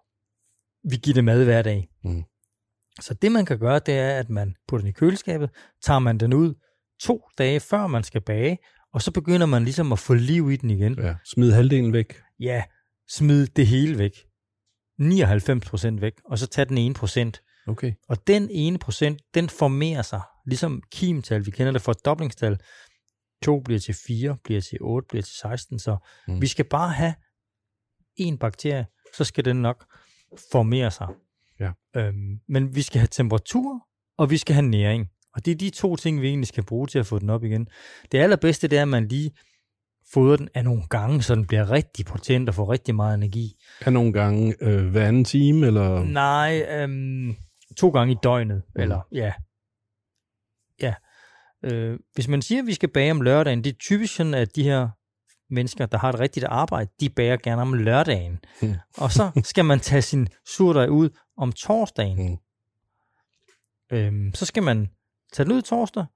vi 0.90 0.96
giver 0.96 1.14
det 1.14 1.24
mad 1.24 1.44
hver 1.44 1.62
dag. 1.62 1.88
Mm. 2.05 2.22
Så 3.01 3.15
det, 3.15 3.33
man 3.33 3.47
kan 3.47 3.59
gøre, 3.59 3.79
det 3.79 3.95
er, 3.95 4.19
at 4.19 4.31
man 4.31 4.55
putter 4.69 4.83
den 4.83 4.89
i 4.89 4.93
køleskabet, 4.93 5.51
tager 5.83 5.99
man 5.99 6.19
den 6.19 6.33
ud 6.33 6.55
to 7.01 7.29
dage 7.39 7.61
før 7.61 7.87
man 7.87 8.05
skal 8.05 8.21
bage, 8.21 8.59
og 8.93 9.03
så 9.03 9.11
begynder 9.11 9.47
man 9.47 9.65
ligesom 9.65 9.93
at 9.93 9.99
få 9.99 10.15
liv 10.15 10.51
i 10.51 10.57
den 10.57 10.71
igen. 10.71 10.99
Ja. 10.99 11.15
Smid 11.25 11.53
halvdelen 11.53 11.93
væk. 11.93 12.21
Ja, 12.41 12.63
smid 13.09 13.47
det 13.47 13.67
hele 13.67 13.99
væk. 13.99 14.13
99% 15.01 16.01
væk, 16.01 16.13
og 16.25 16.39
så 16.39 16.47
tag 16.47 16.69
den 16.69 16.79
ene 16.79 16.95
procent. 16.95 17.43
Okay. 17.67 17.93
Og 18.09 18.27
den 18.27 18.51
ene 18.51 18.79
procent, 18.79 19.21
den 19.35 19.49
formerer 19.49 20.03
sig, 20.03 20.21
ligesom 20.47 20.83
kimtal, 20.93 21.47
vi 21.47 21.51
kender 21.51 21.73
det 21.73 21.83
fra 21.83 21.93
et 21.93 22.05
doblingstal. 22.05 22.59
2 23.43 23.61
bliver 23.61 23.81
til 23.81 23.95
4, 24.07 24.37
bliver 24.45 24.61
til 24.61 24.79
8, 24.81 25.07
bliver 25.09 25.23
til 25.23 25.35
16, 25.37 25.79
så 25.79 25.97
mm. 26.29 26.41
vi 26.41 26.47
skal 26.47 26.65
bare 26.65 26.91
have 26.91 27.15
en 28.17 28.39
bakterie, 28.39 28.87
så 29.17 29.25
skal 29.25 29.45
den 29.45 29.57
nok 29.57 29.85
formere 30.53 30.91
sig. 30.91 31.09
Ja. 31.61 31.71
Øhm, 31.97 32.40
men 32.49 32.75
vi 32.75 32.83
skal 32.83 32.99
have 32.99 33.09
temperatur, 33.11 33.87
og 34.19 34.31
vi 34.31 34.37
skal 34.37 34.55
have 34.55 34.67
næring. 34.67 35.09
Og 35.35 35.45
det 35.45 35.51
er 35.51 35.57
de 35.57 35.71
to 35.71 35.97
ting, 35.97 36.21
vi 36.21 36.29
egentlig 36.29 36.49
skal 36.49 36.64
bruge 36.64 36.87
til 36.87 36.99
at 36.99 37.07
få 37.07 37.19
den 37.19 37.31
op 37.31 37.45
igen. 37.45 37.69
Det 38.12 38.19
allerbedste, 38.19 38.69
det 38.69 38.79
er, 38.79 38.83
at 38.83 38.88
man 38.88 39.09
lige 39.09 39.31
fodrer 40.12 40.37
den 40.37 40.49
af 40.55 40.64
nogle 40.64 40.83
gange, 40.90 41.23
så 41.23 41.35
den 41.35 41.47
bliver 41.47 41.71
rigtig 41.71 42.07
potent 42.07 42.49
og 42.49 42.55
får 42.55 42.73
rigtig 42.73 42.95
meget 42.95 43.14
energi. 43.14 43.57
Er 43.81 43.90
nogle 43.90 44.12
gange 44.12 44.55
øh, 44.61 44.87
hver 44.87 45.09
anden 45.09 45.25
time, 45.25 45.67
eller... 45.67 46.05
Nej, 46.05 46.67
øhm, 46.71 47.37
to 47.77 47.90
gange 47.90 48.12
i 48.12 48.17
døgnet, 48.23 48.62
mm. 48.75 48.83
eller 48.83 49.01
ja. 49.12 49.33
Ja. 50.83 50.95
Øh, 51.64 51.99
hvis 52.14 52.29
man 52.29 52.43
siger, 52.43 52.61
at 52.62 52.67
vi 52.67 52.75
skal 52.75 52.88
bage 52.88 53.11
om 53.11 53.21
lørdagen, 53.21 53.64
det 53.64 53.73
er 53.73 53.79
typisk 53.81 54.14
sådan, 54.14 54.35
at 54.35 54.57
de 54.57 54.62
her 54.62 54.88
mennesker, 55.51 55.87
der 55.87 55.99
har 55.99 56.12
et 56.12 56.21
rigtigt 56.21 56.47
arbejde, 56.47 56.90
de 57.01 57.09
bager 57.09 57.37
gerne 57.37 57.62
om 57.62 57.75
lørdagen. 57.75 58.38
Mm. 58.62 58.75
Og 58.97 59.12
så 59.12 59.31
skal 59.45 59.64
man 59.64 59.81
tage 59.81 60.03
sin 60.03 60.29
surdej 60.47 60.87
ud 60.87 61.11
om 61.37 61.53
torsdagen. 61.53 62.31
Mm. 62.31 62.38
Øhm, 63.97 64.35
så 64.35 64.47
skal 64.47 64.62
man 64.62 64.90
tage 65.33 65.44
den 65.44 65.53
ud 65.57 65.62
torsdag, 65.62 66.07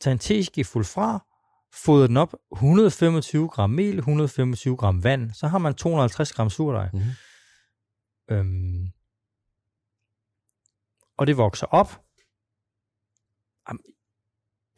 tage 0.00 0.12
en 0.12 0.18
teske 0.18 0.64
fuld 0.64 0.84
fra, 0.84 1.26
fodre 1.74 2.08
den 2.08 2.16
op 2.16 2.34
125 2.52 3.48
gram 3.48 3.70
mel, 3.70 3.98
125 3.98 4.76
gram 4.76 5.04
vand, 5.04 5.30
så 5.30 5.46
har 5.46 5.58
man 5.58 5.74
250 5.74 6.32
gram 6.32 6.50
surdej. 6.50 6.90
Mm. 6.92 7.00
Øhm, 8.30 8.92
og 11.18 11.26
det 11.26 11.36
vokser 11.36 11.66
op. 11.66 12.02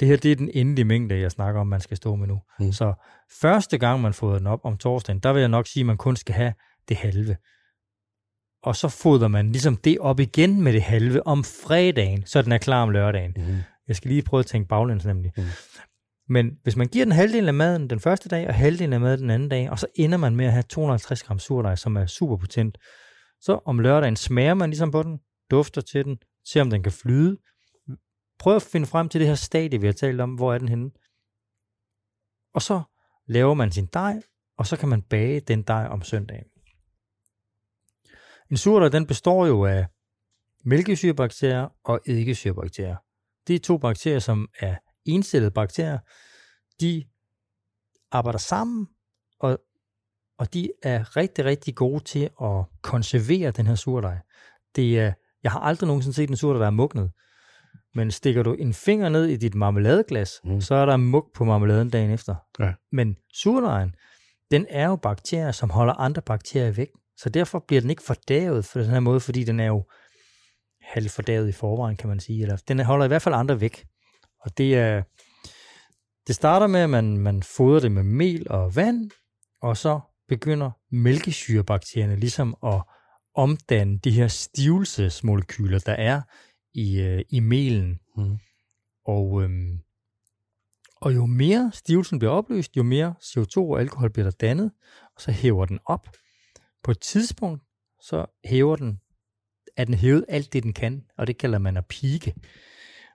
Det 0.01 0.09
her 0.09 0.17
det 0.17 0.33
er 0.33 0.37
den 0.37 0.51
endelige 0.55 0.85
mængde, 0.85 1.21
jeg 1.21 1.31
snakker 1.31 1.61
om, 1.61 1.67
man 1.67 1.81
skal 1.81 1.97
stå 1.97 2.15
med 2.15 2.27
nu. 2.27 2.41
Mm. 2.61 2.73
Så 2.73 2.95
første 3.41 3.79
gang, 3.79 4.01
man 4.01 4.15
fodrer 4.15 4.39
den 4.39 4.47
op 4.47 4.61
om 4.65 4.79
torsdagen, 4.79 5.21
der 5.21 5.33
vil 5.33 5.41
jeg 5.41 5.49
nok 5.49 5.67
sige, 5.67 5.81
at 5.81 5.87
man 5.87 5.97
kun 5.97 6.17
skal 6.17 6.35
have 6.35 6.55
det 6.89 6.97
halve. 6.97 7.37
Og 8.65 8.77
så 8.77 8.89
fodrer 8.89 9.29
man 9.29 9.53
ligesom 9.53 9.77
det 9.77 9.99
op 9.99 10.21
igen 10.21 10.63
med 10.63 10.73
det 10.73 10.83
halve 10.83 11.27
om 11.27 11.45
fredagen, 11.45 12.27
så 12.27 12.43
den 12.43 12.53
er 12.53 12.59
klar 12.59 12.83
om 12.83 12.91
lørdagen. 12.91 13.33
Mm. 13.37 13.57
Jeg 13.89 13.97
skal 13.97 14.09
lige 14.09 14.23
prøve 14.23 14.41
at 14.41 14.47
tænke 14.47 14.69
baglæns 14.69 15.05
nemlig. 15.05 15.33
Mm. 15.37 15.45
Men 16.29 16.59
hvis 16.63 16.77
man 16.77 16.89
giver 16.89 17.05
den 17.05 17.13
halvdelen 17.13 17.49
af 17.49 17.55
maden 17.55 17.91
den 17.91 18.01
første 18.01 18.29
dag, 18.29 18.49
og 18.49 18.55
halvdelen 18.55 18.93
af 18.93 19.01
maden 19.01 19.21
den 19.21 19.31
anden 19.31 19.49
dag, 19.49 19.71
og 19.71 19.79
så 19.79 19.87
ender 19.95 20.19
man 20.19 20.37
med 20.37 20.47
at 20.47 20.53
have 20.53 20.63
250 20.63 21.23
gram 21.23 21.39
surdej, 21.39 21.77
som 21.77 21.97
er 21.97 22.07
super 22.07 22.37
potent, 22.37 22.79
så 23.41 23.61
om 23.65 23.79
lørdagen 23.79 24.17
smager 24.17 24.55
man 24.55 24.71
ligesom 24.71 24.91
på 24.91 25.03
den, 25.03 25.19
dufter 25.51 25.81
til 25.81 26.05
den, 26.05 26.19
ser 26.47 26.61
om 26.61 26.71
den 26.71 26.83
kan 26.83 26.93
flyde. 26.93 27.37
Prøv 28.39 28.57
at 28.57 28.63
finde 28.63 28.87
frem 28.87 29.09
til 29.09 29.21
det 29.21 29.29
her 29.29 29.35
stadie, 29.35 29.81
vi 29.81 29.87
har 29.87 29.93
talt 29.93 30.21
om. 30.21 30.35
Hvor 30.35 30.55
er 30.55 30.59
den 30.59 30.69
henne? 30.69 30.91
Og 32.55 32.63
så 32.63 32.83
laver 33.27 33.55
man 33.55 33.73
sin 33.73 33.87
dej, 33.87 34.23
og 34.59 34.67
så 34.67 34.77
kan 34.77 34.89
man 34.89 35.03
bage 35.03 35.41
den 35.41 35.63
dej 35.63 35.87
om 35.87 36.03
søndagen. 36.03 36.54
En 38.55 38.59
surdej, 38.59 38.89
den 38.89 39.07
består 39.07 39.47
jo 39.47 39.65
af 39.65 39.87
mælkesyrebakterier 40.65 41.69
og 41.85 42.01
eddikesyrebakterier. 42.07 42.97
Det 43.47 43.55
er 43.55 43.59
to 43.59 43.79
bakterier, 43.79 44.19
som 44.19 44.49
er 44.61 44.77
encellede 45.05 45.51
bakterier. 45.51 45.99
De 46.81 47.05
arbejder 48.11 48.39
sammen, 48.39 48.87
og, 49.41 49.59
og 50.39 50.55
de 50.55 50.71
er 50.83 51.17
rigtig, 51.17 51.45
rigtig 51.45 51.75
gode 51.75 52.05
til 52.05 52.31
at 52.43 52.65
konservere 52.83 53.51
den 53.51 53.67
her 53.67 53.75
surdej. 53.75 54.19
Det 54.77 55.01
er, 55.01 55.13
jeg 55.43 55.53
har 55.53 55.61
aldrig 55.61 55.87
nogensinde 55.87 56.15
set 56.15 56.31
en 56.31 56.37
surdej, 56.37 56.59
der 56.59 56.67
er 56.67 56.71
mugnet. 56.71 57.11
Men 57.95 58.11
stikker 58.11 58.43
du 58.43 58.53
en 58.53 58.75
finger 58.75 59.09
ned 59.09 59.25
i 59.25 59.37
dit 59.37 59.55
marmeladeglas, 59.55 60.41
mm. 60.45 60.61
så 60.61 60.75
er 60.75 60.87
der 60.87 60.97
mug 60.97 61.31
på 61.35 61.45
marmeladen 61.45 61.91
dagen 61.91 62.11
efter. 62.11 62.35
Ja. 62.59 62.73
Men 62.93 63.17
surdejen, 63.33 63.95
den 64.51 64.67
er 64.69 64.87
jo 64.89 64.97
bakterier, 64.97 65.53
som 65.53 65.71
holder 65.71 65.95
andre 65.95 66.23
bakterier 66.23 66.73
væk. 66.73 66.89
Så 67.17 67.29
derfor 67.29 67.65
bliver 67.69 67.81
den 67.81 67.91
ikke 67.91 68.03
fordavet 68.03 68.71
på 68.73 68.79
den 68.79 68.91
her 68.91 69.01
måde, 69.01 69.21
fordi 69.21 69.45
den 69.45 69.61
er 69.61 69.67
jo 69.67 69.85
halvfordavet 70.83 71.49
i 71.49 71.53
forvejen, 71.53 71.97
kan 71.97 72.09
man 72.09 72.21
sige. 72.21 72.43
Eller 72.43 72.57
den 72.69 72.81
holder 72.81 73.05
i 73.05 73.09
hvert 73.09 73.23
fald 73.23 73.35
andre 73.35 73.61
væk. 73.61 73.87
Og 74.41 74.59
det 74.59 74.75
er, 74.75 75.03
det 76.27 76.35
starter 76.35 76.67
med, 76.67 76.81
at 76.81 76.91
man, 76.91 77.19
man 77.19 77.43
fodrer 77.43 77.81
det 77.81 77.93
med 77.93 78.03
mel 78.03 78.47
og 78.51 78.77
vand, 78.77 79.11
og 79.63 79.77
så 79.77 80.01
begynder 80.29 80.71
mælkesyrebakterierne 80.91 82.17
ligesom 82.17 82.57
at 82.67 82.83
omdanne 83.35 83.99
de 83.99 84.11
her 84.11 84.29
stivelsesmolekyler, 84.29 85.79
der 85.79 85.93
er 85.93 86.23
i, 86.75 87.01
øh, 87.01 87.25
i 87.31 87.41
melen. 87.41 88.01
Mm. 88.17 88.39
Og, 89.07 89.43
øhm, 89.43 89.79
og 90.97 91.15
jo 91.15 91.27
mere 91.27 91.71
stivelsen 91.75 92.19
bliver 92.19 92.33
opløst, 92.33 92.77
jo 92.77 92.83
mere 92.83 93.15
CO2 93.23 93.57
og 93.57 93.81
alkohol 93.81 94.11
bliver 94.11 94.31
der 94.31 94.37
dannet, 94.41 94.73
og 95.17 95.21
så 95.23 95.33
hæver 95.33 95.65
den 95.65 95.79
op. 95.87 96.09
På 96.85 96.91
et 96.91 97.01
tidspunkt, 97.01 97.63
så 98.01 98.27
hæver 98.45 98.77
den, 98.77 99.01
er 99.77 99.85
den 99.85 99.95
hævet 99.95 100.25
alt 100.29 100.53
det, 100.53 100.63
den 100.63 100.73
kan, 100.73 101.03
og 101.19 101.27
det 101.27 101.39
kalder 101.39 101.59
man 101.59 101.77
at 101.77 101.87
pike. 101.87 102.35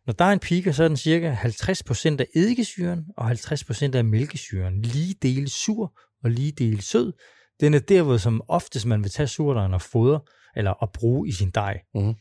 Når 0.05 0.13
der 0.13 0.25
er 0.25 0.33
en 0.33 0.39
pike, 0.39 0.73
så 0.73 0.83
er 0.83 0.87
den 0.87 0.97
cirka 0.97 1.35
50% 1.35 2.19
af 2.19 2.27
eddikesyren 2.35 3.05
og 3.17 3.31
50% 3.31 3.95
af 3.95 4.05
mælkesyren. 4.05 4.81
Lige 4.81 5.15
dele 5.21 5.49
sur 5.49 5.99
og 6.23 6.31
lige 6.31 6.51
dele 6.51 6.81
sød. 6.81 7.13
Den 7.59 7.73
er 7.73 7.79
der, 7.79 8.01
hvor 8.01 8.17
som 8.17 8.41
oftest 8.47 8.85
man 8.85 9.03
vil 9.03 9.11
tage 9.11 9.27
surdejen 9.27 9.73
og 9.73 9.81
fodre, 9.81 10.21
eller 10.55 10.83
at 10.83 10.91
bruge 10.91 11.27
i 11.27 11.31
sin 11.31 11.51
dej. 11.51 11.81
Mhm. 11.93 12.15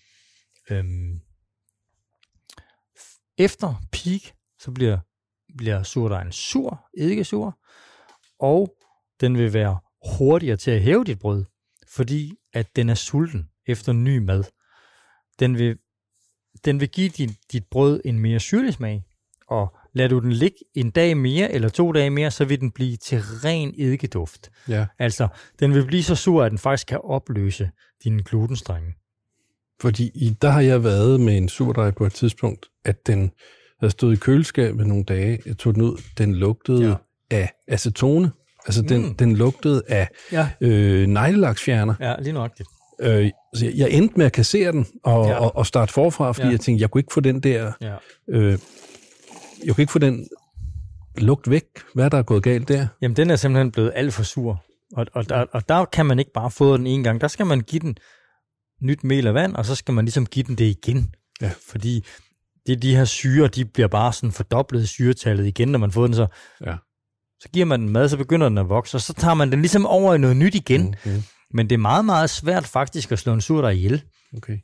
Øhm, 0.71 1.21
efter 3.39 3.75
peak, 3.93 4.21
så 4.61 4.71
bliver, 4.71 4.99
bliver 5.57 5.83
surdejen 5.83 6.33
sur, 6.33 6.89
eddikesur, 6.99 7.59
og 8.41 8.75
den 9.21 9.39
vil 9.39 9.53
være 9.53 9.79
hurtigere 10.19 10.57
til 10.57 10.71
at 10.71 10.81
hæve 10.81 11.05
dit 11.05 11.19
brød, 11.19 11.45
fordi 11.95 12.33
at 12.53 12.77
den 12.77 12.89
er 12.89 12.95
sulten 12.95 13.49
efter 13.67 13.93
ny 13.93 14.19
mad. 14.19 14.45
Den 15.39 15.59
vil, 15.59 15.79
den 16.65 16.81
vil 16.81 16.89
give 16.89 17.09
dit, 17.09 17.31
dit 17.53 17.65
brød 17.71 18.01
en 18.05 18.19
mere 18.19 18.41
syrlig 18.41 18.75
smag, 18.75 19.03
og 19.49 19.77
lader 19.93 20.09
du 20.09 20.19
den 20.19 20.33
ligge 20.33 20.57
en 20.75 20.91
dag 20.91 21.17
mere 21.17 21.53
eller 21.53 21.69
to 21.69 21.93
dage 21.93 22.11
mere, 22.11 22.31
så 22.31 22.45
vil 22.45 22.61
den 22.61 22.71
blive 22.71 22.97
til 22.97 23.21
ren 23.21 23.75
eddikeduft. 23.79 24.51
Ja. 24.69 24.87
Altså, 24.99 25.29
den 25.61 25.75
vil 25.75 25.87
blive 25.87 26.03
så 26.03 26.15
sur, 26.15 26.45
at 26.45 26.51
den 26.51 26.59
faktisk 26.59 26.87
kan 26.87 27.01
opløse 27.05 27.71
dine 28.05 28.23
glutenstrenge. 28.23 28.95
Fordi 29.81 30.11
i, 30.15 30.37
der 30.43 30.49
har 30.51 30.61
jeg 30.61 30.85
været 30.85 31.21
med 31.21 31.37
en 31.37 31.49
surdej 31.49 31.91
på 31.91 32.07
et 32.07 32.13
tidspunkt, 32.13 32.67
at 32.85 33.07
den 33.07 33.31
havde 33.81 33.91
stået 33.91 34.17
i 34.17 34.19
køleskabet 34.19 34.87
nogle 34.87 35.05
dage. 35.05 35.43
Jeg 35.47 35.59
tog 35.59 35.75
den 35.75 35.83
ud. 35.83 36.03
Den 36.19 36.35
lugtede 36.35 36.83
Ja. 36.83 36.89
ja. 36.89 36.97
af 37.37 37.53
acetone. 37.69 38.33
Altså, 38.67 38.83
den, 38.83 39.03
Mm. 39.03 39.15
den 39.15 39.37
lugtede 39.37 39.83
af 39.89 40.09
Ja, 40.33 40.49
øh, 40.61 41.07
neglelaksfjerner. 41.07 41.95
ja 42.01 42.15
lige 42.21 42.33
nøjagtigt. 42.33 42.69
Øh, 43.01 43.31
så 43.55 43.65
jeg, 43.67 43.75
jeg 43.75 43.91
endte 43.91 44.15
med 44.17 44.27
at 44.27 44.33
kassere 44.33 44.73
den 44.73 44.87
og, 45.05 45.27
Ja. 45.27 45.35
og, 45.39 45.57
og 45.57 45.67
starte 45.67 45.93
forfra, 45.93 46.33
fordi 46.33 46.47
Ja. 46.47 46.53
jeg 46.53 46.61
tænkte, 46.61 46.83
jeg 46.83 46.91
kunne 46.91 47.01
ikke 47.01 47.13
få 47.15 47.21
den 47.21 47.41
der... 47.41 47.73
Ja. 47.81 47.95
Øh, 48.29 48.59
jeg 49.65 49.75
kunne 49.75 49.83
ikke 49.83 49.93
få 49.93 49.99
den 49.99 50.29
lugt 51.19 51.51
væk. 51.51 51.65
Hvad 51.95 52.05
er 52.05 52.09
der 52.09 52.19
er 52.19 52.23
gået 52.23 52.43
galt 52.43 52.69
der? 52.69 52.87
Jamen, 53.03 53.17
den 53.17 53.31
er 53.31 53.37
simpelthen 53.37 53.71
blevet 53.73 53.93
alt 53.95 54.15
for 54.15 54.23
sur. 54.23 54.65
Og, 54.97 55.07
og, 55.13 55.29
der, 55.29 55.45
og 55.53 55.69
der 55.69 55.85
kan 55.85 56.07
man 56.07 56.19
ikke 56.19 56.31
bare 56.35 56.51
fodre 56.51 56.79
den 56.79 56.87
en 56.87 57.03
gang. 57.05 57.21
Der 57.21 57.29
skal 57.29 57.47
man 57.47 57.61
give 57.61 57.81
den 57.81 57.97
nyt 58.83 59.05
mel 59.05 59.27
og 59.27 59.35
vand, 59.35 59.55
og 59.57 59.65
så 59.67 59.75
skal 59.75 59.95
man 59.95 60.05
ligesom 60.05 60.27
give 60.27 60.43
den 60.43 60.55
det 60.55 60.65
igen. 60.65 61.15
Ja. 61.43 61.51
Fordi 61.69 62.05
det, 62.67 62.83
de 62.83 62.97
her 62.97 63.05
syre, 63.05 63.49
de 63.49 63.65
bliver 63.65 63.89
bare 63.89 64.13
sådan 64.13 64.33
fordoblet 64.33 64.83
i 64.83 64.87
syretallet 64.87 65.47
igen, 65.47 65.69
når 65.69 65.79
man 65.79 65.93
får 65.93 66.07
den 66.07 66.15
så. 66.15 66.27
Ja. 66.67 66.75
Så 67.41 67.49
giver 67.53 67.67
man 67.67 67.81
den 67.81 67.89
mad, 67.89 68.09
så 68.09 68.17
begynder 68.17 68.49
den 68.49 68.59
at 68.59 68.69
vokse, 68.69 68.97
og 68.97 69.01
så 69.01 69.13
tager 69.15 69.35
man 69.35 69.53
den 69.53 69.61
ligesom 69.61 69.87
over 69.87 70.15
i 70.15 70.19
noget 70.19 70.37
nyt 70.37 70.55
igen. 70.55 70.95
Mm. 71.05 71.11
Mm, 71.13 71.23
Men 71.51 71.69
det 71.71 71.75
er 71.75 71.79
meget, 71.79 72.05
meget 72.05 72.31
svært 72.31 72.67
faktisk 72.67 73.13
at 73.13 73.19
slå 73.19 73.33
en 73.33 73.41
surdej 73.41 73.71
ihjel. 73.71 74.03
okay. 74.37 74.59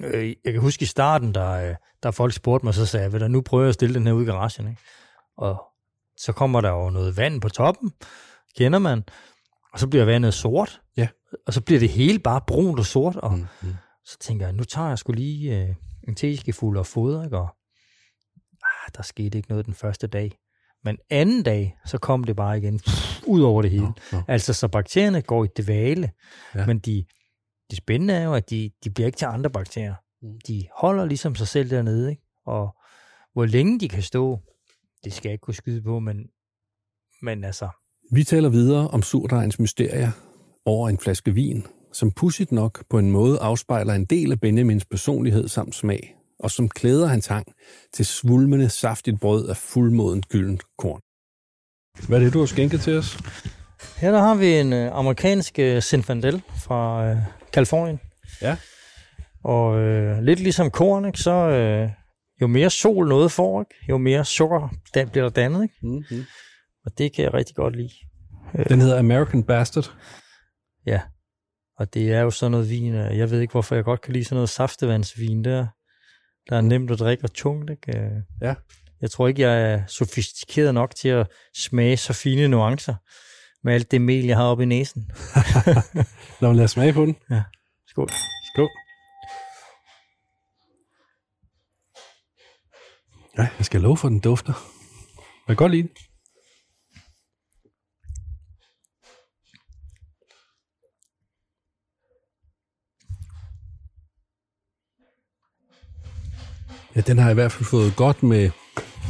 Øh, 0.00 0.34
jeg 0.44 0.52
kan 0.52 0.60
huske 0.62 0.82
i 0.82 0.86
starten, 0.86 1.34
der, 1.34 1.50
øh, 1.70 1.74
der 2.02 2.10
folk 2.10 2.32
spurgte 2.32 2.66
mig, 2.66 2.74
så 2.74 2.86
sagde 2.86 3.04
jeg, 3.04 3.12
vil 3.12 3.20
der 3.20 3.28
nu 3.28 3.40
prøve 3.40 3.68
at 3.68 3.74
stille 3.74 3.94
den 3.94 4.06
her 4.06 4.12
ud 4.14 4.22
i 4.22 4.26
garagen, 4.26 4.68
ikke? 4.68 4.82
Og 5.36 5.62
så 6.16 6.32
kommer 6.32 6.60
der 6.60 6.70
jo 6.70 6.90
noget 6.90 7.16
vand 7.16 7.40
på 7.40 7.48
toppen, 7.48 7.92
kender 8.58 8.78
man, 8.78 9.04
og 9.72 9.78
så 9.80 9.86
bliver 9.88 10.04
vandet 10.04 10.34
sort, 10.34 10.80
Ja. 10.96 11.08
og 11.46 11.52
så 11.54 11.60
bliver 11.60 11.78
det 11.80 11.88
hele 11.88 12.18
bare 12.18 12.40
brunt 12.46 12.78
og 12.78 12.86
sort, 12.86 13.16
og 13.16 13.32
Mm, 13.32 13.46
mm. 13.62 13.74
så 14.04 14.18
tænker 14.18 14.46
jeg, 14.46 14.52
nu 14.52 14.64
tager 14.64 14.88
jeg 14.88 14.98
skulle 14.98 15.20
lige 15.20 15.62
øh, 15.62 15.74
en 16.08 16.14
teskefuld 16.14 16.78
og 16.78 16.86
foder, 16.86 17.24
ikke? 17.24 17.38
Og 17.38 17.48
ah, 18.62 18.90
der 18.96 19.02
skete 19.02 19.38
ikke 19.38 19.48
noget 19.50 19.66
den 19.66 19.74
første 19.74 20.06
dag. 20.06 20.38
Men 20.86 20.98
anden 21.10 21.42
dag, 21.42 21.76
så 21.86 21.98
kom 21.98 22.24
det 22.24 22.36
bare 22.36 22.58
igen, 22.58 22.78
pff, 22.78 23.22
ud 23.26 23.42
over 23.42 23.62
det 23.62 23.70
hele. 23.70 23.84
Nå, 23.84 23.92
nå. 24.12 24.22
Altså, 24.28 24.52
så 24.52 24.68
bakterierne 24.68 25.22
går 25.22 25.44
i 25.44 25.48
dvale, 25.58 26.10
ja. 26.54 26.60
Ja. 26.60 26.66
men 26.66 26.78
de, 26.78 27.04
det 27.70 27.78
spændende 27.78 28.14
er 28.14 28.22
jo, 28.24 28.34
at 28.34 28.50
de, 28.50 28.70
de 28.84 28.90
bliver 28.90 29.06
ikke 29.06 29.18
til 29.18 29.26
andre 29.26 29.50
bakterier. 29.50 29.94
Mm. 30.22 30.38
De 30.48 30.64
holder 30.76 31.04
ligesom 31.04 31.34
sig 31.34 31.48
selv 31.48 31.70
dernede, 31.70 32.10
ikke? 32.10 32.22
Og 32.46 32.76
hvor 33.32 33.46
længe 33.46 33.80
de 33.80 33.88
kan 33.88 34.02
stå, 34.02 34.40
det 35.04 35.12
skal 35.12 35.28
jeg 35.28 35.32
ikke 35.32 35.42
kunne 35.42 35.54
skyde 35.54 35.82
på, 35.82 35.98
men, 35.98 36.16
men 37.22 37.44
altså, 37.44 37.68
Vi 38.12 38.24
taler 38.24 38.48
videre 38.48 38.88
om 38.88 39.02
surdejens 39.02 39.58
mysterier 39.58 40.10
over 40.64 40.88
en 40.88 40.98
flaske 40.98 41.34
vin, 41.34 41.66
som 41.92 42.12
pudsigt 42.12 42.52
nok 42.52 42.84
på 42.90 42.98
en 42.98 43.10
måde 43.10 43.38
afspejler 43.38 43.94
en 43.94 44.04
del 44.04 44.32
af 44.32 44.40
Benjamins 44.40 44.84
personlighed 44.84 45.48
samt 45.48 45.74
smag, 45.74 46.15
og 46.38 46.50
som 46.50 46.68
klæder 46.68 47.06
hans 47.06 47.26
hang 47.26 47.46
til 47.92 48.06
svulmende, 48.06 48.68
saftigt 48.68 49.20
brød 49.20 49.48
af 49.48 49.56
fuldmoden 49.56 50.22
gyldent 50.22 50.62
korn. 50.78 51.00
Hvad 52.08 52.18
er 52.18 52.24
det, 52.24 52.32
du 52.32 52.38
har 52.38 52.46
skænket 52.46 52.80
til 52.80 52.98
os? 52.98 53.18
her 53.96 54.10
der 54.10 54.18
har 54.18 54.34
vi 54.34 54.54
en 54.54 54.72
øh, 54.72 54.90
amerikansk 54.92 55.58
øh, 55.58 55.82
Zinfandel 55.82 56.42
fra 56.58 57.06
øh, 57.06 57.16
Kalifornien. 57.52 58.00
Ja. 58.42 58.56
Og 59.44 59.78
øh, 59.78 60.22
lidt 60.22 60.40
ligesom 60.40 60.70
korn, 60.70 61.04
ikke, 61.04 61.18
så 61.18 61.30
øh, 61.30 61.90
jo 62.40 62.46
mere 62.46 62.70
sol 62.70 63.08
noget 63.08 63.32
får, 63.32 63.60
ikke, 63.60 63.74
jo 63.88 63.98
mere 63.98 64.24
sukker 64.24 64.68
der 64.94 65.06
bliver 65.06 65.24
der 65.24 65.30
dannet. 65.30 65.62
Ikke? 65.62 65.74
Mm-hmm. 65.82 66.24
Og 66.84 66.98
det 66.98 67.12
kan 67.12 67.24
jeg 67.24 67.34
rigtig 67.34 67.56
godt 67.56 67.76
lide. 67.76 67.92
Den 68.68 68.80
hedder 68.80 68.98
American 68.98 69.42
Bastard. 69.42 69.94
Ja, 70.86 71.00
og 71.78 71.94
det 71.94 72.12
er 72.12 72.20
jo 72.20 72.30
sådan 72.30 72.50
noget 72.50 72.70
vin, 72.70 72.94
øh, 72.94 73.18
jeg 73.18 73.30
ved 73.30 73.40
ikke, 73.40 73.52
hvorfor 73.52 73.74
jeg 73.74 73.84
godt 73.84 74.00
kan 74.00 74.12
lide 74.12 74.24
sådan 74.24 74.36
noget 74.36 74.48
saftevandsvin 74.48 75.44
der, 75.44 75.66
der 76.50 76.56
er 76.56 76.60
nemt 76.60 76.90
at 76.90 76.98
drikke 76.98 77.24
og 77.24 77.32
tungt, 77.32 77.70
ikke? 77.70 77.98
Øh, 77.98 78.10
Ja. 78.42 78.54
Jeg 79.00 79.10
tror 79.10 79.28
ikke, 79.28 79.42
jeg 79.42 79.72
er 79.72 79.86
sofistikeret 79.86 80.74
nok 80.74 80.94
til 80.94 81.08
at 81.08 81.26
smage 81.56 81.96
så 81.96 82.12
fine 82.12 82.48
nuancer 82.48 82.94
med 83.64 83.74
alt 83.74 83.90
det 83.90 84.00
mel, 84.00 84.24
jeg 84.24 84.36
har 84.36 84.44
oppe 84.44 84.62
i 84.62 84.66
næsen. 84.66 85.10
Lad 86.40 86.48
mig 86.48 86.54
lade 86.56 86.68
smage 86.68 86.92
på 86.92 87.06
den. 87.06 87.16
Skål. 87.88 88.08
Skål. 88.54 88.68
Ja, 93.38 93.48
jeg 93.58 93.64
skal 93.66 93.80
love 93.80 93.96
for, 93.96 94.08
at 94.08 94.12
den 94.12 94.20
dufter. 94.20 94.52
Jeg 95.48 95.56
kan 95.56 95.56
godt 95.56 95.72
lide 95.72 95.82
den. 95.82 95.90
Ja, 106.96 107.00
den 107.00 107.18
har 107.18 107.30
i 107.30 107.34
hvert 107.34 107.52
fald 107.52 107.64
fået 107.64 107.96
godt 107.96 108.22
med 108.22 108.50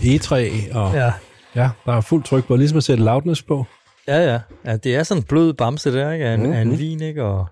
egetræ, 0.04 0.50
og 0.72 0.94
ja. 0.94 1.12
Ja. 1.56 1.70
der 1.86 1.92
er 1.92 2.00
fuld 2.00 2.22
tryk 2.24 2.46
på, 2.46 2.56
ligesom 2.56 2.76
at 2.78 2.84
sætte 2.84 3.04
loudness 3.04 3.42
på. 3.42 3.64
Ja, 4.08 4.32
ja. 4.32 4.40
ja 4.64 4.76
det 4.76 4.96
er 4.96 5.02
sådan 5.02 5.22
en 5.22 5.26
blød 5.26 5.52
bamse 5.52 5.92
der, 5.92 6.12
ikke? 6.12 6.24
Af 6.24 6.34
en, 6.34 6.40
mm-hmm. 6.40 6.54
en 6.72 6.78
vin, 6.78 7.02
ikke? 7.02 7.24
Og, 7.24 7.46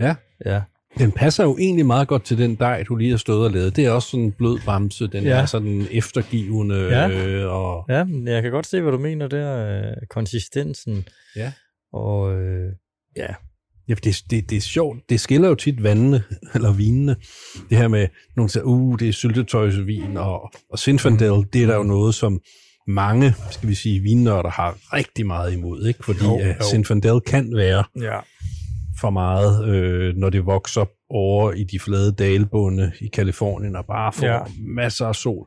Ja, 0.00 0.14
ja. 0.46 0.62
Den 0.98 1.12
passer 1.12 1.44
jo 1.44 1.56
egentlig 1.58 1.86
meget 1.86 2.08
godt 2.08 2.24
til 2.24 2.38
den 2.38 2.54
dej, 2.54 2.82
du 2.82 2.96
lige 2.96 3.10
har 3.10 3.16
stået 3.18 3.44
og 3.46 3.50
lavet. 3.52 3.76
Det 3.76 3.84
er 3.86 3.90
også 3.90 4.08
sådan 4.08 4.24
en 4.24 4.32
blød 4.32 4.58
bamse. 4.66 5.06
Den 5.06 5.24
Ja. 5.24 5.30
er 5.30 5.46
sådan 5.46 5.86
eftergivende. 5.90 6.76
Ja. 6.76 7.08
Øh, 7.08 7.52
og, 7.52 7.84
Ja, 7.88 8.04
jeg 8.24 8.42
kan 8.42 8.50
godt 8.50 8.66
se, 8.66 8.80
hvad 8.80 8.92
du 8.92 8.98
mener 8.98 9.26
der. 9.26 9.78
Øh, 9.80 9.96
konsistensen. 10.10 11.08
Ja. 11.36 11.52
Og 11.92 12.32
øh, 12.34 12.72
ja, 13.16 13.26
Ja, 13.88 13.94
det, 14.04 14.22
det, 14.30 14.50
det 14.50 14.56
er 14.56 14.60
sjovt. 14.60 14.98
Det 15.08 15.20
skiller 15.20 15.48
jo 15.48 15.54
tit 15.54 15.82
vandene, 15.82 16.22
eller 16.54 16.72
vinene. 16.72 17.16
Det 17.70 17.78
her 17.78 17.88
med, 17.88 18.08
nogen 18.36 18.48
siger, 18.48 18.64
uh, 18.64 18.98
det 18.98 19.08
er 19.08 19.12
syltetøjsvin, 19.12 20.16
og, 20.16 20.50
og 20.72 20.78
Zinfandel, 20.78 21.30
Mhm. 21.30 21.38
mm. 21.38 21.48
det 21.52 21.62
er 21.62 21.66
der 21.66 21.76
jo 21.76 21.82
noget, 21.82 22.14
som 22.14 22.40
mange, 22.86 23.34
skal 23.50 23.68
vi 23.68 23.74
sige, 23.74 24.00
vinnørder 24.00 24.50
har 24.50 24.76
rigtig 24.92 25.26
meget 25.26 25.52
imod, 25.52 25.86
ikke? 25.86 26.04
Fordi 26.04 26.24
Jo, 26.24 26.38
jo, 26.38 26.46
jo. 26.46 26.54
Zinfandel 26.70 27.20
kan 27.20 27.56
være 27.56 27.84
ja. 28.00 28.18
for 29.00 29.10
meget, 29.10 29.68
øh, 29.68 30.14
når 30.16 30.30
det 30.30 30.46
vokser 30.46 30.84
over 31.10 31.52
i 31.52 31.64
de 31.64 31.78
flade 31.80 32.12
dalbunde 32.12 32.92
i 33.00 33.06
Kalifornien, 33.08 33.76
og 33.76 33.84
bare 33.86 34.12
får 34.12 34.26
ja. 34.26 34.38
masser 34.60 35.06
af 35.06 35.14
sol. 35.14 35.46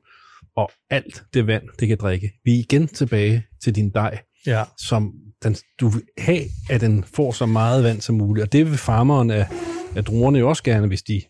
Og 0.58 0.72
alt 0.90 1.24
det 1.34 1.48
vand, 1.48 1.64
det 1.80 1.88
kan 1.88 1.98
drikke. 2.02 2.32
Vi 2.46 2.52
er 2.56 2.60
igen 2.60 2.88
tilbage 2.88 3.44
til 3.64 3.76
din 3.76 3.90
dej, 3.90 4.20
ja. 4.46 4.64
som 4.78 5.12
den, 5.44 5.56
du 5.80 5.88
vil 5.88 6.02
have, 6.18 6.42
at 6.70 6.82
den 6.82 7.04
får 7.04 7.32
så 7.32 7.46
meget 7.46 7.84
vand 7.84 8.02
som 8.02 8.16
muligt. 8.16 8.44
Og 8.44 8.52
det 8.54 8.70
vil 8.70 8.78
farmeren 8.78 9.32
af, 9.32 9.48
af 9.96 10.06
druerne 10.06 10.40
jo 10.40 10.50
også 10.50 10.64
gerne, 10.64 10.88
hvis 10.88 11.02
de 11.04 11.22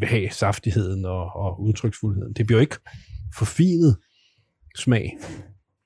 vil 0.00 0.08
have 0.08 0.30
saftigheden 0.30 1.04
og, 1.04 1.36
og 1.36 1.62
udtryksfuldheden. 1.62 2.32
Det 2.32 2.46
bliver 2.46 2.58
jo 2.58 2.60
ikke 2.60 2.76
forfinet 3.36 3.96
smag. 4.76 5.12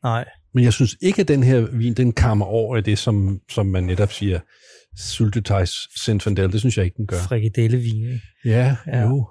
Nej, 0.03 0.25
Men 0.55 0.65
jeg 0.65 0.73
synes 0.73 0.97
ikke, 1.03 1.21
at 1.21 1.29
den 1.29 1.43
her 1.43 1.61
vin, 1.61 1.95
den 1.95 2.13
kammer 2.13 2.47
over 2.47 2.77
i 2.77 2.81
det, 2.81 2.99
som, 2.99 3.41
som 3.51 3.67
man 3.67 3.85
netop 3.85 4.13
siger, 4.13 4.41
syltetøjs 4.97 5.73
Zinfandel. 6.05 6.53
Det 6.53 6.61
synes 6.61 6.77
jeg 6.77 6.85
ikke, 6.85 6.97
den 6.97 7.07
gør. 7.07 7.17
frikadellevin. 7.19 8.05
ikke? 8.05 8.21
Ja, 8.45 8.77
Ja. 8.87 9.01
jo. 9.03 9.29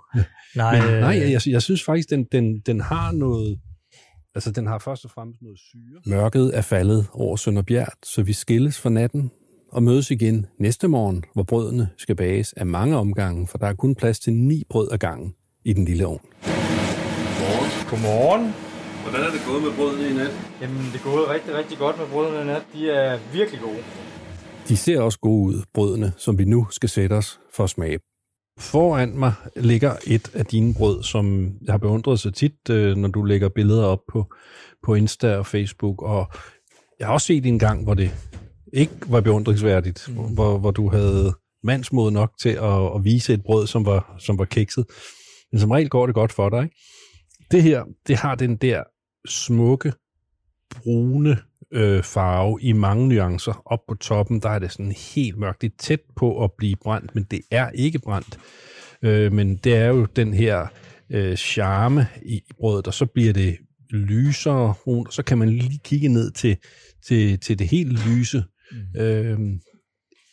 Nej, 0.55 0.81
Men, 0.81 0.89
øh, 0.93 0.99
nej, 0.99 1.31
jeg, 1.31 1.41
jeg 1.47 1.61
synes 1.61 1.83
faktisk, 1.83 2.09
den, 2.09 2.25
den, 2.31 2.59
den 2.59 2.81
har 2.81 3.11
noget... 3.11 3.59
Altså, 4.39 4.51
den 4.51 4.67
har 4.67 4.79
først 4.79 5.05
og 5.05 5.11
fremmest 5.11 5.41
noget 5.41 5.59
syre. 5.59 6.15
Mørket 6.15 6.57
er 6.57 6.61
faldet 6.61 7.07
over 7.13 7.35
Sønderbjerg, 7.35 7.87
så 8.03 8.23
vi 8.23 8.33
skilles 8.33 8.79
for 8.79 8.89
natten 8.89 9.31
og 9.71 9.83
mødes 9.83 10.11
igen 10.11 10.45
næste 10.59 10.87
morgen, 10.87 11.23
hvor 11.33 11.43
brødene 11.43 11.89
skal 11.97 12.15
bages 12.15 12.53
af 12.53 12.65
mange 12.65 12.97
omgange, 12.97 13.47
for 13.47 13.57
der 13.57 13.67
er 13.67 13.73
kun 13.73 13.95
plads 13.95 14.19
til 14.19 14.33
ni 14.33 14.63
brød 14.69 14.87
ad 14.91 14.97
gangen 14.97 15.35
i 15.65 15.73
den 15.73 15.85
lille 15.85 16.05
ovn. 16.05 16.21
Godmorgen. 17.89 18.53
Hvordan 19.03 19.21
er 19.27 19.31
det 19.31 19.41
gået 19.47 19.63
med 19.63 19.71
brødene 19.77 20.09
i 20.09 20.13
nat? 20.13 20.33
Jamen, 20.61 20.77
det 20.77 20.95
er 20.95 21.03
gået 21.03 21.29
rigtig, 21.29 21.55
rigtig 21.55 21.77
godt 21.77 21.97
med 21.97 22.07
brødrene 22.13 22.41
i 22.41 22.45
nat. 22.45 22.63
De 22.73 22.91
er 22.91 23.19
virkelig 23.33 23.61
gode. 23.61 23.83
De 24.67 24.77
ser 24.77 25.01
også 25.01 25.19
gode 25.19 25.55
ud, 25.55 25.63
brødene, 25.73 26.13
som 26.17 26.37
vi 26.37 26.45
nu 26.45 26.67
skal 26.71 26.89
sætte 26.89 27.13
os 27.13 27.39
for 27.53 27.63
at 27.63 27.69
smage. 27.69 27.99
Foran 28.59 29.17
mig 29.19 29.33
ligger 29.55 29.95
et 30.07 30.35
af 30.35 30.45
dine 30.45 30.73
brød, 30.73 31.03
som 31.03 31.53
jeg 31.65 31.73
har 31.73 31.77
beundret 31.77 32.19
så 32.19 32.31
tit, 32.31 32.69
øh, 32.69 32.97
når 32.97 33.07
du 33.07 33.23
lægger 33.23 33.49
billeder 33.49 33.85
op 33.85 33.99
på, 34.11 34.33
på 34.83 34.95
Insta 34.95 35.37
og 35.37 35.45
Facebook. 35.45 36.01
Og 36.01 36.31
jeg 36.99 37.07
har 37.07 37.13
også 37.13 37.27
set 37.27 37.45
en 37.45 37.59
gang, 37.59 37.83
hvor 37.83 37.93
det 37.93 38.11
ikke 38.73 38.93
var 39.07 39.21
beundringsværdigt, 39.21 40.09
mm. 40.09 40.15
hvor, 40.15 40.57
hvor 40.57 40.71
du 40.71 40.89
havde 40.89 41.33
mandsmod 41.63 42.11
nok 42.11 42.31
til 42.41 42.49
at, 42.49 42.95
at 42.95 43.03
vise 43.03 43.33
et 43.33 43.43
brød, 43.43 43.67
som 43.67 43.85
var, 43.85 44.15
som 44.19 44.37
var 44.37 44.45
kikset. 44.45 44.85
Men 45.51 45.59
som 45.59 45.71
regel 45.71 45.89
går 45.89 46.05
det 46.05 46.15
godt 46.15 46.31
for 46.31 46.49
dig. 46.49 46.63
Ikke? 46.63 46.75
Det 47.51 47.63
her, 47.63 47.83
det 48.07 48.15
har 48.15 48.35
den 48.35 48.55
der 48.55 48.83
smukke, 49.27 49.93
brune 50.75 51.37
øh, 51.73 52.03
farve 52.03 52.61
i 52.61 52.73
mange 52.73 53.07
nuancer. 53.07 53.61
Op 53.65 53.79
på 53.87 53.95
toppen, 53.95 54.39
der 54.39 54.49
er 54.49 54.59
det 54.59 54.71
sådan 54.71 54.91
helt 54.91 55.37
mørkt. 55.37 55.61
Det 55.61 55.71
er 55.71 55.77
tæt 55.77 56.01
på 56.15 56.43
at 56.43 56.51
blive 56.57 56.75
brændt, 56.75 57.15
men 57.15 57.23
det 57.23 57.41
er 57.51 57.69
ikke 57.69 57.99
brændt. 57.99 58.39
Øh, 59.01 59.33
men 59.33 59.55
det 59.55 59.75
er 59.75 59.87
jo 59.87 60.05
den 60.05 60.33
her 60.33 60.67
øh, 61.09 61.37
charme 61.37 62.07
i 62.25 62.41
brødet, 62.59 62.87
og 62.87 62.93
så 62.93 63.05
bliver 63.05 63.33
det 63.33 63.57
lysere, 63.89 64.73
brunt, 64.83 65.07
og 65.07 65.13
så 65.13 65.23
kan 65.23 65.37
man 65.37 65.49
lige 65.49 65.79
kigge 65.83 66.07
ned 66.07 66.31
til, 66.31 66.57
til, 67.07 67.39
til 67.39 67.59
det 67.59 67.67
helt 67.67 68.07
lyse. 68.07 68.43
Mm. 68.71 69.01
Øh, 69.01 69.39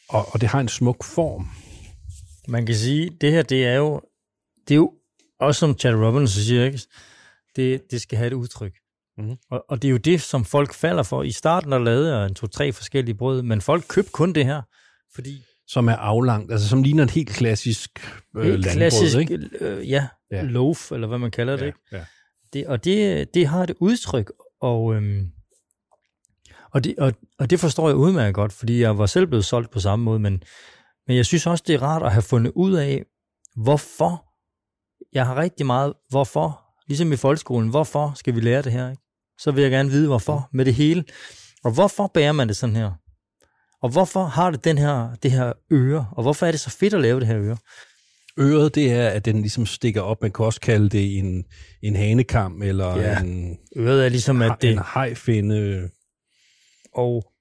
og, 0.08 0.26
og 0.32 0.40
det 0.40 0.48
har 0.48 0.60
en 0.60 0.68
smuk 0.68 1.04
form. 1.04 1.48
Man 2.48 2.66
kan 2.66 2.74
sige, 2.74 3.10
det 3.20 3.32
her, 3.32 3.42
det 3.42 3.66
er 3.66 3.74
jo, 3.74 4.00
det 4.68 4.74
er 4.74 4.76
jo 4.76 4.92
også 5.40 5.58
som 5.58 5.78
Chad 5.78 5.94
Robinson 5.94 6.42
siger, 6.42 6.64
ikke? 6.64 6.80
Det, 7.56 7.90
det 7.90 8.00
skal 8.00 8.18
have 8.18 8.26
et 8.26 8.32
udtryk. 8.32 8.72
Mhm. 9.18 9.36
Og, 9.50 9.64
og 9.68 9.82
det 9.82 9.88
er 9.88 9.92
jo 9.92 9.96
det, 9.96 10.20
som 10.20 10.44
folk 10.44 10.74
falder 10.74 11.02
for. 11.02 11.22
I 11.22 11.30
starten 11.30 11.72
der 11.72 11.78
lavede 11.78 12.16
jeg 12.16 12.26
en 12.26 12.34
to-tre 12.34 12.72
forskellige 12.72 13.14
brød, 13.14 13.42
men 13.42 13.60
folk 13.60 13.84
købte 13.88 14.10
kun 14.12 14.32
det 14.32 14.44
her, 14.44 14.62
fordi 15.14 15.42
Som 15.68 15.88
er 15.88 15.96
aflangt, 15.96 16.52
altså 16.52 16.68
som 16.68 16.82
ligner 16.82 17.02
et 17.04 17.10
helt 17.10 17.28
klassisk 17.28 17.90
øh, 18.36 18.42
helt 18.44 18.52
landbrød, 18.54 18.72
klassisk, 18.72 19.16
ikke? 19.18 19.38
Øh, 19.60 19.90
ja, 19.90 20.08
Ja. 20.30 20.36
ja, 20.36 20.42
loaf, 20.42 20.92
eller 20.92 21.06
hvad 21.06 21.18
man 21.18 21.30
kalder 21.30 21.52
det, 21.56 21.62
Ja, 21.62 21.66
ikke? 21.66 21.78
ja. 21.92 22.04
Det, 22.52 22.66
og 22.66 22.84
det, 22.84 23.34
det 23.34 23.46
har 23.46 23.62
et 23.62 23.74
udtryk, 23.80 24.32
og, 24.60 24.94
øhm, 24.94 25.30
og, 26.70 26.84
det, 26.84 26.94
og, 26.98 27.12
og 27.38 27.50
det 27.50 27.60
forstår 27.60 27.88
jeg 27.88 27.96
udmærket 27.96 28.34
godt, 28.34 28.52
fordi 28.52 28.80
jeg 28.80 28.98
var 28.98 29.06
selv 29.06 29.26
blevet 29.26 29.44
solgt 29.44 29.70
på 29.70 29.80
samme 29.80 30.04
måde, 30.04 30.18
men, 30.18 30.42
men 31.06 31.16
jeg 31.16 31.26
synes 31.26 31.46
også, 31.46 31.64
det 31.66 31.74
er 31.74 31.82
rart 31.82 32.02
at 32.02 32.12
have 32.12 32.22
fundet 32.22 32.52
ud 32.54 32.72
af, 32.74 33.04
hvorfor 33.56 34.24
jeg 35.12 35.26
har 35.26 35.36
rigtig 35.36 35.66
meget, 35.66 35.92
hvorfor, 36.08 36.60
ligesom 36.88 37.12
i 37.12 37.16
folkeskolen, 37.16 37.68
hvorfor 37.70 38.12
skal 38.14 38.34
vi 38.34 38.40
lære 38.40 38.62
det 38.62 38.72
her, 38.72 38.90
ikke? 38.90 39.02
Så 39.38 39.50
vil 39.50 39.62
jeg 39.62 39.70
gerne 39.70 39.90
vide, 39.90 40.06
hvorfor 40.06 40.48
med 40.52 40.64
det 40.64 40.74
hele. 40.74 41.04
Og 41.64 41.70
hvorfor 41.72 42.10
bærer 42.14 42.32
man 42.32 42.48
det 42.48 42.56
sådan 42.56 42.76
her? 42.76 42.92
Og 43.82 43.90
hvorfor 43.90 44.24
har 44.24 44.50
det 44.50 44.64
den 44.64 44.78
her, 44.78 45.14
det 45.22 45.30
her 45.32 45.52
øre? 45.72 46.08
Og 46.16 46.22
hvorfor 46.22 46.46
er 46.46 46.50
det 46.50 46.60
så 46.60 46.70
fedt 46.70 46.94
at 46.94 47.00
lave 47.00 47.20
det 47.20 47.28
her 47.28 47.38
øre? 47.40 47.56
Øret, 48.38 48.74
det 48.74 48.92
er, 48.92 49.08
at 49.08 49.24
den 49.24 49.40
ligesom 49.40 49.66
stikker 49.66 50.00
op. 50.00 50.22
Man 50.22 50.30
kan 50.32 50.44
også 50.44 50.60
kalde 50.60 50.88
det 50.88 51.18
en, 51.18 51.44
en 51.82 51.96
hanekam, 51.96 52.62
eller 52.62 52.96
Ja. 52.96 53.20
en, 53.20 53.58
Øret 53.76 54.04
er 54.04 54.08
ligesom, 54.08 54.42
at 54.42 54.56
det... 54.60 54.72
en 54.72 54.78
hajfinde. 54.78 55.90
Og 56.94 57.32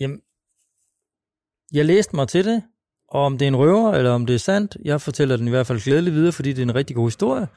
jamen, 0.00 0.20
jeg 1.72 1.84
læste 1.84 2.16
mig 2.16 2.28
til 2.28 2.44
det, 2.44 2.62
og 3.08 3.22
om 3.22 3.38
det 3.38 3.44
er 3.44 3.48
en 3.48 3.56
røver, 3.56 3.92
eller 3.92 4.10
om 4.10 4.26
det 4.26 4.34
er 4.34 4.38
sandt, 4.38 4.76
jeg 4.84 5.00
fortæller 5.00 5.36
den 5.36 5.46
i 5.46 5.50
hvert 5.50 5.66
fald 5.66 5.80
glædeligt 5.80 6.14
videre, 6.14 6.32
fordi 6.32 6.48
det 6.52 6.58
er 6.58 6.62
en 6.62 6.74
rigtig 6.74 6.96
god 6.96 7.06
historie, 7.06 7.48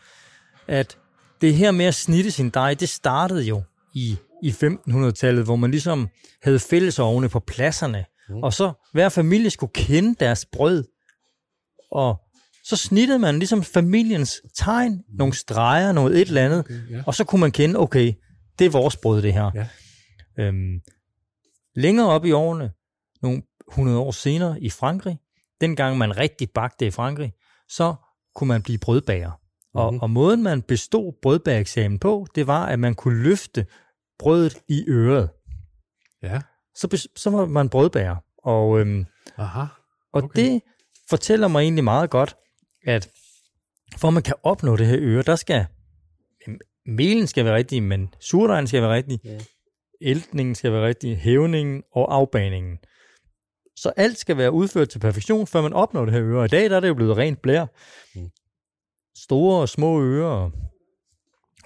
at 0.68 0.97
det 1.42 1.56
her 1.56 1.72
med 1.72 1.86
at 1.86 1.96
snitte 1.96 2.32
sin 2.32 2.50
dej, 2.50 2.74
det 2.74 2.90
startede 2.90 3.44
jo 3.44 3.64
i, 3.94 4.18
i 4.44 4.50
1500-tallet, 4.50 5.44
hvor 5.44 5.56
man 5.56 5.72
ligesom 5.72 6.10
havde 6.44 6.60
fællesovne 6.60 7.30
på 7.30 7.40
pladserne, 7.40 8.06
mm. 8.30 8.44
og 8.44 8.54
så 8.54 8.90
hver 8.94 9.10
familie 9.10 9.50
skulle 9.50 9.74
kende 9.74 10.16
deres 10.20 10.46
brød, 10.46 10.84
og 11.92 12.22
så 12.64 12.76
snittede 12.76 13.20
man 13.20 13.40
ligesom 13.40 13.64
familiens 13.64 14.42
tegn, 14.56 15.04
nogle 15.18 15.34
streger, 15.34 15.92
noget 15.92 16.22
et 16.22 16.28
eller 16.28 16.46
andet, 16.46 16.60
Okay, 16.60 16.90
ja. 16.92 17.04
og 17.06 17.16
så 17.16 17.24
kunne 17.24 17.42
man 17.42 17.52
kende, 17.52 17.80
okay, 17.80 18.14
det 18.60 18.66
er 18.66 18.70
vores 18.70 18.98
brød, 18.98 19.22
det 19.22 19.34
her. 19.34 19.52
Ja. 19.56 19.68
Øhm, 20.40 20.82
længere 21.76 22.08
op 22.08 22.26
i 22.26 22.32
årene, 22.32 22.72
nogle 23.22 23.42
100 23.72 24.00
år 24.00 24.12
senere 24.12 24.62
i 24.62 24.70
Frankrig, 24.70 25.18
dengang 25.62 25.98
man 25.98 26.18
rigtig 26.18 26.50
bagte 26.52 26.86
i 26.86 26.92
Frankrig, 26.92 27.34
så 27.70 27.96
kunne 28.36 28.48
man 28.48 28.62
blive 28.62 28.78
brødbager. 28.78 29.32
Og, 29.78 29.94
Mhm. 29.94 30.02
og 30.02 30.10
måden 30.10 30.44
man 30.44 30.62
bestod 30.62 31.14
brødbagereksamen 31.22 32.00
på, 32.00 32.28
det 32.36 32.48
var, 32.48 32.66
at 32.66 32.80
man 32.80 32.96
kunne 32.96 33.24
løfte 33.24 33.66
brødet 34.20 34.58
i 34.68 34.86
øret. 34.88 35.30
Ja. 36.24 36.42
Så, 36.76 37.08
så 37.16 37.30
var 37.30 37.46
man 37.46 37.70
brødbager. 37.70 38.16
Og, 38.38 38.80
øhm, 38.80 39.06
Aha. 39.38 39.60
og 39.62 39.68
Okay. 40.14 40.26
okay. 40.26 40.42
det 40.44 40.62
fortæller 41.10 41.48
mig 41.48 41.62
egentlig 41.62 41.84
meget 41.84 42.10
godt, 42.10 42.36
at 42.86 43.10
for 43.98 44.08
at 44.08 44.14
man 44.14 44.24
kan 44.24 44.36
opnå 44.44 44.76
det 44.76 44.88
her 44.88 44.98
øre, 45.02 45.22
der 45.24 45.36
skal 45.36 45.66
melen 46.86 47.28
skal 47.28 47.46
være 47.46 47.56
rigtig, 47.56 47.84
men 47.84 48.14
surdejen 48.20 48.68
skal 48.68 48.82
være 48.82 48.94
rigtig, 48.94 49.20
Ja. 49.24 49.40
æltningen 50.02 50.56
skal 50.56 50.72
være 50.72 50.86
rigtig, 50.88 51.18
hævningen 51.18 51.84
og 51.92 52.16
afbaningen. 52.16 52.78
Så 53.76 53.92
alt 53.98 54.18
skal 54.18 54.38
være 54.38 54.52
udført 54.52 54.90
til 54.90 55.00
perfektion, 55.00 55.48
før 55.48 55.62
man 55.62 55.74
opnår 55.74 56.06
det 56.06 56.14
her 56.14 56.24
øre. 56.24 56.46
I 56.46 56.48
dag 56.48 56.70
der 56.70 56.76
er 56.76 56.80
det 56.80 56.88
jo 56.88 56.94
blevet 56.94 57.18
rent 57.18 57.42
blær. 57.42 57.66
Mm. 58.16 58.30
Store 59.24 59.61
og 59.61 59.70
små 59.70 60.01
ører. 60.01 60.51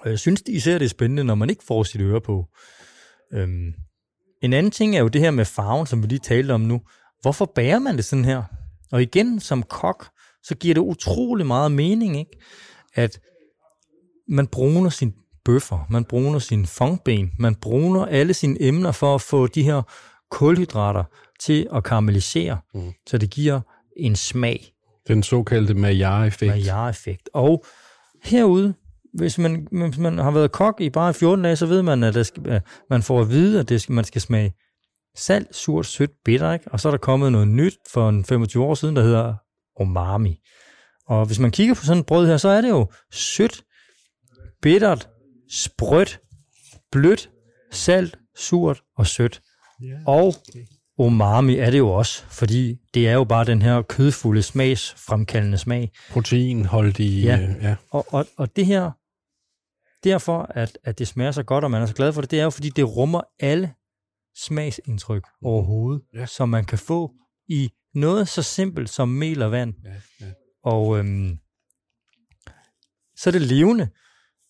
Og 0.00 0.10
jeg 0.10 0.18
synes 0.18 0.42
især, 0.48 0.78
det 0.78 0.84
er 0.84 0.88
spændende, 0.88 1.24
når 1.24 1.34
man 1.34 1.50
ikke 1.50 1.64
får 1.64 1.82
sit 1.82 2.00
øre 2.00 2.20
på. 2.20 2.46
Øhm, 3.32 3.74
en 4.42 4.52
anden 4.52 4.72
ting 4.72 4.96
er 4.96 5.00
jo 5.00 5.08
det 5.08 5.20
her 5.20 5.30
med 5.30 5.44
farven, 5.44 5.86
som 5.86 6.02
vi 6.02 6.06
lige 6.06 6.18
talte 6.18 6.52
om 6.52 6.60
nu. 6.60 6.80
Hvorfor 7.20 7.52
bærer 7.54 7.78
man 7.78 7.96
det 7.96 8.04
sådan 8.04 8.24
her? 8.24 8.42
Og 8.92 9.02
igen, 9.02 9.40
som 9.40 9.62
kok, 9.62 10.08
så 10.42 10.54
giver 10.54 10.74
det 10.74 10.80
utrolig 10.80 11.46
meget 11.46 11.72
mening, 11.72 12.18
ikke? 12.18 12.38
at 12.94 13.20
man 14.28 14.46
bruner 14.46 14.90
sin 14.90 15.14
bøffer, 15.44 15.86
man 15.90 16.04
bruner 16.04 16.38
sin 16.38 16.66
fongben, 16.66 17.32
man 17.38 17.54
bruner 17.54 18.06
alle 18.06 18.34
sine 18.34 18.62
emner 18.62 18.92
for 18.92 19.14
at 19.14 19.20
få 19.20 19.46
de 19.46 19.62
her 19.62 19.82
kulhydrater 20.30 21.04
til 21.40 21.68
at 21.74 21.84
karamellisere, 21.84 22.58
mm. 22.74 22.92
så 23.06 23.18
det 23.18 23.30
giver 23.30 23.60
en 23.96 24.16
smag, 24.16 24.71
Den 25.08 25.22
såkaldte 25.22 25.74
Maillard-effekt. 25.74 26.50
Maillard-effekt. 26.50 27.30
Og 27.32 27.64
herude, 28.24 28.74
hvis 29.14 29.38
man, 29.38 29.66
hvis 29.70 29.98
man 29.98 30.18
har 30.18 30.30
været 30.30 30.52
kok 30.52 30.80
i 30.80 30.90
bare 30.90 31.14
14 31.14 31.44
dage, 31.44 31.56
så 31.56 31.66
ved 31.66 31.82
man, 31.82 32.02
at 32.02 32.14
det 32.14 32.26
skal, 32.26 32.48
at 32.48 32.62
man 32.90 33.02
får 33.02 33.20
at 33.20 33.28
vide, 33.28 33.60
at 33.60 33.68
det 33.68 33.80
skal, 33.80 33.92
man 33.92 34.04
skal 34.04 34.20
smage 34.20 34.54
salt, 35.16 35.56
surt, 35.56 35.86
sødt, 35.86 36.10
bitter, 36.24 36.52
ikke? 36.52 36.68
og 36.70 36.80
så 36.80 36.88
er 36.88 36.90
der 36.90 36.98
kommet 36.98 37.32
noget 37.32 37.48
nyt 37.48 37.78
for 37.90 38.08
en 38.08 38.24
25 38.24 38.64
år 38.64 38.74
siden, 38.74 38.96
der 38.96 39.02
hedder 39.02 39.34
umami. 39.80 40.38
Og 41.06 41.26
hvis 41.26 41.38
man 41.38 41.50
kigger 41.50 41.74
på 41.74 41.84
sådan 41.84 42.00
et 42.00 42.06
brød 42.06 42.26
her, 42.26 42.36
så 42.36 42.48
er 42.48 42.60
det 42.60 42.68
jo 42.68 42.90
sødt, 43.12 43.62
bittert, 44.62 45.08
sprødt, 45.50 46.20
blødt, 46.92 47.30
salt, 47.70 48.18
surt 48.36 48.82
og 48.96 49.06
sødt. 49.06 49.42
Ja. 49.82 49.98
Og 50.06 50.34
umami 51.06 51.56
er 51.56 51.70
det 51.70 51.78
jo 51.78 51.88
også, 51.90 52.24
fordi 52.24 52.78
det 52.94 53.08
er 53.08 53.12
jo 53.12 53.24
bare 53.24 53.44
den 53.44 53.62
her 53.62 53.82
kødfulde 53.82 54.42
smagsfremkaldende 54.42 55.58
smag. 55.58 55.90
Proteinholdige, 56.10 57.22
Ja. 57.22 57.38
ja. 57.62 57.76
Og, 57.90 58.06
og, 58.08 58.26
og 58.36 58.56
det 58.56 58.66
her, 58.66 58.90
derfor 60.04 60.42
at, 60.42 60.78
at 60.84 60.98
det 60.98 61.08
smager 61.08 61.30
så 61.32 61.42
godt, 61.42 61.64
og 61.64 61.70
man 61.70 61.82
er 61.82 61.86
så 61.86 61.94
glad 61.94 62.12
for 62.12 62.20
det, 62.20 62.30
det 62.30 62.40
er 62.40 62.44
jo, 62.44 62.50
fordi 62.50 62.68
det 62.68 62.96
rummer 62.96 63.20
alle 63.40 63.72
smagsindtryk 64.36 65.26
overhovedet, 65.42 66.02
Ja. 66.14 66.26
som 66.26 66.48
man 66.48 66.64
kan 66.64 66.78
få 66.78 67.12
i 67.48 67.70
noget 67.94 68.28
så 68.28 68.42
simpelt 68.42 68.90
som 68.90 69.08
mel 69.08 69.42
og 69.42 69.50
vand. 69.52 69.74
Ja, 69.84 69.90
ja. 70.26 70.32
Og 70.64 70.98
øhm, 70.98 71.38
så 73.16 73.30
er 73.30 73.32
det 73.32 73.42
levende, 73.42 73.88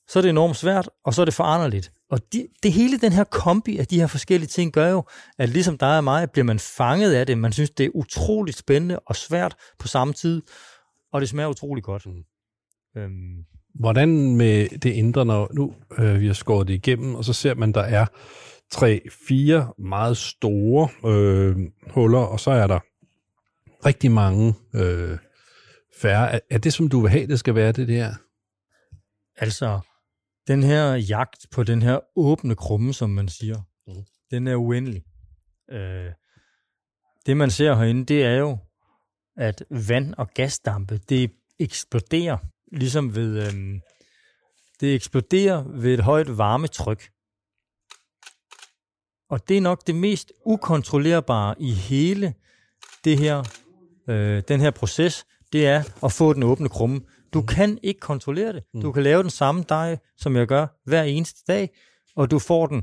så 0.09 0.19
er 0.19 0.21
det 0.23 0.31
enormt 0.31 0.57
svært, 0.57 0.89
og 1.05 1.15
så 1.15 1.21
er 1.21 1.25
det 1.25 1.35
foranderligt. 1.35 1.93
Og 2.13 2.33
de, 2.33 2.49
det 2.63 2.73
hele 2.73 2.99
den 2.99 3.13
her 3.13 3.25
kombi 3.25 3.79
af 3.79 3.87
de 3.87 4.01
her 4.01 4.07
forskellige 4.07 4.49
ting 4.49 4.73
gør 4.73 4.91
jo, 4.91 5.05
at 5.39 5.49
ligesom 5.49 5.79
dig 5.79 5.97
og 5.97 6.05
mig, 6.05 6.31
bliver 6.31 6.45
man 6.45 6.59
fanget 6.59 7.15
af 7.15 7.27
det. 7.27 7.39
Man 7.39 7.53
synes, 7.53 7.71
det 7.71 7.87
er 7.87 7.91
utroligt 7.95 8.57
spændende 8.57 8.99
og 8.99 9.17
svært 9.17 9.57
på 9.79 9.89
samme 9.89 10.15
tid, 10.15 10.43
og 11.13 11.21
det 11.21 11.29
smager 11.29 11.49
utrolig 11.49 11.85
godt. 11.85 12.07
Mm. 12.07 12.23
Øhm, 12.97 13.45
Hvordan 13.75 14.37
med 14.37 14.69
det 14.69 14.91
indre, 14.91 15.25
når 15.25 15.51
nu 15.55 15.75
øh, 15.99 16.21
vi 16.21 16.27
har 16.27 16.35
skåret 16.35 16.69
det 16.69 16.75
igennem, 16.75 17.15
og 17.15 17.25
så 17.25 17.33
ser 17.33 17.55
man, 17.55 17.73
der 17.73 17.81
er 17.81 18.07
tre, 18.71 19.01
fire 19.29 19.73
meget 19.79 20.17
store 20.17 20.89
øh, 21.11 21.57
huller, 21.91 22.19
og 22.19 22.41
så 22.41 22.51
er 22.51 22.67
der 22.67 22.79
rigtig 23.87 24.11
mange 24.11 24.55
øh, 24.75 25.19
færre. 26.01 26.33
Er, 26.33 26.39
er 26.51 26.59
det, 26.59 26.73
som 26.73 26.89
du 26.89 27.01
vil 27.01 27.11
have, 27.11 27.27
det 27.27 27.39
skal 27.39 27.55
være 27.55 27.73
det 27.73 27.89
der? 27.89 28.15
Altså, 29.37 29.81
den 30.49 30.63
her 30.63 30.95
jagt 30.95 31.47
på 31.51 31.63
den 31.63 31.83
her 31.83 32.01
åbne 32.17 32.55
krumme, 32.57 32.95
som 32.95 33.11
man 33.11 33.29
siger, 33.29 33.61
mm. 33.87 34.05
den 34.31 34.47
er 34.47 34.57
uendelig. 34.57 35.03
Øh, 35.71 36.13
det, 37.27 37.37
man 37.37 37.51
ser 37.51 37.75
herinde, 37.75 38.05
det 38.05 38.25
er 38.25 38.35
jo, 38.35 38.59
at 39.37 39.65
vand 39.71 40.15
og 40.15 40.31
gasdampe, 40.35 40.99
det 40.99 41.33
eksploderer, 41.59 42.37
ligesom 42.73 43.15
ved, 43.15 43.47
øhm, 43.47 43.81
det 44.81 44.95
eksploderer 44.95 45.63
ved 45.63 45.95
et 45.95 46.01
højt 46.01 46.39
varmetryk. 46.39 47.11
Og 49.31 49.49
det 49.49 49.57
er 49.57 49.61
nok 49.61 49.87
det 49.87 49.95
mest 49.95 50.33
ukontrollerbare 50.47 51.55
i 51.59 51.73
hele 51.73 52.35
det 53.05 53.19
her, 53.19 53.43
øh, 54.09 54.43
den 54.49 54.61
her 54.61 54.71
proces, 54.71 55.27
det 55.53 55.67
er 55.67 56.05
at 56.05 56.13
få 56.13 56.33
den 56.33 56.43
åbne 56.43 56.69
krumme. 56.69 57.01
Du 57.33 57.43
kan 57.43 57.79
ikke 57.83 58.01
kontrollere 58.01 58.53
det. 58.53 58.65
Du 58.83 58.93
kan 58.93 59.03
lave 59.03 59.23
den 59.23 59.31
samme 59.31 59.65
dej, 59.69 59.99
som 60.17 60.37
jeg 60.37 60.47
gør 60.47 60.67
hver 60.85 61.03
eneste 61.03 61.41
dag, 61.49 61.71
og 62.17 62.31
du 62.31 62.39
får 62.39 62.67
den 62.67 62.83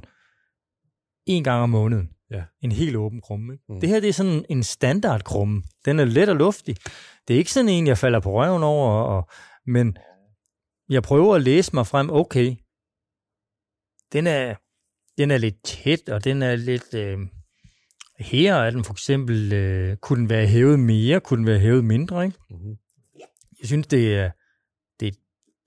en 1.26 1.44
gang 1.44 1.64
om 1.64 1.70
måneden. 1.70 2.10
Ja. 2.32 2.44
En 2.62 2.72
helt 2.72 2.96
åben 2.96 3.22
krumme. 3.22 3.54
Ikke? 3.54 3.64
Mm. 3.70 3.76
Mm. 3.76 3.82
Det 3.82 3.90
her 3.90 4.00
det 4.00 4.10
er 4.10 4.14
sådan 4.14 4.46
en 4.50 4.64
standard 4.64 5.24
krumme. 5.24 5.64
Den 5.86 6.00
er 6.00 6.06
let 6.06 6.30
og 6.30 6.36
luftig. 6.36 6.76
Det 7.28 7.34
er 7.34 7.38
ikke 7.38 7.52
sådan 7.54 7.70
en, 7.70 7.88
jeg 7.88 7.98
falder 7.98 8.20
på 8.20 8.32
røven 8.32 8.64
over, 8.64 8.90
og, 9.04 9.30
men 9.68 9.98
jeg 10.90 11.04
prøver 11.04 11.36
at 11.36 11.42
læse 11.42 11.72
mig 11.74 11.88
frem, 11.88 12.10
okay, 12.10 12.56
den 14.14 14.28
er, 14.28 14.56
den 15.18 15.32
er 15.32 15.38
lidt 15.38 15.64
tæt, 15.64 16.10
og 16.10 16.24
den 16.24 16.42
er 16.42 16.56
lidt... 16.56 16.94
Øh, 16.94 17.18
her 18.20 18.56
er 18.56 18.72
den 18.72 18.84
for 18.84 18.94
eksempel, 18.94 19.54
øh, 19.54 19.98
kunne 19.98 20.20
den 20.20 20.30
være 20.30 20.48
hævet 20.48 20.80
mere, 20.80 21.20
kunne 21.20 21.38
den 21.38 21.46
være 21.46 21.60
hævet 21.60 21.84
mindre, 21.86 22.26
ikke? 22.26 22.38
Mm-hmm. 22.50 22.78
Jeg 23.60 23.68
synes, 23.68 23.88
det 23.88 23.92
det, 23.92 24.16
er- 24.16 24.32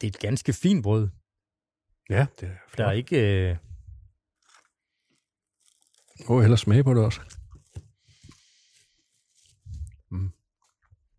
det 0.03 0.09
er 0.09 0.13
et 0.13 0.19
ganske 0.19 0.53
fint 0.53 0.83
brød. 0.83 1.09
Ja, 2.11 2.27
det 2.41 2.49
er 2.49 2.53
Der 2.53 2.57
flot. 2.69 2.89
er 2.89 2.93
ikke... 2.93 3.51
Øh, 3.51 3.57
Åh, 6.29 6.31
oh, 6.37 6.41
hellere 6.43 6.59
smage 6.59 6.85
på 6.85 6.95
det 6.95 7.05
også. 7.05 7.21
Mm. 10.11 10.31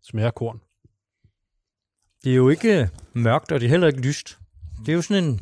Smager 0.02 0.30
korn. 0.30 0.60
det 2.24 2.32
er 2.32 2.36
jo 2.36 2.48
ikke 2.48 2.90
mørkt, 3.14 3.52
og 3.52 3.60
det 3.60 3.66
er 3.66 3.70
heller 3.70 3.86
ikke 3.86 4.00
lyst. 4.00 4.38
Det 4.80 4.88
er 4.88 4.96
jo 4.96 5.02
sådan 5.02 5.24
en, 5.24 5.40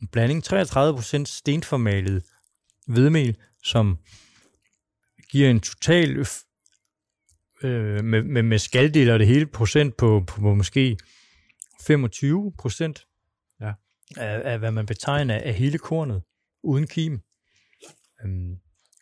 en 0.00 0.08
blanding. 0.08 0.52
33% 0.52 1.24
stenformalet 1.24 2.24
hvedemel, 2.86 3.36
som 3.64 3.98
giver 5.30 5.50
en 5.50 5.60
total 5.60 6.18
øh, 7.62 8.04
med, 8.04 8.22
med, 8.22 8.42
med 8.42 8.58
skaldel 8.58 9.10
og 9.10 9.18
det 9.18 9.26
hele 9.26 9.46
procent 9.46 9.96
på, 9.96 10.24
på, 10.26 10.40
på 10.40 10.54
måske 10.54 10.98
25 11.82 12.52
procent 12.58 13.06
Ja. 13.60 13.72
af, 14.16 14.52
af, 14.52 14.58
hvad 14.58 14.70
man 14.70 14.86
betegner 14.86 15.34
af 15.34 15.54
hele 15.54 15.78
kornet, 15.78 16.22
uden 16.64 16.86
kim. 16.86 17.20
Øhm, 18.24 18.56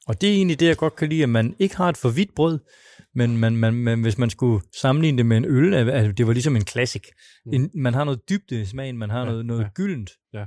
og 0.06 0.20
det 0.20 0.28
er 0.30 0.34
egentlig 0.34 0.60
det, 0.60 0.66
jeg 0.66 0.76
godt 0.76 0.96
kan 0.96 1.08
lide, 1.08 1.22
at 1.22 1.28
man 1.28 1.56
ikke 1.58 1.76
har 1.76 1.88
et 1.88 1.96
for 1.96 2.10
hvidt 2.10 2.34
brød, 2.34 2.58
men 3.14 3.36
man, 3.38 3.56
man, 3.56 3.74
man, 3.74 4.02
hvis 4.02 4.18
man 4.18 4.30
skulle 4.30 4.64
sammenligne 4.80 5.18
det 5.18 5.26
med 5.26 5.36
en 5.36 5.44
øl, 5.44 5.74
at 5.74 6.18
det 6.18 6.26
var 6.26 6.32
ligesom 6.32 6.56
en 6.56 6.66
classic. 6.66 7.02
En, 7.52 7.70
man 7.74 7.94
har 7.94 8.04
noget 8.04 8.28
dybde 8.28 8.60
i 8.60 8.64
smagen, 8.64 8.98
man 8.98 9.10
har 9.10 9.18
Ja, 9.20 9.24
noget, 9.24 9.46
noget 9.46 9.62
ja. 9.62 9.68
gyldent. 9.74 10.10
Ja. 10.32 10.44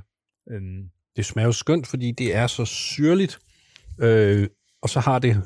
Øhm, 0.50 0.90
Det 1.16 1.24
smager 1.26 1.46
jo 1.46 1.52
skønt, 1.52 1.86
fordi 1.86 2.12
det 2.12 2.34
er 2.34 2.46
så 2.46 2.64
syrligt, 2.64 3.38
øh, 4.00 4.48
og 4.82 4.88
så 4.88 5.00
har 5.00 5.18
det, 5.18 5.42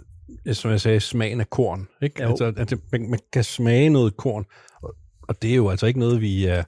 som 0.52 0.70
jeg 0.70 0.80
sagde, 0.80 1.00
smagen 1.00 1.40
af 1.40 1.50
korn. 1.50 1.88
Ikke? 2.02 2.22
Jo. 2.22 2.28
Altså, 2.28 2.52
at 2.56 2.70
det, 2.70 2.80
man, 2.92 3.10
man 3.10 3.18
kan 3.32 3.44
smage 3.44 3.88
noget 3.88 4.16
korn, 4.16 4.44
og, 4.82 4.94
og 5.28 5.42
det 5.42 5.50
er 5.50 5.54
jo 5.54 5.68
altså 5.70 5.86
ikke 5.86 6.00
noget, 6.00 6.20
vi 6.20 6.44
er, 6.44 6.64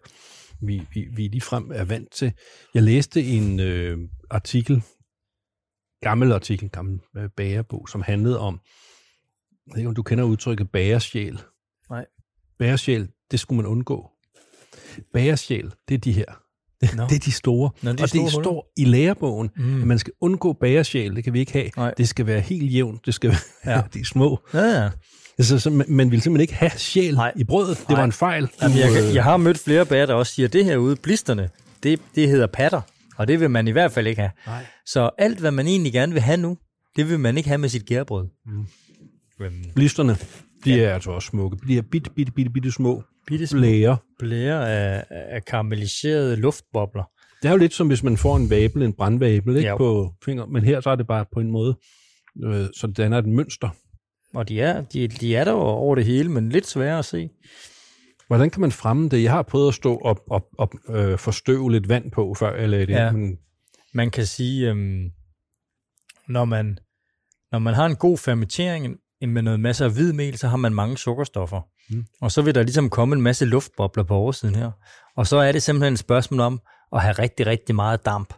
vi, 0.66 0.82
vi, 0.94 1.06
vi 1.12 1.22
ligefrem 1.28 1.70
er 1.74 1.84
vant 1.84 2.12
til. 2.12 2.32
Jeg 2.74 2.82
læste 2.82 3.22
en 3.24 3.60
øh, 3.60 3.98
artikel, 4.30 4.82
gammel 6.02 6.32
artikel, 6.32 6.68
gammel 6.70 7.00
øh, 7.16 7.28
bagerbog, 7.36 7.88
som 7.88 8.02
handlede 8.02 8.40
om, 8.40 8.60
jeg 9.66 9.72
ved 9.72 9.78
ikke, 9.78 9.88
om 9.88 9.94
du 9.94 10.02
kender 10.02 10.24
udtrykket 10.24 10.70
bagersjæl. 10.70 11.40
Nej. 11.90 12.06
Bagersjæl, 12.58 13.08
det 13.30 13.40
skulle 13.40 13.56
man 13.56 13.66
undgå. 13.66 14.10
Bagersjæl, 15.12 15.72
det 15.88 15.94
er 15.94 15.98
de 15.98 16.12
her. 16.12 16.42
Det, 16.80 16.96
Nå. 16.96 17.02
det 17.02 17.14
er 17.14 17.18
de 17.18 17.32
store. 17.32 17.70
Nå, 17.82 17.92
de 17.92 18.02
og 18.02 18.08
store 18.08 18.24
det 18.24 18.32
huller. 18.32 18.44
står 18.44 18.72
i 18.76 18.84
lærebogen, 18.84 19.50
mm. 19.56 19.80
at 19.80 19.86
man 19.86 19.98
skal 19.98 20.12
undgå 20.20 20.52
bagersjæl. 20.52 21.16
Det 21.16 21.24
kan 21.24 21.32
vi 21.32 21.38
ikke 21.40 21.52
have. 21.52 21.70
Nej. 21.76 21.94
Det 21.96 22.08
skal 22.08 22.26
være 22.26 22.40
helt 22.40 22.74
jævnt. 22.74 23.06
Det 23.06 23.14
skal 23.14 23.30
være 23.30 23.74
Ja. 23.76 23.82
de 23.94 24.04
små. 24.04 24.38
ja, 24.54 24.58
ja. 24.82 24.90
Altså, 25.38 25.58
så 25.58 25.70
man, 25.70 25.86
man 25.88 26.10
ville 26.10 26.22
simpelthen 26.22 26.40
ikke 26.42 26.54
have 26.54 26.70
sjæl 26.76 27.14
Nej. 27.14 27.32
i 27.36 27.44
brødet. 27.44 27.78
Det 27.78 27.88
Nej. 27.88 27.98
var 27.98 28.04
en 28.04 28.12
fejl. 28.12 28.48
Jamen, 28.62 28.78
jeg, 28.78 28.92
kan- 28.92 29.04
øh, 29.08 29.14
jeg 29.14 29.24
har 29.24 29.36
mødt 29.36 29.58
flere 29.58 29.86
bager, 29.86 30.06
der 30.06 30.14
også 30.14 30.32
siger, 30.32 30.46
at 30.46 30.52
det 30.52 30.64
her 30.64 30.76
ude, 30.76 30.96
blisterne, 30.96 31.50
det, 31.82 32.00
det 32.14 32.28
hedder 32.28 32.46
patter, 32.46 32.80
og 33.16 33.28
det 33.28 33.40
vil 33.40 33.50
man 33.50 33.68
i 33.68 33.70
hvert 33.70 33.92
fald 33.92 34.06
ikke 34.06 34.20
have. 34.20 34.30
Nej. 34.46 34.64
Så 34.86 35.10
alt, 35.18 35.40
hvad 35.40 35.50
man 35.50 35.66
egentlig 35.66 35.92
gerne 35.92 36.12
vil 36.12 36.22
have 36.22 36.36
nu, 36.36 36.56
det 36.96 37.08
vil 37.10 37.20
man 37.20 37.36
ikke 37.36 37.48
have 37.48 37.58
med 37.58 37.68
sit 37.68 37.86
gærbrød. 37.86 38.26
Mm. 38.46 38.66
Øhm, 39.44 39.64
Blisterne, 39.74 40.16
de 40.64 40.84
er 40.84 40.94
altså 40.94 41.10
også 41.10 41.26
smukke. 41.26 41.56
De 41.68 41.78
er 41.78 41.82
bitte, 41.82 42.10
bitte, 42.10 42.32
bitte, 42.32 42.50
bitte 42.52 42.72
små 42.72 43.02
bitte 43.26 43.46
små 43.46 43.60
blære. 43.60 43.96
blære 44.18 44.70
af, 44.72 45.04
af 45.10 45.44
karamelliserede 45.44 46.36
luftbobler. 46.36 47.02
Det 47.42 47.48
er 47.48 47.52
jo 47.52 47.56
lidt 47.58 47.74
som, 47.74 47.86
hvis 47.86 48.02
man 48.02 48.16
får 48.16 48.36
en 48.36 48.50
vabel, 48.50 48.82
en 48.82 48.92
brandvabel, 48.92 49.56
ikke, 49.56 49.68
Ja. 49.68 49.76
på 49.76 50.12
fingre. 50.24 50.46
Men 50.46 50.64
her 50.64 50.80
så 50.80 50.90
er 50.90 50.96
det 50.96 51.06
bare 51.06 51.24
på 51.34 51.40
en 51.40 51.50
måde, 51.50 51.76
øh, 52.44 52.66
så 52.80 52.86
det 52.86 52.96
danner 52.96 53.18
et 53.18 53.26
mønster. 53.28 53.68
Og 54.34 54.48
de 54.48 54.60
er, 54.60 54.80
de, 54.80 55.08
de 55.08 55.36
er 55.36 55.44
der 55.44 55.52
over 55.52 55.94
det 55.94 56.04
hele, 56.04 56.28
men 56.30 56.48
lidt 56.48 56.66
svære 56.66 56.98
at 56.98 57.04
se. 57.04 57.30
Hvordan 58.26 58.50
kan 58.50 58.60
man 58.60 58.72
fremme 58.72 59.08
det? 59.08 59.22
Jeg 59.22 59.32
har 59.32 59.42
prøvet 59.42 59.68
at 59.68 59.74
stå 59.74 59.96
og, 59.96 60.24
og, 60.30 60.48
og 60.58 60.70
øh, 60.88 61.18
forstøve 61.18 61.72
lidt 61.72 61.88
vand 61.88 62.10
på, 62.10 62.34
før 62.38 62.56
jeg 62.56 62.68
lagde 62.68 62.86
det 62.86 62.92
Ja. 62.92 63.12
men 63.12 63.38
Man 63.94 64.10
kan 64.10 64.26
sige, 64.26 64.68
øhm, 64.70 65.10
når, 66.28 66.44
man, 66.44 66.78
når 67.52 67.58
man 67.58 67.74
har 67.74 67.86
en 67.86 67.96
god 67.96 68.18
fermentering 68.18 68.96
med 69.20 69.42
noget 69.42 69.60
masser 69.60 69.84
af 69.84 69.92
hvidmel, 69.92 70.38
så 70.38 70.48
har 70.48 70.56
man 70.56 70.74
mange 70.74 70.98
sukkerstoffer. 70.98 71.60
Mm. 71.90 72.04
Og 72.20 72.32
så 72.32 72.42
vil 72.42 72.54
der 72.54 72.62
ligesom 72.62 72.90
komme 72.90 73.16
en 73.16 73.22
masse 73.22 73.44
luftbobler 73.44 74.04
på 74.04 74.14
oversiden 74.14 74.54
her. 74.54 74.70
Og 75.16 75.26
så 75.26 75.36
er 75.36 75.52
det 75.52 75.62
simpelthen 75.62 75.92
et 75.92 75.98
spørgsmål 75.98 76.40
om 76.40 76.60
at 76.92 77.02
have 77.02 77.12
rigtig, 77.12 77.46
rigtig 77.46 77.74
meget 77.74 78.06
damp. 78.06 78.34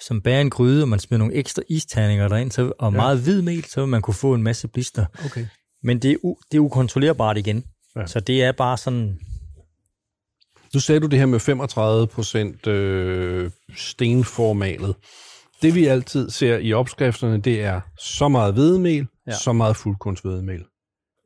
Som 0.00 0.20
bærer 0.22 0.40
en 0.40 0.50
gryde, 0.50 0.82
og 0.84 0.88
man 0.88 0.98
smider 0.98 1.18
nogle 1.18 1.34
ekstra 1.34 1.62
isterninger 1.68 2.28
derind, 2.28 2.50
så, 2.50 2.72
og 2.78 2.92
Ja. 2.92 2.96
meget 2.96 3.18
hvidmel, 3.20 3.64
så 3.64 3.80
vil 3.80 3.88
man 3.88 4.02
kunne 4.02 4.14
få 4.14 4.34
en 4.34 4.42
masse 4.42 4.68
blister. 4.68 5.06
okay. 5.24 5.46
Men 5.82 5.98
det 5.98 6.10
er, 6.12 6.16
u, 6.22 6.36
det 6.52 6.56
er 6.58 6.60
ukontrollerbart 6.62 7.38
igen. 7.38 7.64
Ja. 7.96 8.06
Så 8.06 8.20
det 8.20 8.42
er 8.44 8.52
bare 8.52 8.76
sådan, 8.78 9.18
Nu 10.74 10.80
sagde 10.80 11.00
du 11.00 11.06
det 11.06 11.18
her 11.18 11.26
med 11.26 11.40
35 11.40 12.06
procent 12.06 12.66
øh, 12.66 13.50
stenformalet. 13.76 14.94
Det 15.62 15.74
vi 15.74 15.86
altid 15.86 16.30
ser 16.30 16.58
i 16.58 16.72
opskrifterne, 16.72 17.40
det 17.40 17.62
er 17.62 17.80
så 17.98 18.28
meget 18.28 18.54
hvedemel, 18.54 19.06
ja. 19.26 19.32
Så 19.32 19.52
meget 19.52 19.76
fuldkornsvedemel. 19.76 20.64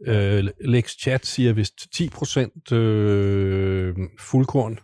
Øh, 0.06 0.44
Lex 0.64 0.90
Chat 1.02 1.26
siger 1.26 1.52
vist 1.52 1.74
10 1.94 2.08
procent 2.08 2.72
øh, 2.72 3.94
fuldkorn 4.20 4.78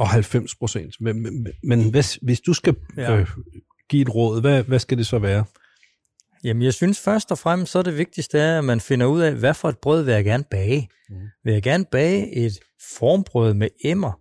og 0.00 0.08
90 0.08 0.54
procent. 0.54 0.94
Men, 1.00 1.22
men, 1.22 1.46
men 1.64 1.90
hvis, 1.90 2.18
hvis 2.22 2.40
du 2.40 2.52
skal 2.54 2.74
Ja. 2.96 3.16
øh, 3.16 3.26
give 3.90 4.02
et 4.02 4.14
råd, 4.14 4.40
hvad, 4.40 4.62
hvad 4.62 4.78
skal 4.78 4.98
det 4.98 5.06
så 5.06 5.18
være? 5.18 5.44
Jamen, 6.44 6.62
jeg 6.62 6.74
synes 6.74 7.00
først 7.00 7.30
og 7.32 7.38
fremmest, 7.38 7.72
så 7.72 7.78
er 7.78 7.82
det 7.82 7.98
vigtigste, 7.98 8.38
er, 8.38 8.58
at 8.58 8.64
man 8.64 8.80
finder 8.80 9.06
ud 9.06 9.20
af, 9.20 9.34
hvad 9.34 9.54
for 9.54 9.68
et 9.68 9.78
brød 9.78 10.02
vil 10.02 10.14
jeg 10.14 10.24
gerne 10.24 10.44
bage. 10.50 10.88
Mm. 11.10 11.16
Vil 11.44 11.52
jeg 11.52 11.62
gerne 11.62 11.84
bage 11.92 12.36
et 12.36 12.52
formbrød 12.98 13.54
med 13.54 13.68
emmer? 13.84 14.12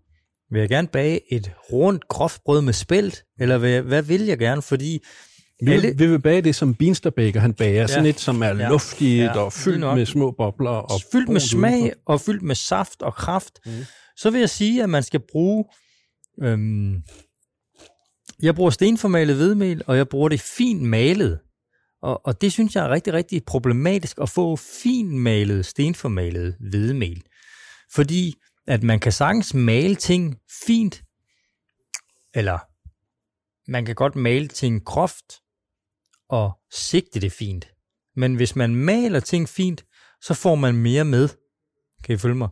Vil 0.53 0.59
jeg 0.59 0.69
gerne 0.69 0.87
bage 0.87 1.33
et 1.33 1.51
rundt, 1.71 2.07
groft 2.07 2.41
brød 2.45 2.61
med 2.61 2.73
spelt? 2.73 3.23
Eller 3.39 3.57
hvad, 3.57 3.81
hvad 3.81 4.01
vil 4.01 4.25
jeg 4.25 4.37
gerne? 4.39 4.61
Fordi 4.61 4.99
Vi, 5.65 5.71
Alle- 5.71 5.87
vil, 5.87 5.99
vi 5.99 6.07
vil 6.07 6.19
bage 6.21 6.41
det, 6.41 6.55
som 6.55 6.75
Beanstalk 6.75 7.35
han 7.35 7.53
bager. 7.53 7.73
Ja. 7.81 7.87
Sådan 7.87 8.05
et, 8.05 8.19
som 8.19 8.41
er 8.41 8.47
Ja. 8.47 8.69
luftigt 8.69 9.23
Ja, 9.23 9.37
og 9.39 9.53
fyldt 9.53 9.79
med 9.95 10.05
små 10.05 10.31
bobler. 10.31 10.69
Og 10.69 10.99
fyldt 11.11 11.29
med 11.29 11.39
smag 11.41 11.91
og 12.05 12.21
fyldt 12.21 12.41
med 12.41 12.55
saft 12.55 13.01
og 13.01 13.13
kraft, 13.15 13.59
Mm 13.65 13.71
så 14.19 14.29
vil 14.29 14.39
jeg 14.39 14.49
sige, 14.49 14.83
at 14.83 14.89
man 14.89 15.03
skal 15.03 15.19
bruge... 15.31 15.65
Øhm, 16.41 17.03
jeg 18.41 18.55
bruger 18.55 18.69
stenformalet 18.69 19.35
hvedemel, 19.35 19.83
og 19.87 19.97
jeg 19.97 20.09
bruger 20.09 20.29
det 20.29 20.41
fint 20.41 20.81
malet. 20.81 21.39
Og, 22.01 22.25
og 22.25 22.41
det 22.41 22.51
synes 22.51 22.75
jeg 22.75 22.85
er 22.85 22.89
rigtig, 22.89 23.13
rigtig 23.13 23.45
problematisk 23.45 24.17
at 24.21 24.29
få 24.29 24.55
finmalet, 24.55 25.65
stenformalet 25.65 26.55
hvedemel. 26.59 27.23
Fordi 27.93 28.33
at 28.67 28.83
man 28.83 28.99
kan 28.99 29.11
sagtens 29.11 29.53
male 29.53 29.95
ting 29.95 30.37
fint, 30.65 31.03
eller 32.33 32.59
man 33.71 33.85
kan 33.85 33.95
godt 33.95 34.15
male 34.15 34.47
ting 34.47 34.85
groft 34.85 35.33
og 36.29 36.51
sigte 36.71 37.19
det 37.19 37.31
fint. 37.31 37.67
Men 38.15 38.35
hvis 38.35 38.55
man 38.55 38.75
maler 38.75 39.19
ting 39.19 39.49
fint, 39.49 39.85
så 40.21 40.33
får 40.33 40.55
man 40.55 40.75
mere 40.75 41.05
med. 41.05 41.29
Kan 42.03 42.15
I 42.15 42.17
følge 42.17 42.35
mig? 42.35 42.49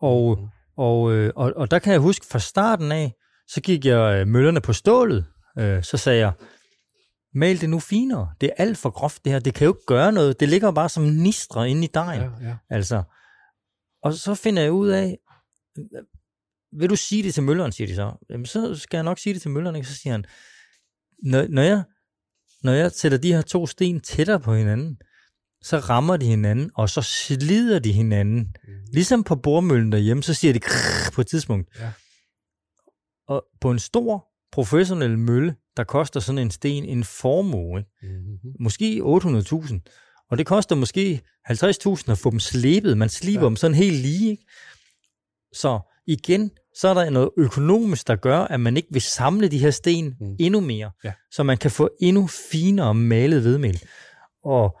Og, 0.00 0.38
mhm 0.38 0.48
og, 0.76 1.12
øh, 1.12 1.32
og, 1.36 1.52
og 1.56 1.70
der 1.70 1.78
kan 1.78 1.92
jeg 1.92 2.00
huske 2.00 2.26
fra 2.26 2.38
starten 2.38 2.92
af, 2.92 3.14
så 3.48 3.60
gik 3.60 3.84
jeg 3.84 4.20
øh, 4.20 4.26
møllerne 4.26 4.60
på 4.60 4.72
stålet. 4.72 5.26
Øh, 5.58 5.82
så 5.82 5.96
sagde 5.96 6.18
jeg, 6.18 6.32
mal 7.34 7.60
det 7.60 7.70
nu 7.70 7.78
finere. 7.78 8.30
Det 8.40 8.46
er 8.46 8.62
alt 8.62 8.78
for 8.78 8.90
groft 8.90 9.24
det 9.24 9.32
her. 9.32 9.38
Det 9.38 9.54
kan 9.54 9.64
jo 9.64 9.72
ikke 9.72 9.86
gøre 9.86 10.12
noget. 10.12 10.40
Det 10.40 10.48
ligger 10.48 10.70
bare 10.72 10.88
som 10.88 11.02
nistre 11.02 11.70
inde 11.70 11.84
i 11.84 11.90
dejen. 11.94 12.22
Ja, 12.40 12.48
ja. 12.48 12.56
Altså. 12.70 13.02
Og 14.02 14.14
så 14.14 14.34
finder 14.34 14.62
jeg 14.62 14.72
ud 14.72 14.88
af, 14.88 15.18
vil 16.72 16.90
du 16.90 16.96
sige 16.96 17.22
det 17.22 17.34
til 17.34 17.42
mølleren, 17.42 17.72
siger 17.72 17.88
de 17.88 17.94
så. 17.94 18.12
Jamen, 18.30 18.46
så 18.46 18.74
skal 18.74 18.96
jeg 18.96 19.04
nok 19.04 19.18
sige 19.18 19.34
det 19.34 19.42
til 19.42 19.50
mølleren, 19.50 19.76
ikke? 19.76 19.88
Så 19.88 19.94
siger 19.94 20.12
han, 20.12 20.24
når, 21.22 21.46
når, 21.48 21.62
jeg, 21.62 21.82
når 22.62 22.72
jeg 22.72 22.92
sætter 22.92 23.18
de 23.18 23.32
her 23.32 23.42
to 23.42 23.66
sten 23.66 24.00
tættere 24.00 24.40
på 24.40 24.54
hinanden, 24.54 24.98
så 25.64 25.78
rammer 25.78 26.16
de 26.16 26.26
hinanden, 26.26 26.70
og 26.74 26.90
så 26.90 27.02
slider 27.02 27.78
de 27.78 27.92
hinanden. 27.92 28.38
Mhm. 28.38 28.74
Ligesom 28.92 29.24
på 29.24 29.36
bordmøllen 29.36 29.92
derhjemme, 29.92 30.22
så 30.22 30.34
siger 30.34 30.52
de 30.52 30.60
krrr 30.60 31.10
på 31.14 31.20
et 31.20 31.26
tidspunkt. 31.26 31.68
Ja. 31.80 31.90
Og 33.28 33.44
på 33.60 33.70
en 33.70 33.78
stor 33.78 34.26
professionel 34.52 35.18
mølle, 35.18 35.54
der 35.76 35.84
koster 35.84 36.20
sådan 36.20 36.38
en 36.38 36.50
sten 36.50 36.84
en 36.84 37.04
formue, 37.04 37.78
ikke? 37.78 37.90
Mhm. 38.02 38.52
måske 38.60 39.00
800.000. 39.04 39.80
Og 40.30 40.38
det 40.38 40.46
koster 40.46 40.76
måske 40.76 41.20
50.000 41.50 42.10
at 42.12 42.18
få 42.18 42.30
dem 42.30 42.40
slebet. 42.40 42.98
Man 42.98 43.08
sliber 43.08 43.42
Ja. 43.42 43.46
dem 43.46 43.56
sådan 43.56 43.74
helt 43.74 43.96
lige. 43.96 44.30
Ikke? 44.30 44.44
Så 45.52 45.80
igen, 46.06 46.50
så 46.76 46.88
er 46.88 46.94
der 46.94 47.10
noget 47.10 47.30
økonomisk, 47.36 48.06
der 48.08 48.16
gør, 48.16 48.38
at 48.38 48.60
man 48.60 48.76
ikke 48.76 48.88
vil 48.90 49.02
samle 49.02 49.48
de 49.48 49.58
her 49.58 49.70
sten 49.70 50.04
Mm. 50.06 50.26
mm. 50.26 50.36
endnu 50.38 50.60
mere. 50.60 50.90
Ja. 51.04 51.12
Så 51.30 51.42
man 51.42 51.58
kan 51.58 51.70
få 51.70 51.90
endnu 52.00 52.26
finere 52.50 52.94
malet 52.94 53.40
hvedemel. 53.42 53.82
Og 54.44 54.78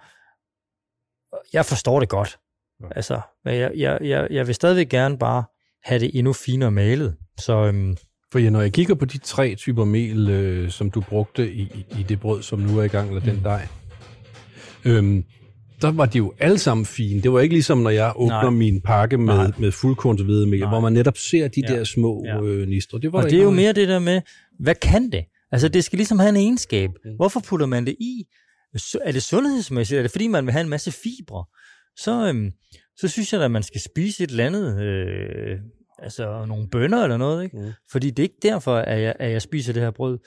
jeg 1.54 1.64
forstår 1.66 2.00
det 2.00 2.08
godt. 2.08 2.36
Ja. 2.82 2.86
Altså, 2.96 3.20
men 3.44 3.54
jeg, 3.54 3.70
jeg, 3.76 3.98
jeg, 4.02 4.26
jeg 4.30 4.46
vil 4.46 4.54
stadigvæk 4.54 4.88
gerne 4.88 5.18
bare 5.18 5.44
have 5.84 6.00
det 6.00 6.10
endnu 6.14 6.32
finere 6.32 6.70
malet. 6.70 7.14
Så 7.40 7.52
øhm, 7.66 7.96
For 8.32 8.38
ja, 8.38 8.50
når 8.50 8.60
jeg 8.60 8.72
kigger 8.72 8.94
på 8.94 9.04
de 9.04 9.18
tre 9.18 9.54
typer 9.54 9.84
mel, 9.84 10.30
øh, 10.30 10.70
som 10.70 10.90
du 10.90 11.00
brugte 11.00 11.52
i, 11.52 11.84
i, 11.98 12.02
det 12.02 12.20
brød, 12.20 12.42
som 12.42 12.58
nu 12.58 12.78
er 12.78 12.82
i 12.82 12.88
gang, 12.88 13.08
eller 13.08 13.22
den 13.24 13.36
Mm. 13.36 13.42
dej, 13.42 13.66
øhm, 14.84 15.24
der 15.82 15.90
var 15.92 16.06
de 16.06 16.18
jo 16.18 16.32
alle 16.38 16.58
sammen 16.58 16.86
fine. 16.86 17.22
Det 17.22 17.32
var 17.32 17.40
ikke 17.40 17.54
ligesom, 17.54 17.78
når 17.78 17.90
jeg 17.90 18.12
åbner 18.16 18.42
Nej. 18.42 18.50
min 18.50 18.80
pakke 18.80 19.18
med, 19.18 19.34
Nej. 19.34 19.50
med 19.58 19.72
fuldkornshvedemel, 19.72 20.68
hvor 20.68 20.80
man 20.80 20.92
netop 20.92 21.16
ser 21.16 21.48
de 21.48 21.62
Ja. 21.68 21.74
der 21.76 21.84
små 21.84 22.24
Ja. 22.26 22.42
øh, 22.42 22.68
nistre. 22.68 22.98
Det 23.00 23.12
var 23.12 23.18
Og 23.18 23.24
det 23.24 23.32
er 23.32 23.36
jo 23.36 23.42
noget 23.42 23.56
mere 23.56 23.72
det 23.72 23.88
der 23.88 23.98
med, 23.98 24.20
hvad 24.60 24.74
kan 24.74 25.10
det? 25.12 25.24
Altså, 25.52 25.68
det 25.68 25.84
skal 25.84 25.96
ligesom 25.96 26.18
have 26.18 26.28
en 26.28 26.36
egenskab. 26.36 26.90
Mm. 27.04 27.10
Hvorfor 27.16 27.40
putter 27.40 27.66
man 27.66 27.86
det 27.86 27.96
i? 28.00 28.24
Er 29.04 29.12
det 29.12 29.22
sundhedsmæssigt? 29.22 29.98
Er 29.98 30.02
det 30.02 30.10
fordi, 30.10 30.28
man 30.28 30.46
vil 30.46 30.52
have 30.52 30.62
en 30.62 30.68
masse 30.68 30.92
fibre? 30.92 31.44
Så, 31.96 32.28
øhm, 32.28 32.52
så 32.96 33.08
synes 33.08 33.32
jeg 33.32 33.42
at 33.42 33.50
man 33.50 33.62
skal 33.62 33.80
spise 33.80 34.24
et 34.24 34.30
eller 34.30 34.46
andet, 34.46 34.82
øh, 34.82 35.58
altså 35.98 36.44
nogle 36.44 36.68
bønner 36.68 37.02
eller 37.02 37.16
noget, 37.16 37.44
ikke? 37.44 37.56
Mm. 37.58 37.72
Fordi 37.90 38.10
det 38.10 38.18
er 38.18 38.22
ikke 38.22 38.38
derfor, 38.42 38.76
at 38.76 39.02
jeg, 39.02 39.14
at 39.18 39.30
jeg 39.30 39.42
spiser 39.42 39.72
det 39.72 39.82
her 39.82 39.90
brød. 39.90 40.18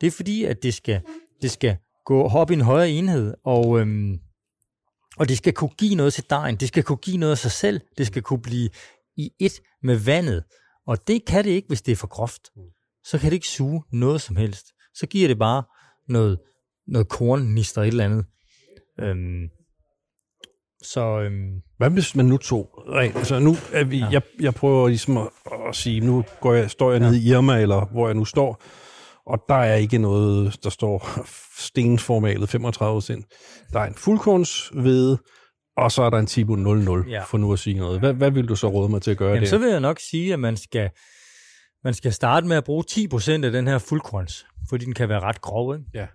Det 0.00 0.06
er 0.06 0.10
fordi, 0.10 0.44
at 0.44 0.62
det 0.62 0.74
skal, 0.74 1.00
det 1.42 1.50
skal 1.50 1.76
gå 2.04 2.22
op 2.22 2.50
i 2.50 2.54
en 2.54 2.60
højere 2.60 2.90
enhed, 2.90 3.34
og, 3.44 3.80
øhm, 3.80 4.18
og 5.16 5.28
det 5.28 5.36
skal 5.36 5.52
kunne 5.52 5.74
give 5.78 5.94
noget 5.94 6.14
til 6.14 6.24
dejen. 6.30 6.56
Det 6.56 6.68
skal 6.68 6.82
kunne 6.82 6.96
give 6.96 7.16
noget 7.16 7.32
af 7.32 7.38
sig 7.38 7.50
selv. 7.50 7.80
Det 7.98 8.06
skal 8.06 8.22
kunne 8.22 8.42
blive 8.42 8.70
i 9.16 9.30
et 9.40 9.60
med 9.82 9.96
vandet. 9.96 10.44
Og 10.86 11.08
det 11.08 11.24
kan 11.24 11.44
det 11.44 11.50
ikke, 11.50 11.68
hvis 11.68 11.82
det 11.82 11.92
er 11.92 11.96
for 11.96 12.06
groft. 12.06 12.42
Så 13.04 13.18
kan 13.18 13.30
det 13.30 13.34
ikke 13.34 13.48
suge 13.48 13.82
noget 13.92 14.20
som 14.20 14.36
helst. 14.36 14.66
Så 14.94 15.06
giver 15.06 15.28
det 15.28 15.38
bare 15.38 15.62
noget, 16.08 16.38
noget 16.88 17.08
kornnister 17.08 17.82
et 17.82 17.88
eller 17.88 18.04
andet. 18.04 18.24
Øhm, 19.00 19.48
så 20.82 21.20
øhm, 21.20 21.60
Hvad 21.78 21.90
hvis 21.90 22.16
man 22.16 22.26
nu 22.26 22.36
tog 22.36 22.84
rent? 22.88 23.16
Altså 23.16 23.38
nu 23.38 23.56
er 23.72 23.84
vi, 23.84 23.98
ja. 23.98 24.08
Jeg, 24.10 24.22
jeg 24.40 24.54
prøver 24.54 24.88
ligesom 24.88 25.16
at, 25.16 25.28
at 25.68 25.76
sige, 25.76 26.00
nu 26.00 26.24
går 26.40 26.54
jeg, 26.54 26.70
står 26.70 26.92
jeg 26.92 27.00
ja. 27.00 27.06
nede 27.06 27.18
i 27.18 27.30
Irma, 27.30 27.60
eller 27.60 27.86
hvor 27.86 28.08
jeg 28.08 28.14
nu 28.14 28.24
står, 28.24 28.62
og 29.26 29.44
der 29.48 29.54
er 29.54 29.74
ikke 29.74 29.98
noget, 29.98 30.64
der 30.64 30.70
står 30.70 31.08
stensformalet 31.68 32.48
35 32.48 33.02
cent. 33.02 33.26
Der 33.72 33.80
er 33.80 33.86
en 33.86 33.94
fuldkornshvede, 33.94 35.18
og 35.76 35.92
så 35.92 36.02
er 36.02 36.10
der 36.10 36.18
en 36.18 36.26
Tibo 36.26 36.54
00, 36.54 37.04
ja. 37.08 37.22
For 37.22 37.38
nu 37.38 37.52
at 37.52 37.58
sige 37.58 37.78
noget. 37.78 37.98
Hvad, 37.98 38.12
hvad 38.12 38.30
vil 38.30 38.48
du 38.48 38.56
så 38.56 38.68
råde 38.68 38.88
mig 38.88 39.02
til 39.02 39.10
at 39.10 39.16
gøre 39.16 39.28
jamen, 39.28 39.40
det? 39.40 39.48
så 39.48 39.58
vil 39.58 39.68
jeg 39.68 39.80
nok 39.80 40.00
sige, 40.10 40.32
at 40.32 40.40
man 40.40 40.56
skal, 40.56 40.90
man 41.84 41.94
skal 41.94 42.12
starte 42.12 42.46
med 42.46 42.56
at 42.56 42.64
bruge 42.64 42.84
10% 42.90 43.30
af 43.30 43.52
den 43.52 43.66
her 43.66 43.78
fuldkorns, 43.78 44.46
fordi 44.68 44.84
den 44.84 44.94
kan 44.94 45.08
være 45.08 45.20
ret 45.20 45.40
grov. 45.40 45.74
Ikke? 45.74 45.84
Ja. 45.94 46.06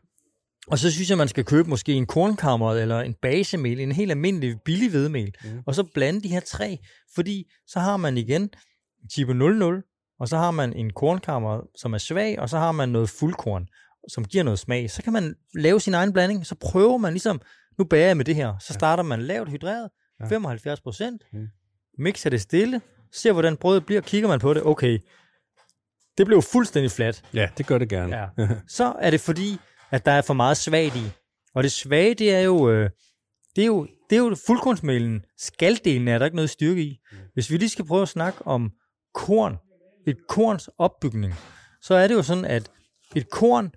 Og 0.67 0.79
så 0.79 0.91
synes 0.91 1.09
jeg, 1.09 1.17
man 1.17 1.27
skal 1.27 1.45
købe 1.45 1.69
måske 1.69 1.93
en 1.93 2.05
kornkammer 2.05 2.73
eller 2.73 2.99
en 3.01 3.13
basemel, 3.21 3.79
en 3.79 3.91
helt 3.91 4.11
almindelig 4.11 4.55
billig 4.65 4.89
hvedemel, 4.89 5.33
Mm. 5.43 5.59
og 5.65 5.75
så 5.75 5.83
blande 5.83 6.21
de 6.21 6.27
her 6.27 6.39
tre, 6.39 6.79
fordi 7.15 7.51
så 7.67 7.79
har 7.79 7.97
man 7.97 8.17
igen 8.17 8.49
type 9.11 9.33
00, 9.33 9.83
og 10.19 10.27
så 10.27 10.37
har 10.37 10.51
man 10.51 10.73
en 10.73 10.93
kornkammer, 10.93 11.61
som 11.75 11.93
er 11.93 11.97
svag, 11.97 12.39
og 12.39 12.49
så 12.49 12.57
har 12.57 12.71
man 12.71 12.89
noget 12.89 13.09
fuldkorn, 13.09 13.67
som 14.07 14.25
giver 14.25 14.43
noget 14.43 14.59
smag. 14.59 14.91
Så 14.91 15.03
kan 15.03 15.13
man 15.13 15.35
lave 15.55 15.79
sin 15.81 15.93
egen 15.93 16.13
blanding, 16.13 16.45
så 16.45 16.55
prøver 16.55 16.97
man 16.97 17.13
ligesom, 17.13 17.41
nu 17.77 17.83
bager 17.85 18.07
jeg 18.07 18.17
med 18.17 18.25
det 18.25 18.35
her, 18.35 18.57
så 18.59 18.73
starter 18.73 19.03
man 19.03 19.21
lavt 19.21 19.49
hydreret, 19.49 19.89
Ja. 20.19 20.25
75 20.27 20.81
procent, 20.81 21.21
Mm. 21.33 21.47
mixer 21.97 22.29
det 22.29 22.41
stille, 22.41 22.81
ser 23.13 23.31
hvordan 23.31 23.57
brødet 23.57 23.85
bliver, 23.85 24.01
kigger 24.01 24.27
man 24.29 24.39
på 24.39 24.53
det, 24.53 24.63
okay, 24.65 24.99
det 26.17 26.25
blev 26.25 26.41
fuldstændig 26.41 26.91
flat. 26.91 27.23
Ja, 27.33 27.49
det 27.57 27.65
gør 27.67 27.77
det 27.77 27.89
gerne. 27.89 28.17
Ja. 28.17 28.27
så 28.77 28.93
er 28.99 29.09
det 29.11 29.19
fordi, 29.21 29.57
at 29.91 30.05
der 30.05 30.11
er 30.11 30.21
for 30.21 30.33
meget 30.33 30.57
svagt 30.57 30.95
i. 30.95 31.11
Og 31.53 31.63
det 31.63 31.71
svage, 31.71 32.13
det 32.13 32.35
er 32.35 32.39
jo, 32.39 32.69
øh, 32.69 32.89
det 33.55 33.61
er 33.61 33.65
jo, 33.65 33.87
det 34.09 34.15
er 34.15 34.19
jo 34.19 34.35
fuldkornsmælen. 34.47 35.25
Skaldelen 35.37 36.07
er 36.07 36.17
der 36.17 36.25
ikke 36.25 36.35
noget 36.35 36.49
styrke 36.49 36.83
i. 36.83 36.99
Hvis 37.33 37.51
vi 37.51 37.57
lige 37.57 37.69
skal 37.69 37.85
prøve 37.85 38.01
at 38.01 38.09
snakke 38.09 38.47
om 38.47 38.71
korn, 39.13 39.57
et 40.07 40.27
korns 40.27 40.69
opbygning, 40.77 41.33
så 41.81 41.93
er 41.93 42.07
det 42.07 42.15
jo 42.15 42.23
sådan, 42.23 42.45
at 42.45 42.71
et 43.15 43.29
korn, 43.29 43.71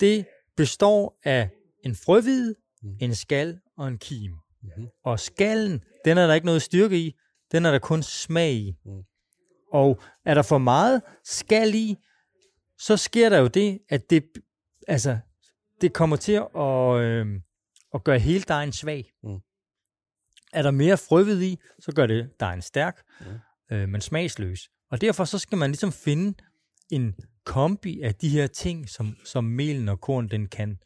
det 0.00 0.26
består 0.56 1.18
af 1.24 1.50
en 1.84 1.94
frøhvide, 1.94 2.54
en 3.00 3.14
skal 3.14 3.58
og 3.78 3.88
en 3.88 3.98
kim. 3.98 4.32
Mhm. 4.62 4.86
Og 5.04 5.20
skallen, 5.20 5.80
den 6.04 6.18
er 6.18 6.26
der 6.26 6.34
ikke 6.34 6.46
noget 6.46 6.62
styrke 6.62 6.98
i, 6.98 7.14
den 7.52 7.66
er 7.66 7.70
der 7.70 7.78
kun 7.78 8.02
smag 8.02 8.52
i. 8.52 8.74
Mm. 8.84 9.02
Og 9.72 10.02
er 10.24 10.34
der 10.34 10.42
for 10.42 10.58
meget 10.58 11.02
skal 11.24 11.74
i, 11.74 11.96
så 12.78 12.96
sker 12.96 13.28
der 13.28 13.38
jo 13.38 13.46
det, 13.46 13.78
at 13.88 14.10
det, 14.10 14.24
altså, 14.88 15.18
det 15.80 15.92
kommer 15.92 16.16
til 16.16 16.32
at, 16.56 17.00
øh, 17.00 17.26
at 17.94 18.04
gøre 18.04 18.18
hele 18.18 18.44
dejen 18.48 18.72
svag. 18.72 19.12
Mm. 19.22 19.38
Er 20.52 20.62
der 20.62 20.70
mere 20.70 20.96
frøvid 20.96 21.42
i, 21.42 21.58
så 21.78 21.92
gør 21.92 22.06
det 22.06 22.30
dejen 22.40 22.62
stærk, 22.62 23.02
mm. 23.20 23.76
øh, 23.76 23.88
men 23.88 24.00
smagsløs. 24.00 24.60
Og 24.90 25.00
derfor 25.00 25.24
så 25.24 25.38
skal 25.38 25.58
man 25.58 25.70
ligesom 25.70 25.92
finde 25.92 26.38
en 26.90 27.14
kombi 27.44 28.00
af 28.00 28.14
de 28.14 28.28
her 28.28 28.46
ting, 28.46 28.88
som, 28.88 29.16
som 29.24 29.44
melen 29.44 29.88
og 29.88 30.00
korn 30.00 30.28
den 30.28 30.46
kan. 30.48 30.78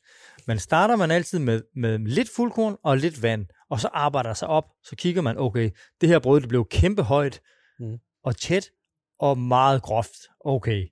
Men 0.46 0.58
starter 0.58 0.96
man 0.96 1.10
altid 1.10 1.38
med, 1.38 1.62
med 1.76 1.98
lidt 1.98 2.28
fuldkorn 2.36 2.76
og 2.82 2.96
lidt 2.96 3.22
vand, 3.22 3.46
og 3.70 3.80
så 3.80 3.88
arbejder 3.92 4.34
sig 4.34 4.48
op, 4.48 4.64
så 4.84 4.96
kigger 4.96 5.22
man, 5.22 5.38
okay, 5.38 5.70
det 6.00 6.08
her 6.08 6.18
brød 6.18 6.40
det 6.40 6.48
blev 6.48 6.66
kæmpe 6.70 7.02
højt 7.02 7.40
Mm. 7.80 7.98
og 8.24 8.36
tæt 8.36 8.70
og 9.18 9.38
meget 9.38 9.82
groft. 9.82 10.16
Okay, 10.40 10.86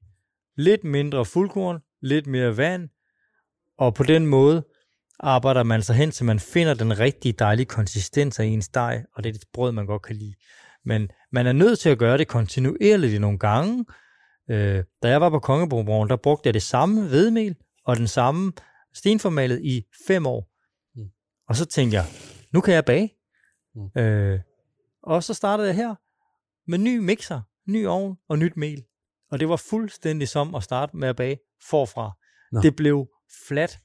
lidt 0.57 0.85
mindre 0.85 1.25
fuldkorn, 1.25 1.81
lidt 2.03 2.27
mere 2.27 2.57
vand, 2.57 2.89
og 3.79 3.95
på 3.95 4.03
den 4.03 4.27
måde 4.27 4.65
arbejder 5.21 5.63
man 5.63 5.83
sig 5.83 5.97
hen, 5.97 6.11
til 6.11 6.25
man 6.25 6.41
finder 6.41 6.75
den 6.75 6.99
rigtige 6.99 7.33
dejlige 7.33 7.67
konsistens 7.67 8.41
af 8.41 8.45
ens 8.45 8.69
dej, 8.69 9.05
og 9.15 9.25
det 9.25 9.31
er 9.31 9.35
et 9.35 9.45
brød, 9.53 9.73
man 9.73 9.87
godt 9.87 10.03
kan 10.03 10.17
lide. 10.17 10.35
Men 10.85 11.09
man 11.33 11.47
er 11.47 11.53
nødt 11.53 11.79
til 11.79 11.89
at 11.89 11.99
gøre 11.99 12.19
det 12.19 12.29
kontinuerligt 12.29 13.15
i 13.15 13.19
nogle 13.19 13.39
gange. 13.39 13.85
Øh, 14.51 14.85
da 15.03 15.09
jeg 15.09 15.21
var 15.21 15.31
på 15.31 15.39
Kongebroen, 15.39 16.09
der 16.09 16.17
brugte 16.17 16.47
jeg 16.47 16.55
det 16.55 16.63
samme 16.63 17.09
hvedemel 17.09 17.57
og 17.85 17.97
den 17.97 18.09
samme 18.09 18.53
stenformalet 18.95 19.63
i 19.65 19.85
fem 20.07 20.27
år. 20.27 20.51
Mm. 20.97 21.09
Og 21.49 21.57
så 21.57 21.65
tænkte 21.65 21.97
jeg, 21.97 22.05
nu 22.53 22.61
kan 22.61 22.75
jeg 22.75 22.85
bage. 22.85 23.15
Mm. 23.75 24.03
Øh, 24.03 24.41
og 25.03 25.23
så 25.23 25.35
startede 25.35 25.69
jeg 25.69 25.77
her 25.77 25.95
med 26.71 26.79
ny 26.79 26.99
mixer, 26.99 27.41
ny 27.67 27.87
ovn 27.87 28.17
og 28.29 28.39
nyt 28.39 28.57
mel. 28.57 28.85
Og 29.31 29.41
det 29.41 29.49
var 29.49 29.57
fuldstændig 29.57 30.29
som 30.29 30.55
at 30.55 30.63
starte 30.63 30.97
med 30.97 31.09
at 31.09 31.17
bage 31.17 31.39
forfra. 31.71 32.11
Nå. 32.53 32.61
Det 32.61 32.77
blev 32.77 33.09
flat, 33.49 33.79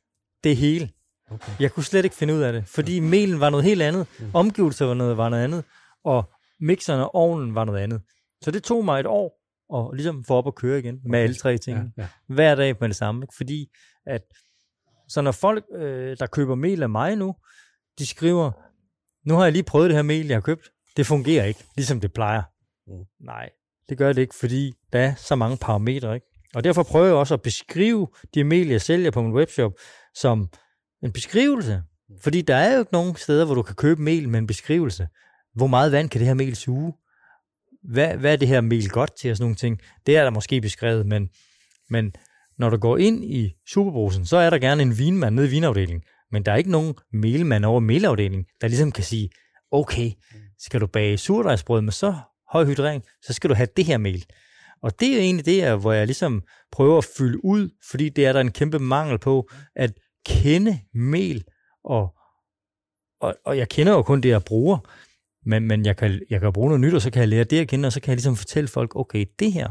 det 0.44 0.58
hele. 0.58 0.90
Okay. 1.32 1.52
Jeg 1.60 1.72
kunne 1.72 1.84
slet 1.84 2.04
ikke 2.06 2.16
finde 2.16 2.34
ud 2.34 2.42
af 2.42 2.54
det, 2.54 2.68
fordi 2.68 3.00
melen 3.00 3.40
var 3.40 3.50
noget 3.50 3.64
helt 3.64 3.82
andet, 3.82 4.08
mm. 4.20 4.32
omgivelser 4.34 4.86
var 4.86 4.94
noget, 4.94 5.18
var 5.18 5.30
noget 5.30 5.44
andet, 5.44 5.64
og 6.04 6.30
mixeren 6.60 7.02
og 7.02 7.16
ovnen 7.16 7.56
var 7.56 7.66
noget 7.66 7.80
andet. 7.80 8.02
Så 8.42 8.52
det 8.52 8.64
tog 8.64 8.86
mig 8.86 9.00
et 9.00 9.06
år 9.06 9.42
at 9.76 9.96
ligesom 9.96 10.24
få 10.24 10.34
op 10.34 10.46
og 10.46 10.56
køre 10.56 10.80
igen 10.80 11.00
med 11.06 11.20
alle 11.20 11.36
tre 11.36 11.58
ting. 11.58 11.78
Ja, 11.98 12.02
ja. 12.04 12.08
Hver 12.28 12.56
dag 12.56 12.76
med 12.80 12.90
det 12.90 12.98
samme. 12.98 13.28
Fordi 13.38 13.70
at, 14.06 14.22
så 15.08 15.22
når 15.22 15.32
folk, 15.32 15.66
øh, 15.76 16.18
der 16.20 16.28
køber 16.28 16.56
mel 16.56 16.84
af 16.84 16.90
mig 16.90 17.16
nu, 17.16 17.36
de 18.00 18.06
skriver, 18.06 18.52
nu 19.28 19.36
har 19.36 19.44
jeg 19.44 19.52
lige 19.52 19.64
prøvet 19.64 19.90
det 19.90 19.96
her 19.96 20.04
mel, 20.04 20.28
jeg 20.28 20.36
har 20.36 20.42
købt. 20.42 20.72
Det 20.98 21.06
fungerer 21.06 21.46
ikke, 21.46 21.64
ligesom 21.76 22.00
det 22.00 22.14
plejer. 22.14 22.42
Mm. 22.88 23.06
Nej, 23.20 23.50
det 23.90 23.98
gør 23.98 24.14
det 24.14 24.22
ikke, 24.22 24.36
fordi 24.36 24.74
der 24.94 25.00
er 25.00 25.16
så 25.16 25.36
mange 25.36 25.58
parametre. 25.58 26.16
Ikke? 26.16 26.28
Og 26.56 26.64
derfor 26.64 26.84
prøver 26.84 27.06
jeg 27.06 27.16
også 27.16 27.34
at 27.34 27.42
beskrive 27.42 28.08
de 28.36 28.44
mel, 28.44 28.68
jeg 28.68 28.82
sælger 28.82 29.12
på 29.12 29.22
min 29.22 29.34
webshop, 29.34 29.72
som 30.16 30.50
en 31.04 31.12
beskrivelse. 31.12 31.84
Fordi 32.22 32.42
der 32.42 32.56
er 32.56 32.74
jo 32.74 32.80
ikke 32.80 32.94
nogen 32.94 33.16
steder, 33.16 33.46
hvor 33.46 33.56
du 33.56 33.62
kan 33.62 33.76
købe 33.76 34.02
mel 34.02 34.30
med 34.30 34.40
en 34.40 34.48
beskrivelse. 34.48 35.08
Hvor 35.54 35.68
meget 35.68 35.92
vand 35.92 36.10
kan 36.10 36.20
det 36.20 36.28
her 36.28 36.34
mel 36.34 36.56
suge? 36.56 36.94
Hvad, 37.84 38.18
hvad 38.18 38.34
er 38.34 38.38
det 38.38 38.48
her 38.48 38.62
mel 38.62 38.90
godt 38.90 39.16
til 39.16 39.32
og 39.32 39.38
sådan 39.38 39.44
nogle 39.44 39.56
ting? 39.56 39.80
Det 40.06 40.18
er 40.18 40.24
der 40.24 40.30
måske 40.30 40.62
beskrevet, 40.62 41.06
men, 41.06 41.30
men 41.90 42.14
når 42.58 42.70
du 42.70 42.78
går 42.78 42.98
ind 42.98 43.26
i 43.26 43.54
superbrusen, 43.68 44.26
så 44.26 44.38
er 44.38 44.50
der 44.50 44.60
gerne 44.60 44.82
en 44.82 44.98
vinmand 44.98 45.36
nede 45.36 45.48
i 45.48 45.50
vinafdelingen. 45.50 46.04
Men 46.32 46.44
der 46.44 46.52
er 46.52 46.56
ikke 46.56 46.72
nogen 46.72 46.96
melmand 47.14 47.66
over 47.66 47.80
melafdelingen, 47.80 48.46
der 48.62 48.68
ligesom 48.68 48.92
kan 48.92 49.04
sige, 49.04 49.30
okay, 49.72 50.12
skal 50.60 50.82
du 50.82 50.88
bage 50.88 51.18
surdejsbrød 51.18 51.82
med 51.82 51.92
så 51.92 52.16
høj 52.52 52.66
hydrering, 52.66 53.04
så 53.22 53.34
skal 53.34 53.50
du 53.50 53.56
have 53.56 53.68
det 53.78 53.86
her 53.86 53.98
mel. 53.98 54.26
Og 54.84 55.00
det 55.00 55.16
er 55.16 55.20
egentlig 55.20 55.46
det, 55.46 55.80
hvor 55.80 55.92
jeg 55.92 56.06
ligesom 56.06 56.44
prøver 56.72 56.98
at 56.98 57.06
fylde 57.18 57.46
ud, 57.46 57.70
fordi 57.90 58.10
det 58.10 58.26
er 58.26 58.34
der 58.34 58.40
en 58.40 58.52
kæmpe 58.52 58.80
mangel 58.80 59.20
på, 59.20 59.50
at 59.76 59.94
kende 60.26 60.80
mel, 60.94 61.44
og, 61.84 62.16
og, 63.22 63.36
og 63.46 63.58
jeg 63.58 63.70
kender 63.70 63.94
jo 63.94 64.04
kun 64.04 64.22
det, 64.22 64.30
jeg 64.30 64.44
bruger, 64.44 64.78
men, 65.46 65.68
men 65.68 65.86
jeg, 65.86 65.98
kan, 65.98 66.22
jeg 66.30 66.40
kan 66.40 66.54
bruge 66.54 66.68
noget 66.68 66.82
nyt, 66.82 66.94
og 66.94 67.02
så 67.02 67.12
kan 67.12 67.20
jeg 67.20 67.30
lære 67.30 67.44
det 67.44 67.60
at 67.60 67.68
kende, 67.68 67.88
og 67.88 67.94
så 67.94 68.02
kan 68.02 68.10
jeg 68.10 68.16
ligesom 68.16 68.36
fortælle 68.36 68.68
folk, 68.68 68.96
okay, 68.96 69.26
det 69.40 69.52
her, 69.52 69.70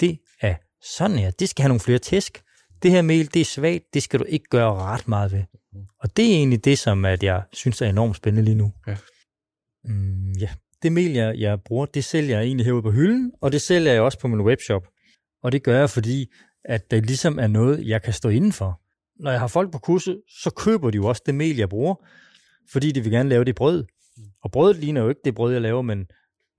det 0.00 0.18
er 0.40 0.54
sådan 0.96 1.18
her, 1.18 1.30
det 1.30 1.48
skal 1.48 1.62
have 1.62 1.68
nogle 1.68 1.80
flere 1.80 1.98
tæsk. 1.98 2.42
Det 2.82 2.90
her 2.90 3.02
mel, 3.02 3.34
det 3.34 3.40
er 3.40 3.44
svagt, 3.44 3.84
det 3.94 4.02
skal 4.02 4.20
du 4.20 4.24
ikke 4.24 4.46
gøre 4.50 4.74
ret 4.74 5.08
meget 5.08 5.32
ved. 5.32 5.42
Og 6.00 6.16
det 6.16 6.24
er 6.24 6.36
egentlig 6.36 6.64
det, 6.64 6.78
som 6.78 7.04
at 7.04 7.22
jeg 7.22 7.42
synes 7.52 7.82
er 7.82 7.88
enormt 7.88 8.16
spændende 8.16 8.44
lige 8.44 8.54
nu. 8.54 8.72
Ja. 8.86 8.96
Mm, 9.84 10.32
ja. 10.32 10.50
Det 10.82 10.92
mel, 10.92 11.12
jeg, 11.12 11.38
jeg 11.38 11.58
bruger, 11.64 11.86
det 11.86 12.04
sælger 12.04 12.36
jeg 12.36 12.46
egentlig 12.46 12.66
herude 12.66 12.82
på 12.82 12.90
hylden, 12.90 13.32
og 13.40 13.52
det 13.52 13.62
sælger 13.62 13.92
jeg 13.92 14.02
også 14.02 14.18
på 14.18 14.28
min 14.28 14.40
webshop. 14.40 14.82
Og 15.42 15.52
det 15.52 15.62
gør 15.62 15.78
jeg, 15.78 15.90
fordi 15.90 16.26
at 16.64 16.90
det 16.90 17.06
ligesom 17.06 17.38
er 17.38 17.46
noget, 17.46 17.88
jeg 17.88 18.02
kan 18.02 18.12
stå 18.12 18.28
indenfor. 18.28 18.80
Når 19.22 19.30
jeg 19.30 19.40
har 19.40 19.46
folk 19.46 19.72
på 19.72 19.78
kurset, 19.78 20.22
så 20.42 20.50
køber 20.50 20.90
de 20.90 20.96
jo 20.96 21.06
også 21.06 21.22
det 21.26 21.34
mel, 21.34 21.56
jeg 21.56 21.68
bruger, 21.68 21.94
fordi 22.72 22.92
de 22.92 23.00
vil 23.00 23.12
gerne 23.12 23.28
lave 23.28 23.44
det 23.44 23.54
brød. 23.54 23.84
Og 24.42 24.50
brødet 24.50 24.76
ligner 24.76 25.02
jo 25.02 25.08
ikke 25.08 25.20
det 25.24 25.34
brød, 25.34 25.52
jeg 25.52 25.62
laver, 25.62 25.82
men 25.82 26.06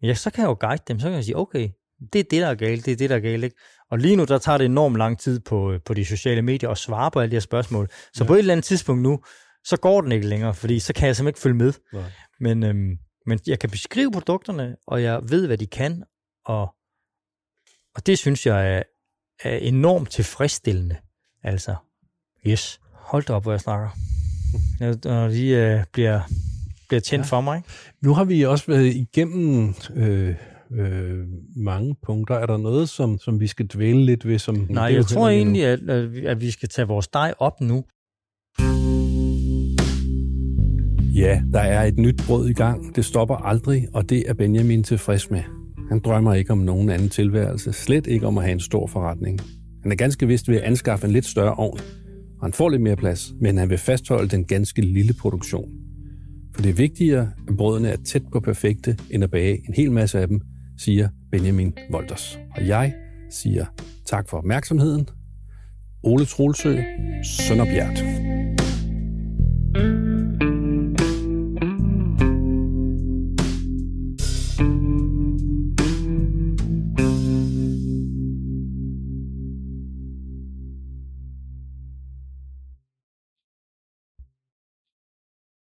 ja, 0.03 0.13
så 0.13 0.29
kan 0.29 0.41
jeg 0.41 0.49
jo 0.49 0.57
guide 0.59 0.83
dem, 0.87 0.99
så 0.99 1.07
kan 1.07 1.15
jeg 1.15 1.23
sige, 1.23 1.37
okay, 1.37 1.69
det 2.13 2.19
er 2.19 2.23
det, 2.23 2.41
der 2.41 2.47
er 2.47 2.55
galt, 2.55 2.85
det 2.85 2.91
er 2.91 2.95
det, 2.95 3.09
der 3.09 3.15
er 3.15 3.19
galt. 3.19 3.43
Ikke? 3.43 3.55
Og 3.91 3.97
lige 3.97 4.15
nu, 4.15 4.23
der 4.23 4.37
tager 4.37 4.57
det 4.57 4.65
enormt 4.65 4.97
lang 4.97 5.19
tid 5.19 5.39
på, 5.39 5.79
på 5.85 5.93
de 5.93 6.05
sociale 6.05 6.41
medier 6.41 6.69
at 6.69 6.77
svare 6.77 7.11
på 7.11 7.19
alle 7.19 7.31
de 7.31 7.35
her 7.35 7.41
spørgsmål. 7.41 7.87
Så 8.13 8.23
ja. 8.23 8.27
på 8.27 8.33
et 8.33 8.39
eller 8.39 8.53
andet 8.53 8.63
tidspunkt 8.63 9.01
nu, 9.01 9.19
så 9.63 9.77
går 9.77 10.01
den 10.01 10.11
ikke 10.11 10.27
længere, 10.27 10.53
fordi 10.53 10.79
så 10.79 10.93
kan 10.93 11.07
jeg 11.07 11.15
simpelthen 11.15 11.29
ikke 11.29 11.39
følge 11.39 11.55
med. 11.55 11.73
Nej. 11.93 12.11
Men, 12.39 12.63
øhm, 12.63 12.97
men 13.27 13.39
jeg 13.47 13.59
kan 13.59 13.69
beskrive 13.69 14.11
produkterne, 14.11 14.75
og 14.87 15.03
jeg 15.03 15.21
ved, 15.29 15.47
hvad 15.47 15.57
de 15.57 15.67
kan, 15.67 16.03
og, 16.45 16.61
og 17.95 18.05
det 18.05 18.17
synes 18.17 18.45
jeg 18.45 18.75
er, 18.77 18.83
er 19.43 19.57
enormt 19.57 20.09
tilfredsstillende. 20.09 20.95
Altså, 21.43 21.75
yes, 22.47 22.79
hold 22.93 23.23
da 23.23 23.33
op, 23.33 23.43
hvor 23.43 23.51
jeg 23.51 23.61
snakker. 23.61 23.89
Når 24.79 25.27
de 25.27 25.47
øh, 25.47 25.83
bliver, 25.93 26.21
bliver 26.87 27.01
tændt 27.01 27.25
ja. 27.25 27.29
for 27.29 27.41
mig. 27.41 27.57
Ikke? 27.57 27.69
Nu 28.01 28.13
har 28.13 28.23
vi 28.23 28.45
også 28.45 28.65
været 28.67 28.85
igennem 28.85 29.73
øh, 29.95 30.35
øh, 30.71 31.27
mange 31.55 31.95
punkter. 32.03 32.35
Er 32.35 32.45
der 32.45 32.57
noget, 32.57 32.89
som, 32.89 33.19
som 33.19 33.39
vi 33.39 33.47
skal 33.47 33.67
dvæle 33.67 34.05
lidt 34.05 34.27
ved? 34.27 34.39
Som 34.39 34.67
Nej, 34.69 34.83
jeg 34.83 35.05
tror 35.05 35.29
egentlig, 35.29 35.65
at, 35.65 35.89
at 36.25 36.41
vi 36.41 36.51
skal 36.51 36.69
tage 36.69 36.87
vores 36.87 37.07
dej 37.07 37.33
op 37.39 37.61
nu. 37.61 37.85
Ja, 41.17 41.41
der 41.53 41.59
er 41.59 41.83
et 41.83 41.97
nyt 41.97 42.21
brød 42.27 42.49
i 42.49 42.53
gang. 42.53 42.95
Det 42.95 43.05
stopper 43.05 43.35
aldrig, 43.35 43.87
og 43.93 44.09
det 44.09 44.29
er 44.29 44.33
Benjamin 44.33 44.83
tilfreds 44.83 45.31
med. 45.31 45.41
Han 45.89 45.99
drømmer 45.99 46.33
ikke 46.33 46.51
om 46.51 46.57
nogen 46.57 46.89
anden 46.89 47.09
tilværelse, 47.09 47.73
slet 47.73 48.07
ikke 48.07 48.27
om 48.27 48.37
at 48.37 48.43
have 48.43 48.51
en 48.53 48.59
stor 48.59 48.87
forretning. 48.87 49.39
Han 49.81 49.91
er 49.91 49.95
ganske 49.95 50.27
vist 50.27 50.49
ved 50.49 50.55
at 50.55 50.61
anskaffe 50.61 51.07
en 51.07 51.13
lidt 51.13 51.25
større 51.25 51.53
ovn, 51.53 51.79
og 52.39 52.45
han 52.45 52.53
får 52.53 52.69
lidt 52.69 52.81
mere 52.81 52.95
plads, 52.95 53.33
men 53.41 53.57
han 53.57 53.69
vil 53.69 53.77
fastholde 53.77 54.29
den 54.29 54.45
ganske 54.45 54.81
lille 54.81 55.13
produktion. 55.13 55.69
For 56.55 56.61
det 56.61 56.69
er 56.69 56.73
vigtigere, 56.73 57.31
at 57.47 57.57
brødene 57.57 57.89
er 57.89 57.97
tæt 58.05 58.23
på 58.31 58.39
perfekte, 58.39 58.97
end 59.09 59.23
at 59.23 59.31
bage 59.31 59.53
en 59.67 59.73
hel 59.73 59.91
masse 59.91 60.19
af 60.19 60.27
dem, 60.27 60.41
siger 60.77 61.09
Benjamin 61.31 61.73
Wolters. 61.93 62.39
Og 62.55 62.67
jeg 62.67 62.93
siger 63.29 63.65
tak 64.05 64.29
for 64.29 64.37
opmærksomheden. 64.37 65.09
Ole 66.03 66.25
Trolsø, 66.25 66.77
Sønderbjerg. 67.23 67.97